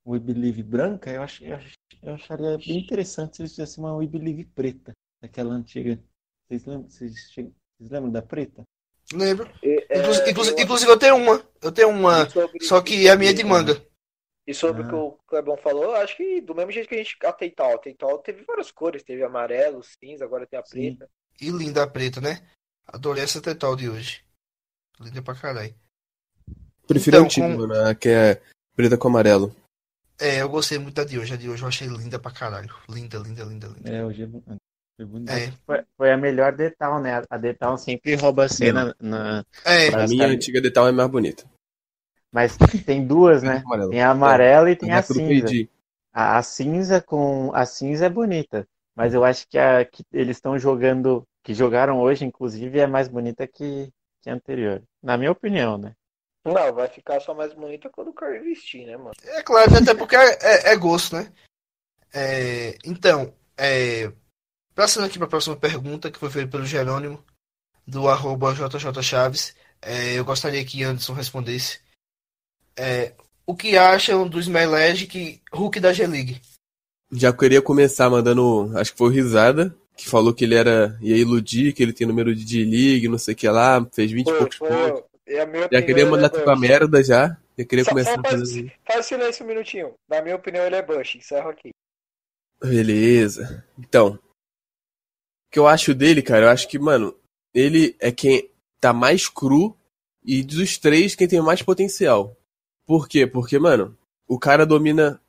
[0.09, 1.59] We Believe branca, eu, acho, eu,
[2.01, 4.91] eu acharia bem interessante se eles fizessem uma We Believe preta,
[5.21, 6.01] daquela antiga.
[6.47, 8.63] Vocês lembram, vocês, vocês lembram da preta?
[9.13, 9.51] Lembro.
[9.63, 11.43] É, inclusive, inclusive, inclusive, eu tenho uma.
[11.61, 12.27] Eu tenho uma.
[12.61, 13.83] Só que a minha é de manga.
[14.45, 14.85] E sobre ah.
[14.85, 17.17] o que o Clebão falou, acho que do mesmo jeito que a gente.
[17.23, 17.75] A Teital.
[17.75, 19.03] A Teital teve várias cores.
[19.03, 20.95] Teve amarelo, cinza, agora tem a Sim.
[20.95, 21.09] preta.
[21.41, 22.47] E linda a preta, né?
[22.87, 24.23] Adorei essa Teital de hoje.
[24.99, 25.73] Linda pra caralho.
[26.87, 27.67] Prefiro então, a antiga, com...
[27.67, 28.41] mano, que é
[28.75, 29.55] preta com amarelo.
[30.19, 31.33] É, eu gostei muito da de hoje.
[31.33, 32.73] A de hoje eu achei linda pra caralho.
[32.89, 33.89] Linda, linda, linda, linda.
[33.89, 35.29] É, hoje é bonito.
[35.29, 35.51] É.
[35.65, 37.23] Foi, foi, a melhor Detal, né?
[37.29, 39.45] A Detal sempre rouba a cena na.
[39.63, 41.45] É, pra mim a antiga Detal é mais bonita.
[42.31, 43.63] Mas tem duas, né?
[43.89, 45.47] Tem a amarela é, e tem a cinza.
[46.13, 47.51] A, a, cinza com.
[47.53, 48.67] A cinza é bonita.
[48.93, 51.23] Mas eu acho que a que eles estão jogando.
[51.41, 53.89] Que jogaram hoje, inclusive, é mais bonita que,
[54.21, 54.83] que a anterior.
[55.01, 55.93] Na minha opinião, né?
[56.53, 59.13] Não, vai ficar só mais bonita quando o Curry vestir, né, mano?
[59.23, 61.31] É claro, até porque é, é, é gosto, né?
[62.13, 64.11] É, então, é,
[64.73, 67.23] passando aqui para a próxima pergunta, que foi feita pelo Jerônimo,
[67.85, 71.79] do arroba JJ Chaves, é, eu gostaria que Anderson respondesse.
[72.77, 73.13] É,
[73.45, 76.41] o que acham do Smilegic Hulk da G-League?
[77.11, 81.17] Já queria começar mandando, acho que foi o Risada, que falou que ele era ia
[81.17, 84.33] iludir, que ele tem número de D-League, não sei o que lá, fez 20 e
[84.33, 85.08] poucos pontos.
[85.29, 87.37] E a minha Já queria ele mandar é tu pra merda já.
[87.57, 88.73] Já queria Só- começar só a faz, fazer.
[88.85, 89.93] faz silêncio um minutinho.
[90.09, 91.15] Na minha opinião, ele é Bush.
[91.15, 91.69] Encerro aqui.
[92.61, 93.63] Beleza.
[93.77, 94.13] Então.
[94.15, 97.15] O que eu acho dele, cara, eu acho que, mano,
[97.53, 98.49] ele é quem
[98.79, 99.75] tá mais cru
[100.23, 102.35] e dos três quem tem mais potencial.
[102.85, 103.25] Por quê?
[103.25, 103.97] Porque, mano,
[104.27, 105.21] o cara domina.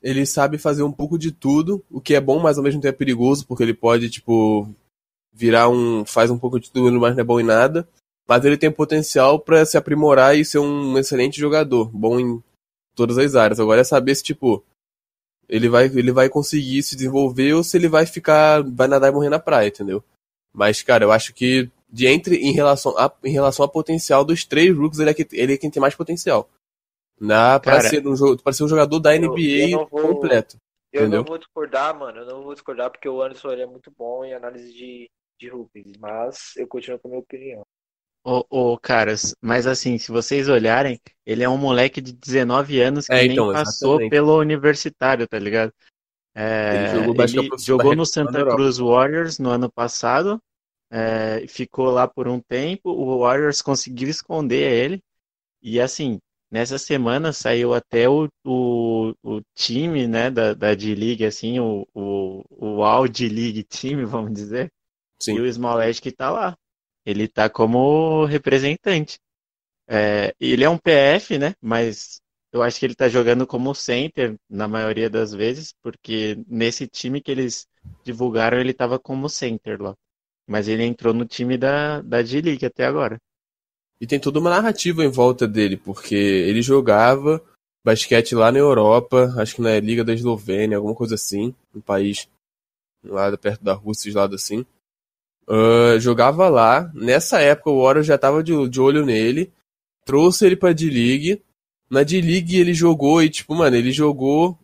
[0.00, 2.94] Ele sabe fazer um pouco de tudo, o que é bom, mas ao mesmo tempo
[2.94, 4.72] é perigoso, porque ele pode, tipo,
[5.32, 6.04] virar um.
[6.06, 7.88] faz um pouco de tudo, mas não é bom em nada.
[8.28, 12.42] Mas ele tem potencial pra se aprimorar e ser um excelente jogador, bom em
[12.94, 13.58] todas as áreas.
[13.58, 14.62] Agora é saber se, tipo,
[15.48, 19.14] ele vai, ele vai conseguir se desenvolver ou se ele vai ficar, vai nadar e
[19.14, 20.04] morrer na praia, entendeu?
[20.52, 24.44] Mas, cara, eu acho que de entre em relação a, em relação ao potencial dos
[24.44, 26.50] três rookies, ele é, que, ele é quem tem mais potencial.
[27.18, 30.56] Na, pra, Cara, ser um, pra ser um jogador da NBA eu vou- completo.
[30.92, 31.20] Eu Entendeu?
[31.20, 32.20] não vou discordar, mano.
[32.20, 35.06] Eu não vou discordar porque o Anderson ele é muito bom em análise de,
[35.38, 35.96] de rookies.
[35.98, 37.62] Mas eu continuo com a minha opinião.
[38.24, 43.06] Ô, ô, caras, mas assim, se vocês olharem, ele é um moleque de 19 anos
[43.06, 44.10] que É, nem então, passou exatamente.
[44.10, 45.72] pelo universitário, tá ligado?
[46.34, 48.44] É, Ele jogou ele jogou no Santa.
[48.44, 50.40] Cruz Warriors no ano passado,
[50.90, 55.00] é, ficou lá por um tempo, o Warriors conseguiu esconder ele,
[55.62, 56.18] e assim,
[56.50, 62.44] nessa semana saiu até o, o, o time, né, da, da D-League, assim, o, o,
[62.50, 64.70] o All D-League time, vamos dizer,
[65.20, 65.36] Sim.
[65.36, 66.56] e o Smollett que tá lá.
[67.08, 69.18] Ele tá como representante.
[69.88, 71.54] É, ele é um PF, né?
[71.58, 72.20] Mas
[72.52, 77.22] eu acho que ele tá jogando como center na maioria das vezes, porque nesse time
[77.22, 77.66] que eles
[78.04, 79.94] divulgaram ele tava como center lá.
[80.46, 83.16] Mas ele entrou no time da, da D-League até agora.
[83.98, 87.42] E tem toda uma narrativa em volta dele, porque ele jogava
[87.82, 92.28] basquete lá na Europa, acho que na Liga da Eslovênia, alguma coisa assim, um país
[93.02, 94.66] lá perto da Rússia, lado assim.
[95.48, 96.90] Ah, jogava lá.
[96.94, 99.50] Nessa época o Warriors já tava de, de olho nele,
[100.04, 101.42] trouxe ele pra D-League.
[101.88, 104.58] Na D-League ele jogou e, tipo, mano, ele jogou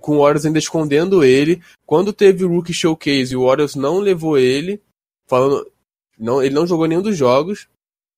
[0.00, 1.62] com o Warriors ainda escondendo ele.
[1.84, 4.80] Quando teve o Rookie Showcase, o Warriors não levou ele,
[5.26, 5.70] falando.
[6.18, 7.68] Não, ele não jogou nenhum dos jogos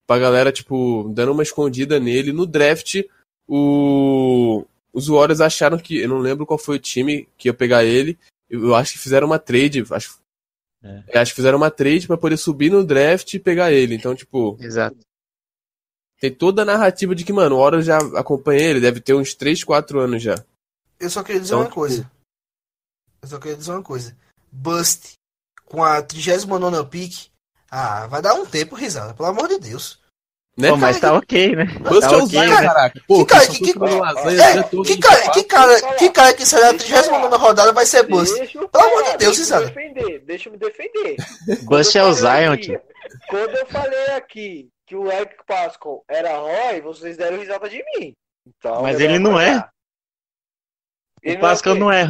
[0.07, 2.33] pra galera, tipo, dando uma escondida nele.
[2.33, 3.03] No draft,
[3.49, 4.65] o...
[4.93, 5.99] os Warriors acharam que.
[5.99, 8.17] Eu não lembro qual foi o time que ia pegar ele.
[8.49, 9.85] Eu acho que fizeram uma trade.
[9.91, 10.19] Acho,
[10.83, 11.19] É.
[11.19, 13.95] acho que fizeram uma trade pra poder subir no draft e pegar ele.
[13.95, 14.97] Então, tipo, Exato.
[16.21, 19.35] tem toda a narrativa de que, mano, o Warriors já acompanha ele, deve ter uns
[19.35, 20.37] 3, 4 anos já.
[21.01, 22.11] Eu só queria dizer Então, uma coisa.
[23.23, 24.17] Eu só queria dizer uma coisa.
[24.51, 25.15] Bust
[25.65, 27.29] com a 39 pick.
[27.71, 29.98] Ah, vai dar um tempo, risada, pelo amor de Deus.
[30.59, 30.71] Né?
[30.71, 31.67] Pô, mas tá ok, né?
[31.81, 32.63] Bust Tá é o ok, Zion, né?
[32.67, 33.01] caraca.
[33.07, 36.75] Pô, Que cara- que- que- lasanha, É, cara, que cara, que cara que sai na
[36.79, 38.35] 39 rodada vai ser Bust?
[38.53, 40.19] Pelo amor de Deus, deixa eu me defender.
[40.27, 41.17] Deixa eu me defender.
[41.65, 42.81] Bust é Quando o eu falei Zion, aqui-.
[43.29, 48.13] Quando eu falei aqui que o Eric Pascal era Roy, vocês deram risada de mim.
[48.47, 49.65] Então, Mas eu ele não é.
[51.23, 52.07] Ele O Pascal não é,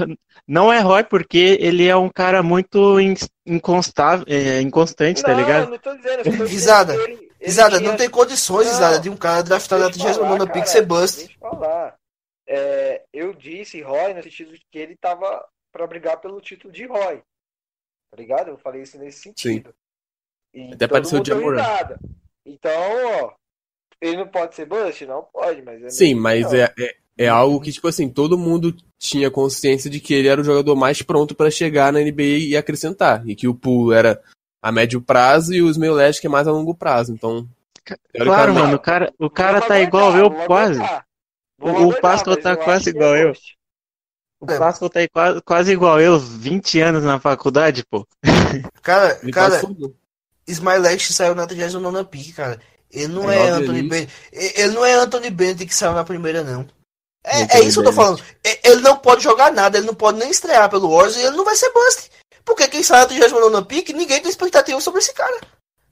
[0.46, 3.14] não é Roy porque ele é um cara muito in-
[3.46, 5.70] inconstável, é, inconstante, tá Não, ligado?
[5.70, 6.18] não tô dizendo.
[6.18, 8.72] eu tô dizendo Risada, que ele- ele Risada, tinha- não tem condições, Não.
[8.72, 11.16] risada, de um cara draftado na Deixa eu 39 falar, pick ser Bust.
[11.18, 11.96] Deixa eu falar.
[12.46, 16.86] É, eu disse Roy no sentido de que ele tava pra brigar pelo título de
[16.86, 17.22] Roy.
[18.10, 18.48] Tá ligado?
[18.48, 19.74] Eu falei isso nesse sentido.
[20.54, 21.60] E Até pareceu Jamoran.
[21.60, 22.00] risada.
[22.46, 22.72] Então,
[23.22, 23.32] ó,
[24.00, 25.04] ele não pode ser Bust?
[25.04, 28.74] Não pode, mas é Sim, mas é, é, é algo que, tipo assim, todo mundo
[28.98, 32.56] tinha consciência de que ele era o jogador mais pronto pra chegar na NBA e
[32.56, 33.28] acrescentar.
[33.28, 34.20] E que o pool era
[34.62, 37.12] a médio prazo e os meio que é mais a longo prazo.
[37.12, 37.48] Então,
[38.14, 40.78] Claro, mano, o cara, o cara tá igual eu quase.
[41.60, 43.32] O- o mas tá eu quase igual eu.
[44.40, 48.06] O Pascal tá aí quase, quase igual eu, 20 anos na faculdade, pô.
[48.82, 49.60] Cara, cara.
[50.46, 52.60] Smilex saiu na 39 pick, cara.
[52.90, 54.12] Ele não É, é, Anthony ele- Bennett.
[54.32, 56.66] Ele não é Anthony Bennett que saiu na primeira, não.
[57.24, 58.22] É, é isso que eu tô falando.
[58.64, 61.44] Ele não pode jogar nada, ele não pode nem estrear pelo Warriors e ele não
[61.44, 62.10] vai ser bust.
[62.48, 65.38] Porque quem sai na 39 pick, ninguém tem expectativa sobre esse cara.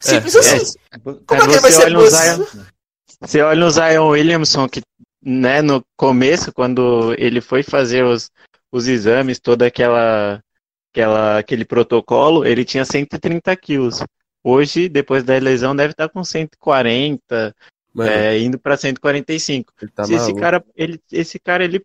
[0.01, 0.78] Simples É, assim.
[0.91, 2.16] Aí Como é que ele vai você ser no bust?
[2.16, 2.65] Zion,
[3.20, 4.81] você olha no Zion Williamson, que
[5.23, 8.31] né, no começo, quando ele foi fazer os,
[8.73, 10.43] os exames, toda aquela,
[10.91, 14.03] aquela aquele protocolo, ele tinha 130 quilos.
[14.43, 17.55] Hoje, depois da lesão, deve estar com 140,
[17.93, 19.74] Mano, é, indo para 145.
[19.83, 21.85] ele tá Se esse cara, ele, esse cara, ele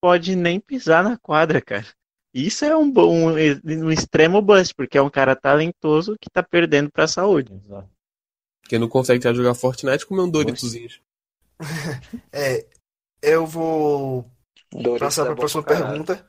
[0.00, 1.86] pode nem pisar na quadra, cara.
[2.32, 3.34] Isso é um, bom- um,
[3.86, 7.52] um extremo bust, porque é um cara talentoso que tá perdendo pra saúde.
[8.68, 10.88] Quem não consegue já jogar Fortnite, comer um Doritozinho.
[12.32, 12.66] É,
[13.20, 14.30] eu vou
[14.72, 16.26] Doritos passar é para a bom próxima pra pergunta.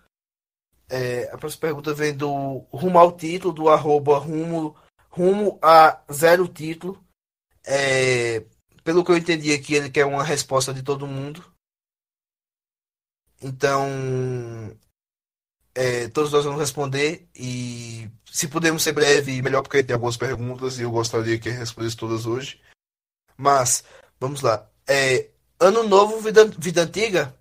[0.90, 4.76] É, a próxima pergunta vem do rumo ao título, do arroba rumo,
[5.10, 7.02] rumo a zero título.
[7.66, 8.44] É,
[8.84, 11.46] pelo que eu entendi aqui, ele quer uma resposta de todo mundo.
[13.42, 13.88] Então,
[15.74, 20.78] é, todos nós vamos responder e se pudermos ser breve, melhor porque tem algumas perguntas
[20.80, 22.62] e eu gostaria que respondesse todas hoje.
[23.38, 23.84] Mas,
[24.20, 24.70] vamos lá.
[24.88, 25.30] É,
[25.60, 27.36] ano novo, vida, vida antiga?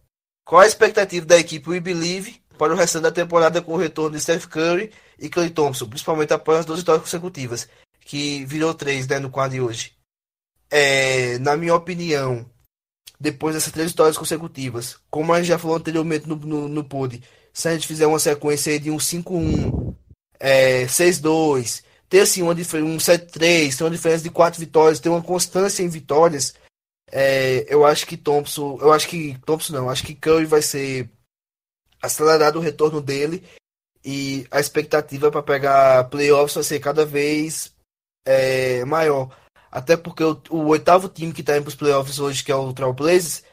[0.44, 4.16] Qual a expectativa da equipe We Believe para o restante da temporada com o retorno
[4.16, 7.68] de Steph Curry e Clay Thompson, principalmente após as duas vitórias consecutivas,
[8.00, 9.92] que virou três né, no quadro de hoje?
[10.70, 12.48] É, na minha opinião,
[13.18, 17.22] depois dessas três vitórias consecutivas, como a gente já falou anteriormente no, no, no pod,
[17.52, 19.94] se a gente fizer uma sequência de um 5-1,
[20.38, 25.22] é, 6-2, ter assim uma, um 7-3, ter uma diferença de quatro vitórias, ter uma
[25.22, 26.54] constância em vitórias,
[27.10, 31.10] é, eu acho que Thompson, eu acho que Thompson não, acho que Curry vai ser
[32.02, 33.44] acelerado o retorno dele
[34.04, 37.74] e a expectativa para pegar playoffs vai ser cada vez
[38.24, 39.36] é, maior.
[39.70, 42.54] Até porque o, o oitavo time que está indo para os playoffs hoje, que é
[42.54, 43.44] o Trailblazers,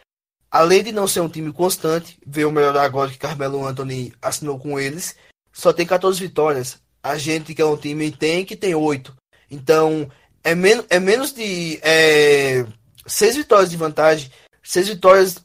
[0.51, 4.79] além de não ser um time constante, veio melhorar agora que Carmelo Anthony assinou com
[4.79, 5.15] eles,
[5.51, 6.79] só tem 14 vitórias.
[7.01, 9.15] A gente que é um time tem que tem 8.
[9.49, 10.09] Então,
[10.43, 12.65] é, men é menos de é,
[13.05, 14.31] 6 vitórias de vantagem.
[14.63, 15.43] 6 vitórias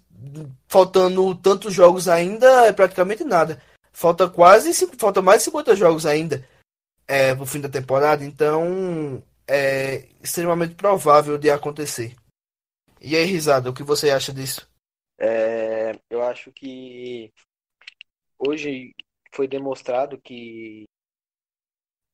[0.69, 3.63] faltando tantos jogos ainda é praticamente nada.
[3.93, 6.45] Falta quase falta mais de 50 jogos ainda
[7.07, 12.15] é, pro fim da temporada, então é extremamente provável de acontecer.
[13.01, 14.69] E aí, Risada, o que você acha disso?
[15.23, 17.33] É, eu acho que
[18.39, 18.93] hoje
[19.33, 20.85] foi demonstrado que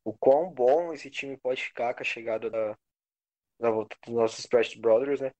[0.04, 2.76] o quão bom esse time pode ficar com a chegada da,
[3.60, 5.32] da volta dos nossos Splash Brothers, né?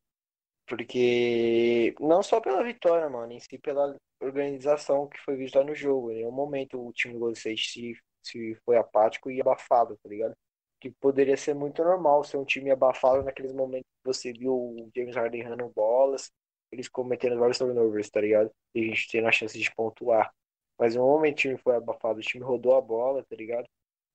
[0.66, 6.10] Porque não só pela vitória, mano, em si pela organização que foi vista no jogo.
[6.10, 10.08] Em nenhum momento o time do Golden State se, se foi apático e abafado, tá
[10.08, 10.34] ligado?
[10.80, 14.90] que poderia ser muito normal ser um time abafado naqueles momentos que você viu o
[14.94, 16.30] James Harden errando bolas,
[16.72, 18.50] eles cometendo vários turnovers, tá ligado?
[18.74, 20.32] E a gente tendo a chance de pontuar.
[20.78, 23.66] Mas no momento o time foi abafado, o time rodou a bola, tá ligado?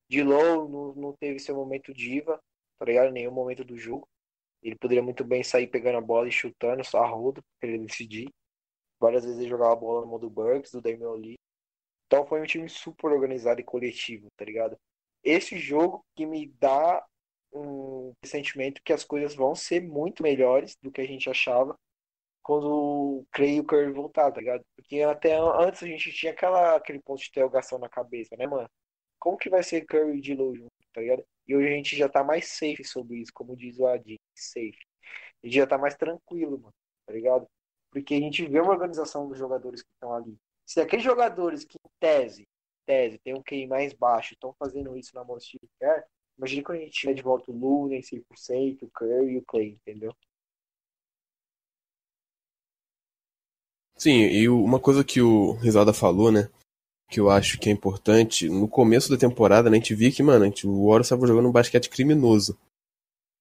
[0.09, 2.39] De low não, não teve seu momento diva,
[2.79, 3.11] tá ligado?
[3.11, 4.07] Nenhum momento do jogo.
[4.61, 7.85] Ele poderia muito bem sair pegando a bola e chutando só a roda, pra ele
[7.85, 8.29] decidir.
[8.99, 11.35] Várias vezes ele jogava a bola no modo Burks, do Damian Lee.
[12.07, 14.77] Então foi um time super organizado e coletivo, tá ligado?
[15.23, 17.03] esse jogo que me dá
[17.53, 21.77] um sentimento que as coisas vão ser muito melhores do que a gente achava
[22.43, 24.63] quando o Clay e o Curry voltar, tá ligado?
[24.75, 28.69] Porque até antes a gente tinha aquela, aquele ponto de interrogação na cabeça, né, mano?
[29.17, 31.25] Como que vai ser Curry e D'Lo junto, tá ligado?
[31.47, 34.77] E hoje a gente já tá mais safe sobre isso, como diz o Adi, safe.
[35.41, 36.73] A gente já tá mais tranquilo, mano,
[37.05, 37.47] tá ligado?
[37.91, 40.37] Porque a gente vê uma organização dos jogadores que estão ali.
[40.65, 42.47] Se aqueles jogadores que, em tese,
[42.85, 46.03] tese, tem um QI mais baixo, estão fazendo isso na mão Steve Kerr,
[46.37, 49.69] imagina quando a gente tiver de volta o Looney 100%, o Curry e o Clay,
[49.69, 50.13] entendeu?
[54.03, 56.49] Sim, e uma coisa que o Risada falou, né,
[57.09, 60.21] que eu acho que é importante, no começo da temporada, né, a gente via que,
[60.21, 62.57] mano, a gente, o Warriors estava jogando um basquete criminoso.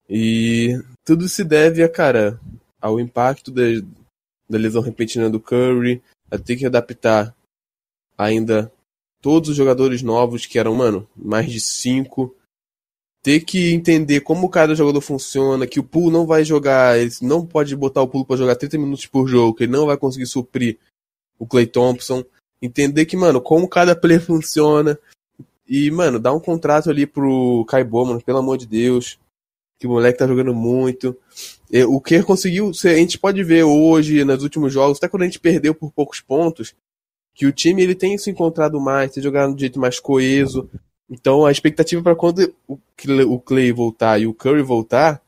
[0.09, 2.39] E tudo se deve a, cara,
[2.81, 3.63] ao impacto da,
[4.49, 7.35] da lesão repentina do Curry, a ter que adaptar
[8.17, 8.73] ainda
[9.21, 12.37] todos os jogadores novos, que eram, mano, mais de cinco.
[13.23, 17.47] Ter que entender como cada jogador funciona, que o pool não vai jogar, ele não
[17.47, 20.27] pode botar o pool para jogar 30 minutos por jogo, que ele não vai conseguir
[20.27, 20.79] suprir
[21.39, 22.25] o Clay Thompson.
[22.61, 24.99] Entender que, mano, como cada player funciona.
[25.69, 29.19] E, mano, dar um contrato ali pro Kai Bowman, pelo amor de Deus.
[29.79, 31.17] Que o moleque tá jogando muito.
[31.89, 35.41] O que conseguiu, a gente pode ver hoje, nos últimos jogos, até quando a gente
[35.41, 36.75] perdeu por poucos pontos,
[37.35, 40.69] que o time ele tem se encontrado mais, tem jogado de jeito mais coeso.
[41.13, 45.21] Então a expectativa para quando o Clay voltar e o Curry voltar,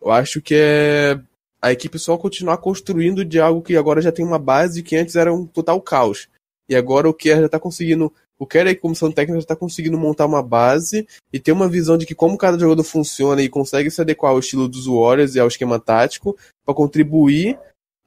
[0.00, 1.18] eu acho que é
[1.60, 5.16] a equipe só continuar construindo de algo que agora já tem uma base que antes
[5.16, 6.28] era um total caos.
[6.68, 9.96] E agora o Kerr já está conseguindo, o Kerr aí, comissão técnica, já está conseguindo
[9.96, 13.90] montar uma base e ter uma visão de que como cada jogador funciona e consegue
[13.90, 17.58] se adequar ao estilo dos Warriors e ao esquema tático para contribuir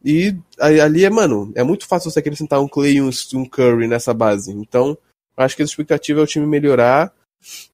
[0.06, 4.14] e ali é, mano, é muito fácil você acrescentar um Clay e um Curry nessa
[4.14, 4.52] base.
[4.52, 4.96] Então,
[5.40, 7.14] acho que a expectativa é o time melhorar.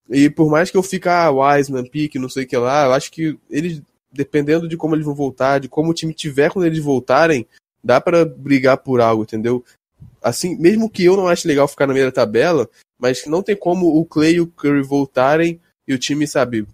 [0.10, 2.94] E por mais que eu fique, ah, Wiseman, Pique, não sei o que lá, eu
[2.94, 3.82] acho que eles,
[4.12, 7.48] dependendo de como eles vão voltar, de como o time tiver quando eles voltarem,
[7.84, 9.64] dá para brigar por algo, entendeu?
[10.22, 12.70] Assim, mesmo que eu não ache legal ficar na meia tabela,
[13.00, 16.68] mas não tem como o Clay e o Curry voltarem e o time, sabe,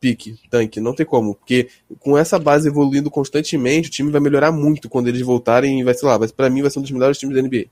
[0.00, 1.68] pique, tanque, não tem como, porque
[2.00, 5.94] com essa base evoluindo constantemente, o time vai melhorar muito quando eles voltarem e vai,
[5.94, 7.68] sei lá, vai, pra mim vai ser um dos melhores times da NBA.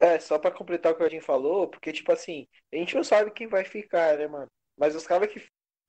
[0.00, 3.02] É, só pra completar o que a gente falou, porque, tipo assim, a gente não
[3.02, 4.46] sabe quem vai ficar, né, mano?
[4.76, 5.44] Mas os caras que,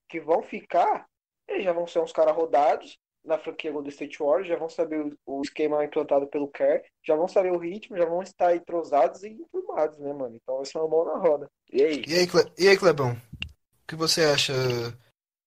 [0.09, 1.05] que vão ficar,
[1.47, 5.01] eles já vão ser uns caras rodados, na franquia Golden State Warriors, já vão saber
[5.01, 9.23] o, o esquema implantado pelo Kerr, já vão saber o ritmo, já vão estar entrosados
[9.23, 10.35] e informados, né, mano?
[10.35, 11.49] Então vai ser uma mão na roda.
[11.71, 12.03] E aí?
[12.07, 12.51] E aí, Cle...
[12.57, 13.13] e aí Clebão?
[13.13, 14.53] O que você acha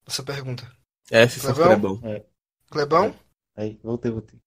[0.07, 0.65] dessa pergunta?
[1.41, 1.99] For Clebão?
[1.99, 2.13] Clebão.
[2.13, 2.25] É,
[2.71, 3.15] Clebão?
[3.57, 4.39] aí, voltei, voltei.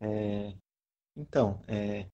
[0.00, 0.54] É,
[1.16, 2.06] então, é,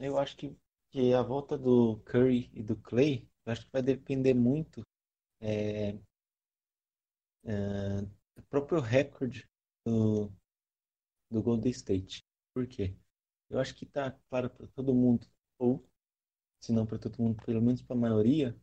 [0.00, 0.56] eu acho que,
[0.90, 4.82] que a volta do Curry e do Clay, acho que vai depender muito
[5.40, 5.98] é,
[7.44, 8.00] é,
[8.36, 9.48] do próprio recorde
[9.84, 10.32] do,
[11.30, 12.24] do Golden State.
[12.54, 12.96] Por quê?
[13.48, 15.26] Eu acho que tá claro para todo mundo,
[15.58, 15.84] ou
[16.60, 18.56] se não para todo mundo, pelo menos para a maioria,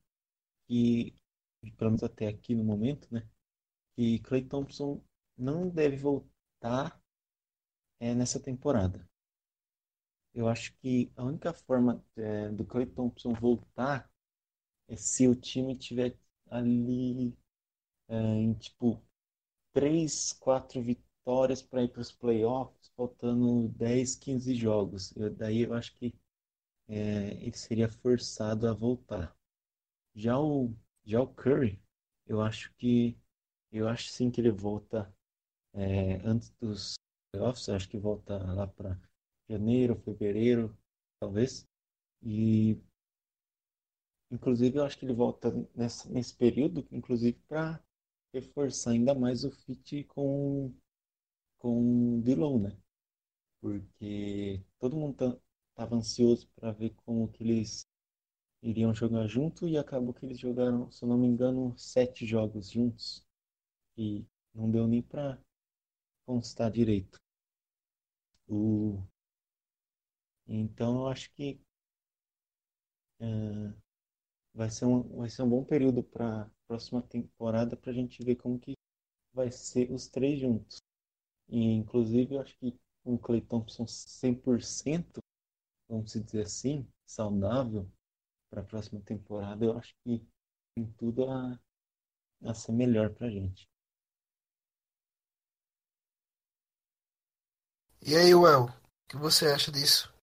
[0.67, 1.15] que,
[1.77, 3.27] pelo menos até aqui no momento, né,
[3.95, 5.03] que Clay Thompson
[5.37, 7.01] não deve voltar
[7.99, 9.07] é, nessa temporada.
[10.37, 14.07] Eu acho que a única forma é, do Clay Thompson voltar
[14.87, 16.17] é se o time tiver
[16.49, 17.35] ali
[18.09, 19.01] é, em tipo
[19.73, 25.15] três, quatro vitórias para ir para os playoffs, faltando 10, 15 jogos.
[25.17, 26.15] Eu, daí eu acho que
[26.89, 29.35] é, ele seria forçado a voltar.
[30.15, 30.73] Já o,
[31.05, 31.81] já o Curry,
[32.27, 33.17] eu acho que
[33.71, 35.13] eu acho sim que ele volta
[35.73, 36.95] é, antes dos
[37.31, 38.99] playoffs, eu acho que volta lá para
[39.49, 40.77] janeiro, fevereiro,
[41.19, 41.67] talvez.
[42.23, 42.77] E
[44.31, 47.81] inclusive eu acho que ele volta nessa, nesse período, inclusive para
[48.33, 50.73] reforçar ainda mais o fit com
[51.59, 52.77] com Dilon, né?
[53.61, 55.41] Porque todo mundo
[55.71, 57.87] estava ansioso para ver como que eles
[58.61, 62.71] iriam jogar junto e acabou que eles jogaram, se eu não me engano, sete jogos
[62.71, 63.25] juntos
[63.97, 65.39] e não deu nem para
[66.25, 67.19] constar direito.
[68.49, 69.01] O...
[70.47, 71.59] Então eu acho que
[73.21, 73.73] uh,
[74.53, 78.23] vai, ser um, vai ser um bom período para a próxima temporada para a gente
[78.23, 78.73] ver como que
[79.33, 80.81] vai ser os três juntos.
[81.49, 85.19] E inclusive eu acho que com o Clay Thompson 100%,
[85.87, 87.89] vamos dizer assim, saudável
[88.49, 90.25] para a próxima temporada, eu acho que
[90.75, 91.59] tem tudo a,
[92.43, 93.67] a ser melhor para a gente.
[98.01, 100.16] E aí, Well, o que você acha disso?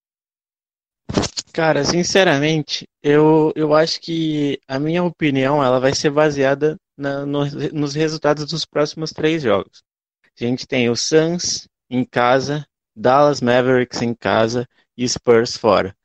[1.54, 7.44] Cara, sinceramente, eu, eu acho que a minha opinião ela vai ser baseada na, no,
[7.72, 9.80] nos resultados dos próximos três jogos.
[10.24, 12.66] A gente tem o Suns em casa,
[12.96, 14.66] Dallas Mavericks em casa
[14.96, 15.96] e Spurs fora.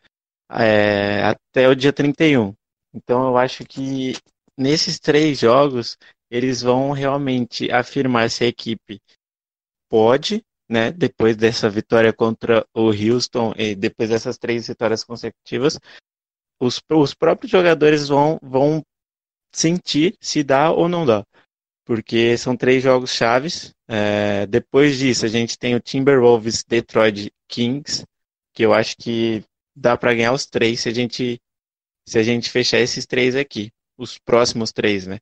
[0.51, 2.53] É, até o dia 31.
[2.93, 4.13] Então eu acho que
[4.55, 5.97] nesses três jogos
[6.29, 9.01] eles vão realmente afirmar se a equipe
[9.89, 15.79] pode né, depois dessa vitória contra o Houston e depois dessas três vitórias consecutivas,
[16.59, 18.83] os, os próprios jogadores vão, vão
[19.51, 21.25] sentir se dá ou não dá.
[21.85, 23.73] Porque são três jogos chaves.
[23.87, 28.05] É, depois disso, a gente tem o Timberwolves Detroit Kings,
[28.53, 29.43] que eu acho que
[29.75, 31.41] dá para ganhar os três se a gente
[32.07, 35.19] se a gente fechar esses três aqui, os próximos três, né?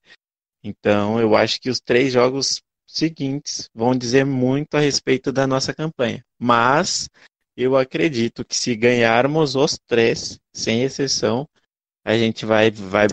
[0.64, 5.74] Então, eu acho que os três jogos seguintes vão dizer muito a respeito da nossa
[5.74, 6.24] campanha.
[6.40, 7.10] Mas
[7.56, 11.48] eu acredito que se ganharmos os três, sem exceção,
[12.06, 13.08] a gente vai, vai,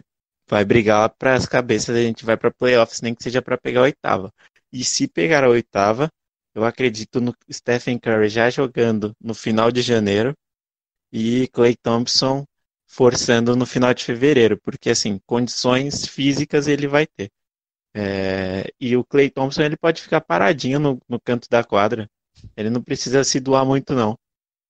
[0.49, 3.81] vai brigar para as cabeças, a gente vai para playoffs, nem que seja para pegar
[3.81, 4.33] a oitava.
[4.73, 6.09] E se pegar a oitava,
[6.55, 10.35] eu acredito no Stephen Curry já jogando no final de janeiro
[11.13, 12.45] e Clay Thompson
[12.87, 17.29] forçando no final de fevereiro, porque assim, condições físicas ele vai ter.
[17.95, 22.09] É, e o Clay Thompson ele pode ficar paradinho no, no canto da quadra.
[22.57, 24.19] Ele não precisa se doar muito, não.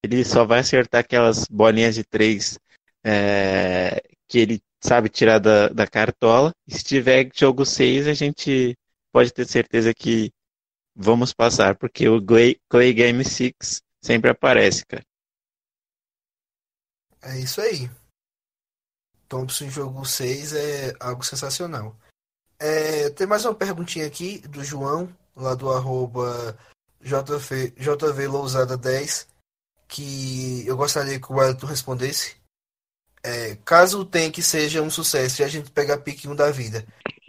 [0.02, 2.58] Ele só vai acertar aquelas bolinhas de três
[3.02, 6.52] é, que ele sabe tirar da, da cartola.
[6.66, 8.76] E se tiver jogo 6, a gente
[9.10, 10.30] pode ter certeza que
[10.94, 15.04] vamos passar, porque o Clay, Clay Game 6 sempre aparece, cara.
[17.22, 17.90] É isso aí.
[19.26, 21.96] Thompson jogo 6 é algo sensacional.
[22.58, 26.56] É, tem mais uma perguntinha aqui do João, lá do arroba
[27.00, 29.26] JV, JV Lousada 10,
[29.88, 32.36] que eu gostaria que o Wellington respondesse.
[33.22, 36.84] É, caso o Tank seja um sucesso e a gente pegar pique 1 da vida,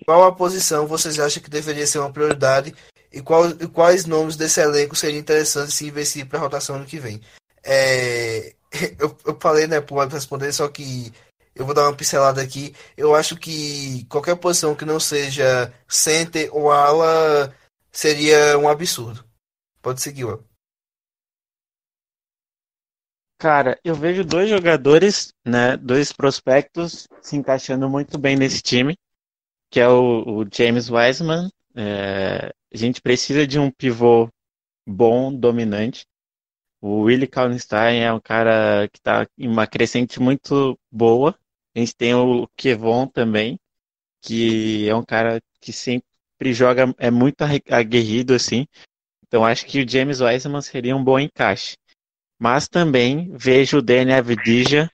[0.05, 2.75] qual a posição vocês acham que deveria ser uma prioridade
[3.11, 6.85] e, qual, e quais nomes desse elenco seriam interessantes se investir para a rotação ano
[6.85, 7.21] que vem?
[7.63, 8.53] É,
[8.99, 11.13] eu, eu falei, né, pro Wellington responder, só que
[11.55, 12.75] eu vou dar uma pincelada aqui.
[12.97, 17.55] Eu acho que qualquer posição que não seja center ou ala
[17.91, 19.23] seria um absurdo.
[19.81, 20.43] Pode seguir, Will.
[23.37, 28.97] Cara, eu vejo dois jogadores, né, dois prospectos se encaixando muito bem nesse time,
[29.69, 31.49] que é o, o James Wiseman.
[31.75, 34.29] É, a gente precisa de um pivô
[34.87, 36.05] bom, dominante.
[36.81, 41.37] O Willie Kallenstein é um cara que está em uma crescente muito boa.
[41.75, 43.59] Gente tem o Kevon também,
[44.21, 48.65] que é um cara que sempre joga, é muito aguerrido assim.
[49.27, 51.75] Então acho que o James Wiseman seria um bom encaixe.
[52.39, 54.89] Mas também vejo o Danny Avdija,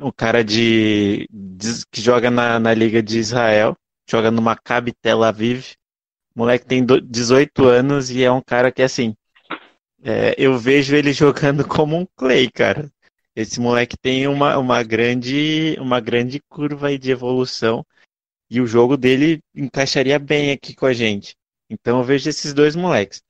[0.00, 3.76] um cara de, de que joga na, na Liga de Israel,
[4.08, 5.74] joga no Maccabi Tel Aviv.
[6.34, 9.14] O moleque tem 18 anos e é um cara que, assim,
[10.02, 12.90] é, eu vejo ele jogando como um Clay, cara.
[13.36, 17.84] Esse moleque tem uma, uma, grande, uma grande curva aí de evolução
[18.48, 21.36] e o jogo dele encaixaria bem aqui com a gente.
[21.68, 23.22] Então eu vejo esses dois moleques.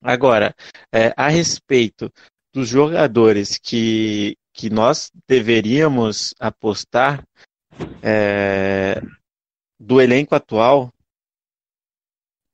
[0.00, 0.54] Agora,
[0.92, 2.10] é, a respeito
[2.52, 7.26] dos jogadores que, que nós deveríamos apostar
[8.02, 9.00] é,
[9.78, 10.90] do elenco atual,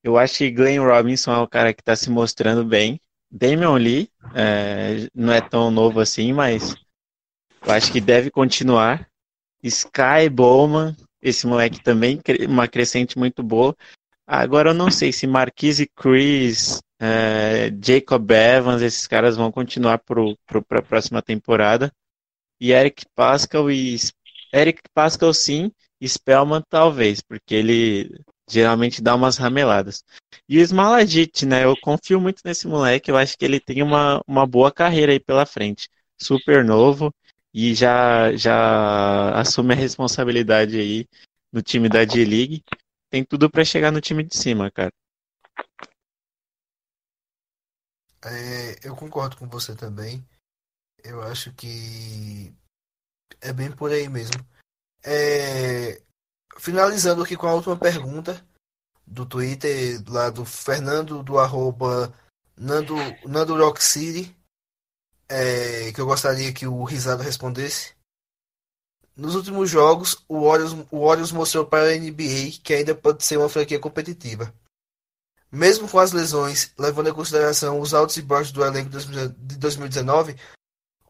[0.02, 3.00] eu acho que Glenn Robinson é o cara que está se mostrando bem.
[3.32, 6.74] Damian Lee é, não é tão novo assim, mas
[7.64, 9.08] eu acho que deve continuar.
[9.62, 13.74] Sky Bowman, esse moleque também, uma crescente muito boa.
[14.26, 20.78] Agora eu não sei se Marquise Chris, é, Jacob Evans, esses caras vão continuar para
[20.78, 21.90] a próxima temporada.
[22.60, 23.96] E Eric Pascal e
[24.52, 25.72] Eric Pascal sim,
[26.04, 30.04] Spellman talvez, porque ele geralmente dá umas rameladas.
[30.52, 31.64] E o Smalagit, né?
[31.64, 35.18] Eu confio muito nesse moleque, eu acho que ele tem uma, uma boa carreira aí
[35.18, 35.88] pela frente.
[36.20, 37.10] Super novo
[37.54, 41.08] e já, já assume a responsabilidade aí
[41.50, 42.62] no time da D-League.
[43.08, 44.92] Tem tudo para chegar no time de cima, cara.
[48.22, 50.22] É, eu concordo com você também.
[51.02, 52.52] Eu acho que
[53.40, 54.46] é bem por aí mesmo.
[55.02, 56.02] É,
[56.58, 58.46] finalizando aqui com a última pergunta
[59.06, 62.12] do Twitter, lá do Fernando, do arroba
[62.56, 62.94] Nando,
[63.26, 64.34] Nando Rock City,
[65.28, 67.94] é, que eu gostaria que o Risado respondesse.
[69.16, 73.36] Nos últimos jogos, o Warriors, o Warriors mostrou para a NBA que ainda pode ser
[73.36, 74.52] uma franquia competitiva.
[75.50, 80.34] Mesmo com as lesões, levando em consideração os altos e baixos do elenco de 2019,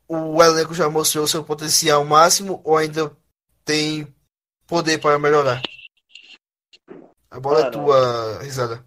[0.08, 3.16] o elenco já mostrou seu potencial máximo ou ainda
[3.64, 4.12] tem
[4.66, 5.62] poder para melhorar?
[7.32, 8.84] A bola é tua, risada.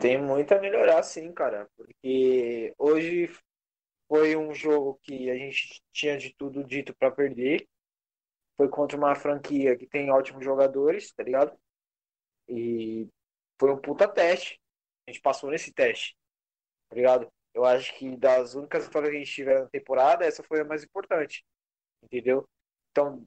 [0.00, 1.70] Tem muito a melhorar, sim, cara.
[1.76, 3.30] Porque hoje
[4.08, 7.68] foi um jogo que a gente tinha de tudo dito para perder.
[8.56, 11.56] Foi contra uma franquia que tem ótimos jogadores, tá ligado?
[12.48, 13.08] E
[13.56, 14.60] foi um puta teste.
[15.06, 16.16] A gente passou nesse teste,
[16.88, 17.32] tá ligado?
[17.54, 20.64] Eu acho que das únicas vitórias que a gente tiver na temporada, essa foi a
[20.64, 21.44] mais importante.
[22.02, 22.48] Entendeu?
[22.90, 23.24] Então,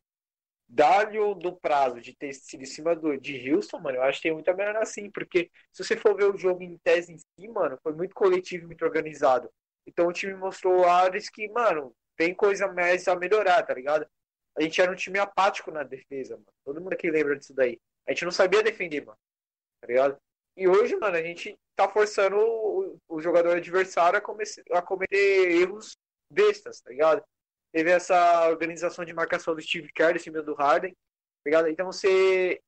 [0.67, 4.23] dar-lhe do prazo de ter sido em cima do, de Houston, mano, eu acho que
[4.23, 7.47] tem muita melhor assim, porque se você for ver o jogo em tese em si,
[7.47, 9.49] mano, foi muito coletivo, muito organizado.
[9.85, 14.07] Então o time mostrou áreas que, mano, tem coisa mais a melhorar, tá ligado?
[14.57, 16.47] A gente era um time apático na defesa, mano.
[16.63, 17.79] Todo mundo aqui lembra disso daí.
[18.07, 19.17] A gente não sabia defender, mano.
[19.81, 20.17] Tá ligado?
[20.55, 25.51] E hoje, mano, a gente tá forçando o, o jogador adversário a, come a cometer
[25.61, 25.97] erros
[26.29, 27.23] bestas, tá ligado?
[27.75, 31.67] Teve essa organização de marcação do Steve Kerr em cima do Harden, tá ligado?
[31.67, 32.61] Então você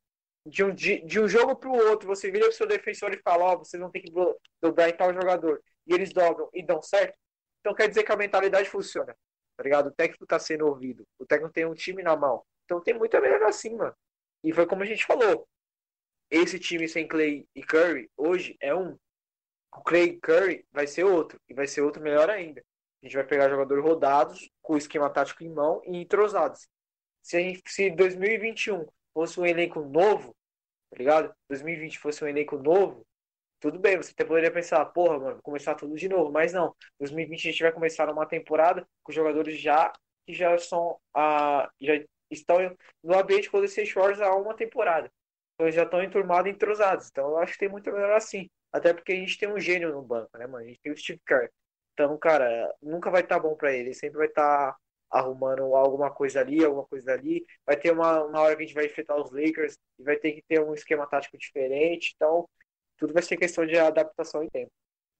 [0.46, 3.22] de um, de, de um jogo para o outro, você vira pro seu defensor e
[3.22, 4.12] fala, ó, oh, vocês vão ter que
[4.62, 5.64] dobrar em tal jogador.
[5.86, 7.18] E eles dobram e dão certo.
[7.62, 9.16] Então quer dizer que a mentalidade funciona.
[9.56, 9.88] Tá ligado?
[9.88, 11.08] O técnico tá sendo ouvido.
[11.18, 12.44] O técnico tem um time na mão.
[12.66, 13.40] Então tem muita melhor
[13.78, 13.96] mano.
[14.44, 15.48] E foi como a gente falou.
[16.30, 18.98] Esse time sem Clay e Curry, hoje, é um.
[19.74, 21.40] O Clay e Curry vai ser outro.
[21.48, 22.62] E vai ser outro melhor ainda.
[23.02, 26.68] A gente vai pegar jogadores rodados, com o esquema tático em mão e entrosados.
[27.22, 30.36] Se, a gente, se 2021 fosse um elenco novo,
[30.90, 31.34] tá ligado?
[31.50, 33.06] 2020 fosse um elenco novo,
[33.60, 36.76] tudo bem, você até poderia pensar, porra, mano, começar tudo de novo, mas não.
[37.00, 39.92] 2020 a gente vai começar uma temporada com jogadores já
[40.26, 41.94] que já são a já
[42.30, 42.58] estão
[43.04, 45.12] no ambiente Golden State Warriors há uma temporada.
[45.56, 47.08] Então já estão enturmados entrosados.
[47.10, 48.50] Então eu acho que tem muito melhor assim.
[48.72, 50.66] Até porque a gente tem um gênio no banco, né, mano?
[50.66, 51.50] A gente tem o Steve Kerr.
[51.98, 53.90] Então, cara, nunca vai estar tá bom para ele.
[53.90, 54.78] Ele sempre vai estar tá
[55.10, 57.44] arrumando alguma coisa ali, alguma coisa ali.
[57.66, 60.34] Vai ter uma, uma hora que a gente vai enfrentar os Lakers e vai ter
[60.34, 62.14] que ter um esquema tático diferente.
[62.16, 62.48] Então,
[63.00, 64.70] tudo vai ser questão de adaptação em tempo.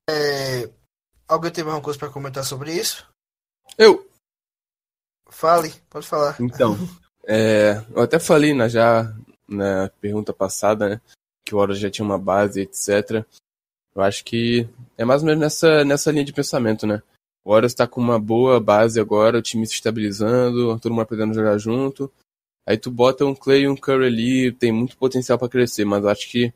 [0.08, 0.70] É...
[1.28, 3.12] Alguém tem alguma coisa para comentar sobre isso?
[3.76, 4.08] Eu.
[5.30, 6.38] Fale, pode falar.
[6.40, 6.76] Então,
[7.28, 9.12] é, eu até falei na, já
[9.48, 11.02] na pergunta passada, né,
[11.44, 13.26] que o Hora já tinha uma base, etc.
[13.98, 17.02] Eu acho que é mais ou menos nessa, nessa linha de pensamento, né?
[17.44, 21.32] O Warriors está com uma boa base agora, o time se estabilizando, todo mundo aprendendo
[21.32, 22.14] a jogar junto.
[22.64, 26.06] Aí tu bota um Clay e um Curry ali, tem muito potencial para crescer, mas
[26.06, 26.54] acho que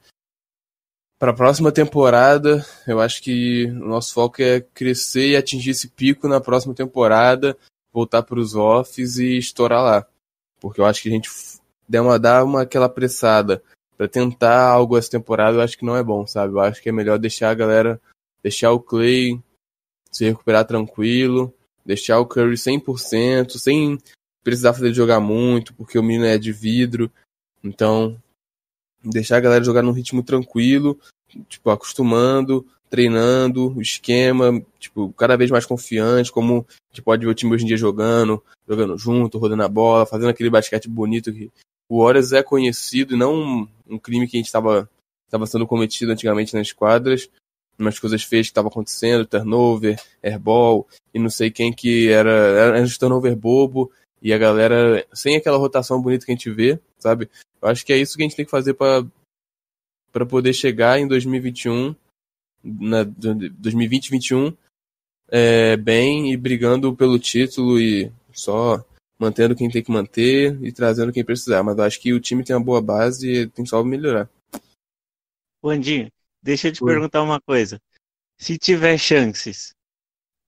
[1.18, 5.88] Para a próxima temporada, eu acho que o nosso foco é crescer e atingir esse
[5.88, 7.58] pico na próxima temporada,
[7.92, 10.08] voltar para os offs e estourar lá.
[10.60, 11.30] Porque eu acho que a gente
[11.90, 13.64] der uma, dar uma aquela apressada
[14.02, 16.56] para tentar algo essa temporada, eu acho que não é bom, sabe?
[16.56, 18.02] Eu acho que é melhor deixar a galera,
[18.42, 19.40] deixar o Clay
[20.12, 21.54] se recuperar tranquilo,
[21.86, 24.00] deixar o Curry 100%, sem
[24.44, 27.12] precisar fazer jogar muito, porque o menino é de vidro.
[27.64, 28.20] Então,
[29.04, 31.00] deixar a galera jogar num ritmo tranquilo,
[31.48, 37.32] tipo, acostumando, treinando, o esquema, tipo, cada vez mais confiante, como a gente pode ver
[37.32, 41.32] o time hoje em dia jogando, jogando junto, rodando a bola, fazendo aquele basquete bonito
[41.32, 41.52] que
[41.92, 44.88] o Warriors é conhecido e não um, um crime que a gente estava
[45.46, 47.30] sendo cometido antigamente nas quadras,
[47.78, 52.82] umas coisas feias que estavam acontecendo, turnover, airball, e não sei quem que era, era
[52.82, 53.92] um turnover bobo,
[54.22, 57.30] e a galera, sem aquela rotação bonita que a gente vê, sabe?
[57.62, 59.06] Eu acho que é isso que a gente tem que fazer para
[60.14, 61.94] para poder chegar em 2021,
[62.64, 64.58] na 2020 2021,
[65.28, 68.82] é, bem e brigando pelo título e só
[69.22, 71.62] mantendo quem tem que manter e trazendo quem precisar.
[71.62, 74.28] Mas eu acho que o time tem uma boa base e tem só melhorar.
[75.64, 76.12] Andinho,
[76.42, 76.92] deixa eu te Oi.
[76.92, 77.80] perguntar uma coisa.
[78.36, 79.76] Se tiver chances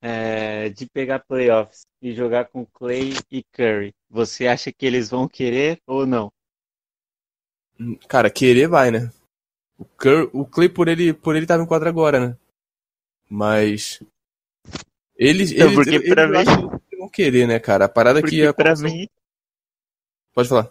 [0.02, 5.28] é, de pegar playoffs e jogar com Clay e Curry, você acha que eles vão
[5.28, 6.32] querer ou não?
[8.08, 9.12] Cara, querer vai, né?
[9.78, 12.38] O, Curry, o Clay por ele, por ele tava em quadra agora, né?
[13.30, 14.02] Mas.
[15.16, 16.83] Eles, então, eles, porque eles, pra mim...
[17.14, 17.86] querer, né, cara?
[17.86, 18.54] A parada porque que ia.
[18.54, 19.08] Pra mim.
[20.34, 20.70] Pode falar.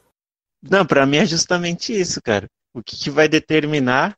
[0.60, 2.48] Não, pra mim é justamente isso, cara.
[2.74, 4.16] O que, que vai determinar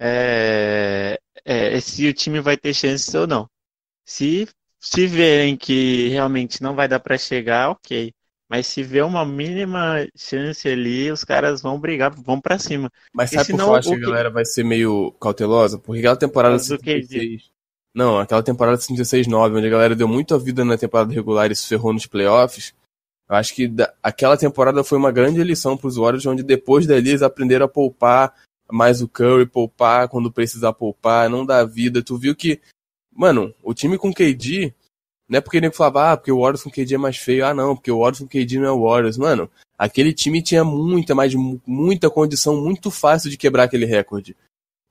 [0.00, 3.48] é, é, se o time vai ter chances ou não.
[4.04, 4.48] Se,
[4.78, 8.12] se verem que realmente não vai dar para chegar, ok.
[8.48, 12.90] Mas se vê uma mínima chance ali, os caras vão brigar, vão para cima.
[13.12, 15.78] Mas sabe por que eu acho que a galera vai ser meio cautelosa?
[15.78, 17.50] Porque aquela temporada de 36...
[17.94, 21.56] Não, aquela temporada de 36-9, onde a galera deu muita vida na temporada regular e
[21.56, 22.72] se ferrou nos playoffs.
[23.28, 23.92] Eu acho que da...
[24.02, 27.68] aquela temporada foi uma grande lição para os Warriors, onde depois dali eles aprenderam a
[27.68, 28.34] poupar
[28.70, 32.02] mais o Curry, poupar quando precisar poupar, não dar vida.
[32.02, 32.60] Tu viu que,
[33.12, 34.72] mano, o time com KD
[35.30, 37.46] não é porque ele falava, ah, porque o Warriors com KD é mais feio.
[37.46, 39.16] Ah, não, porque o Warriors com KD não é o Warriors.
[39.16, 39.48] Mano,
[39.78, 41.32] aquele time tinha muita, mas
[41.64, 44.36] muita condição muito fácil de quebrar aquele recorde.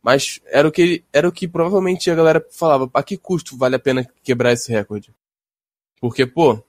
[0.02, 3.76] Mas era o que era o que provavelmente a galera falava, a que custo vale
[3.76, 5.14] a pena quebrar esse recorde?
[6.00, 6.64] Porque, pô,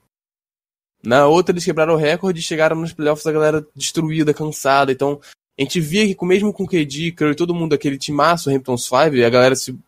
[1.02, 4.90] na outra eles quebraram o recorde e chegaram nos playoffs a galera destruída, cansada.
[4.90, 5.20] Então,
[5.58, 9.30] a gente via que mesmo com KD, Curry, todo mundo, aquele timaço, Hamptons 5, a
[9.30, 9.78] galera se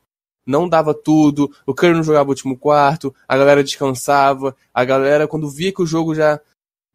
[0.47, 5.29] não dava tudo, o Curry não jogava o último quarto, a galera descansava, a galera,
[5.29, 6.41] quando via que o jogo já,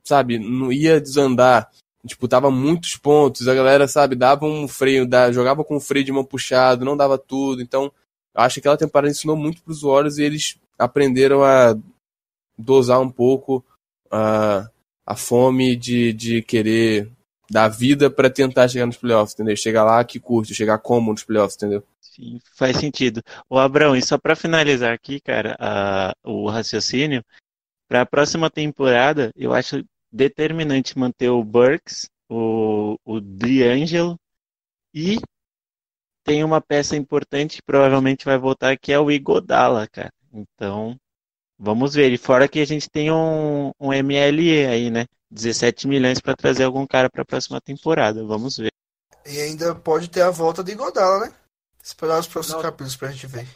[0.04, 1.72] sabe, não ia desandar,
[2.08, 6.12] disputava muitos pontos, a galera, sabe, dava um freio, da, jogava com o freio de
[6.12, 7.92] mão puxado, não dava tudo, então,
[8.34, 11.78] acho que aquela temporada ensinou muito pros Warriors e eles aprenderam a
[12.58, 13.64] dosar um pouco
[14.12, 14.70] a,
[15.06, 17.12] a fome de, de querer
[17.50, 19.56] dar vida para tentar chegar nos playoffs, entendeu?
[19.56, 21.84] Chegar lá que curte, chegar como nos playoffs, entendeu?
[22.02, 23.22] Sim, faz sentido.
[23.50, 27.24] O Abrão, e só para finalizar aqui, cara, a, o raciocínio,
[27.88, 29.84] para a próxima temporada, eu acho
[30.18, 34.18] determinante manter o Burks, o, o D'Angelo
[34.94, 35.20] e
[36.26, 40.12] tem uma peça importante que provavelmente vai voltar, que é o Igodala, cara.
[40.34, 40.98] Então,
[41.58, 42.12] vamos ver.
[42.12, 45.06] E fora que a gente tem um, um MLE aí, né?
[45.32, 48.26] 17 milhões para trazer algum cara para a próxima temporada.
[48.26, 48.72] Vamos ver.
[49.26, 51.34] E ainda pode ter a volta de Igodala, né?
[51.82, 52.64] Esperar os próximos Não.
[52.64, 53.48] capítulos pra gente ver.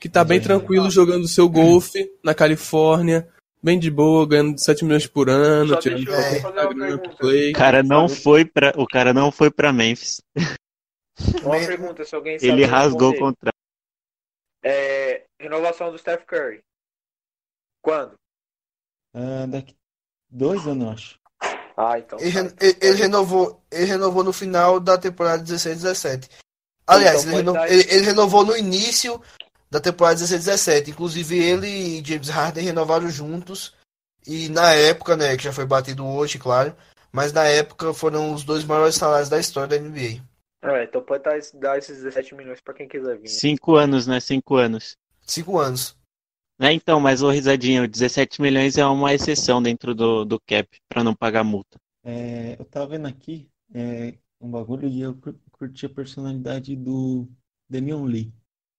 [0.00, 3.28] Que tá bem tranquilo jogando seu golfe na Califórnia,
[3.62, 6.04] bem de boa, ganhando 7 milhões por ano, Só tirando
[7.16, 7.52] play.
[7.52, 10.20] Cara não foi pra, o cara não foi para Memphis.
[11.42, 13.56] Uma pergunta, se alguém sabe Ele rasgou o contrato.
[14.62, 16.60] É, renovação do Steph Curry.
[17.80, 18.14] Quando?
[19.14, 19.74] Ah, daqui
[20.28, 21.20] dois anos, acho.
[21.76, 22.18] Ah, então.
[22.18, 22.64] Ele, tá.
[22.64, 26.28] ele, ele, renovou, ele renovou no final da temporada 16-17.
[26.86, 29.20] Aliás, então, ele, renovou, ele, ele, renovou no início
[29.76, 30.88] da temporada 16-17.
[30.88, 33.74] Inclusive, ele e James Harden renovaram juntos.
[34.26, 36.74] E na época, né, que já foi batido hoje, claro.
[37.12, 40.22] Mas na época foram os dois maiores salários da história da NBA.
[40.62, 41.22] É, então pode
[41.54, 43.24] dar, esses 17 milhões para quem quiser vir.
[43.24, 43.28] Né?
[43.28, 44.18] Cinco anos, né?
[44.18, 44.96] Cinco anos.
[45.22, 45.96] Cinco anos.
[46.58, 51.04] É, então, mas o risadinho, 17 milhões é uma exceção dentro do, do cap para
[51.04, 51.78] não pagar multa.
[52.02, 55.16] É, eu tava vendo aqui é, um bagulho e eu
[55.52, 57.28] curti a personalidade do
[57.68, 58.32] Damian Lee.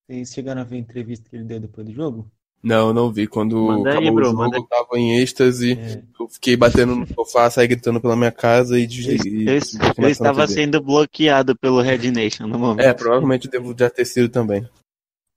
[0.07, 2.31] Vocês chegaram a ver a entrevista que ele deu depois do jogo?
[2.63, 3.27] Não, não vi.
[3.27, 5.73] Quando Manda aí, acabou bro, o jogo, manda eu tava em êxtase.
[5.73, 6.03] É.
[6.19, 9.49] Eu fiquei batendo no sofá, saí gritando pela minha casa e Eu, desliguei.
[9.49, 12.85] eu- e eu na estava sendo bloqueado pelo Red Nation no momento.
[12.85, 14.67] É, provavelmente devo já ter sido também.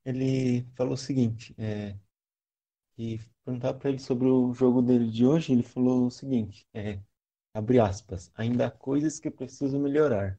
[0.05, 1.95] Ele falou o seguinte, é,
[2.97, 6.99] que perguntar para ele sobre o jogo dele de hoje, ele falou o seguinte, é,
[7.55, 10.39] abre aspas, ainda há coisas que eu preciso melhorar,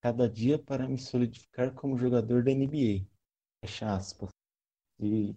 [0.00, 3.04] cada dia para me solidificar como jogador da NBA,
[3.62, 4.30] fecha aspas.
[5.00, 5.34] E,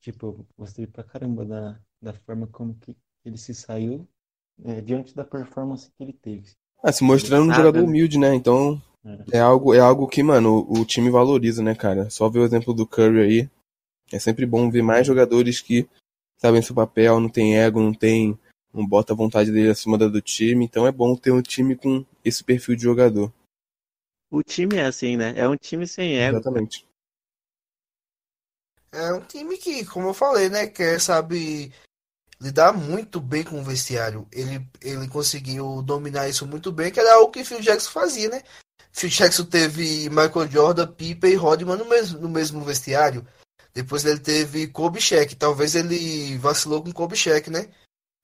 [0.00, 4.06] tipo, eu gostei pra caramba da, da forma como que ele se saiu
[4.64, 6.52] é, diante da performance que ele teve.
[6.82, 7.86] Ah, se mostrando um jogador né?
[7.86, 8.34] humilde, né?
[8.34, 9.38] Então É.
[9.38, 12.08] é algo, é algo que, mano, o, o time valoriza, né, cara?
[12.10, 13.50] Só ver o exemplo do Curry aí.
[14.12, 15.88] É sempre bom ver mais jogadores que
[16.38, 18.38] sabem seu papel, não tem ego, não tem.
[18.72, 20.64] não bota a vontade dele acima da do time.
[20.64, 23.32] Então é bom ter um time com esse perfil de jogador.
[24.30, 25.34] O time é assim, né?
[25.36, 26.36] É um time sem ego.
[26.36, 26.87] Exatamente.
[28.92, 31.72] É um time que, como eu falei, né, quer, sabe,
[32.40, 34.26] lidar muito bem com o vestiário.
[34.32, 38.42] Ele, ele conseguiu dominar isso muito bem, que era algo que Phil Jackson fazia, né?
[38.92, 43.26] Phil Jackson teve Michael Jordan, Pippen e Rodman no mesmo, no mesmo vestiário.
[43.74, 45.36] Depois ele teve Kobe Shaq.
[45.36, 47.68] Talvez ele vacilou com Kobe Shaq, né?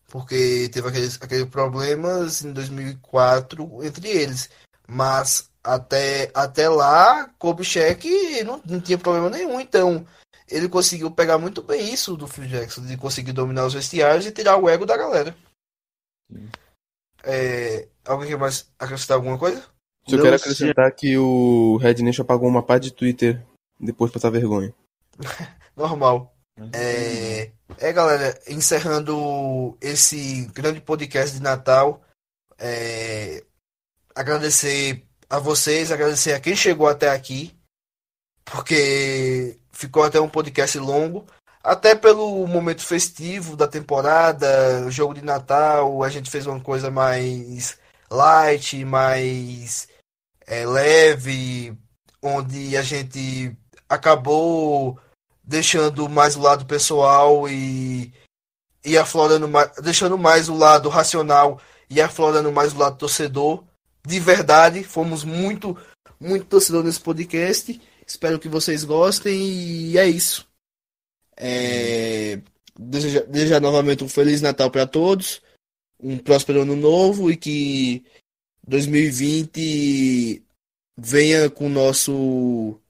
[0.08, 4.50] Porque teve aqueles, aqueles problemas em 2004 entre eles.
[4.86, 9.60] Mas até, até lá, Kobe Shaq não, não tinha problema nenhum.
[9.60, 10.06] Então,
[10.48, 14.32] ele conseguiu pegar muito bem isso do Phil Jackson, de conseguir dominar os vestiários e
[14.32, 15.34] tirar o ego da galera.
[17.22, 19.62] É, alguém quer mais acrescentar alguma coisa?
[20.06, 23.42] Só Não quero acrescentar que o Red Nation apagou uma pá de Twitter
[23.80, 24.74] depois de passar vergonha.
[25.74, 26.34] Normal.
[26.58, 32.02] Mas, É, é, galera, encerrando esse grande podcast de Natal,
[32.58, 33.42] é,
[34.14, 37.56] agradecer a vocês, agradecer a quem chegou até aqui,
[38.44, 41.26] porque ficou até um podcast longo,
[41.62, 47.78] até pelo momento festivo da temporada, jogo de Natal, a gente fez uma coisa mais
[48.10, 49.88] light, mais
[50.46, 51.76] é, leve,
[52.22, 53.56] onde a gente
[53.88, 54.98] acabou
[55.42, 58.12] deixando mais o lado pessoal e,
[58.84, 63.64] e aflorando mais, deixando mais o lado racional e aflorando mais o lado torcedor.
[64.06, 65.76] De verdade, fomos muito,
[66.20, 67.80] muito torcedor nesse podcast.
[68.14, 70.48] Espero que vocês gostem e é isso.
[71.36, 72.40] É,
[72.78, 75.42] desejar, novamente um Feliz Natal para todos,
[76.00, 78.04] um próspero ano novo e que
[78.68, 80.44] 2020
[80.96, 82.80] venha com o nosso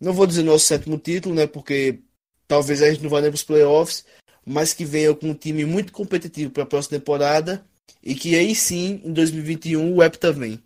[0.00, 1.46] não vou dizer nosso sétimo título, né?
[1.46, 2.00] Porque
[2.48, 4.06] talvez a gente não vá nem para os playoffs,
[4.46, 7.62] mas que venha com um time muito competitivo para a próxima temporada
[8.02, 10.58] e que aí sim, em 2021, o Hepta vem.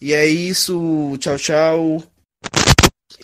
[0.00, 2.15] E é isso, tchau, tchau.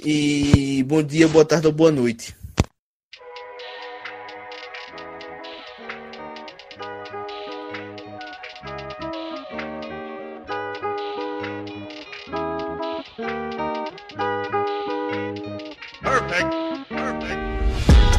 [0.05, 2.37] E bom dia, boa tarde ou boa noite.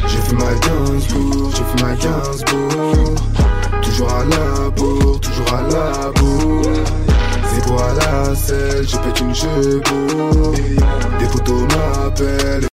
[0.08, 3.16] J'ai fait ma Gainsbourg, j'ai fait ma Gainsbourg
[3.82, 6.23] Toujours à la bourre, toujours à la bourre
[8.86, 10.54] je pète une chevaux
[11.20, 12.68] Des photos m'appellent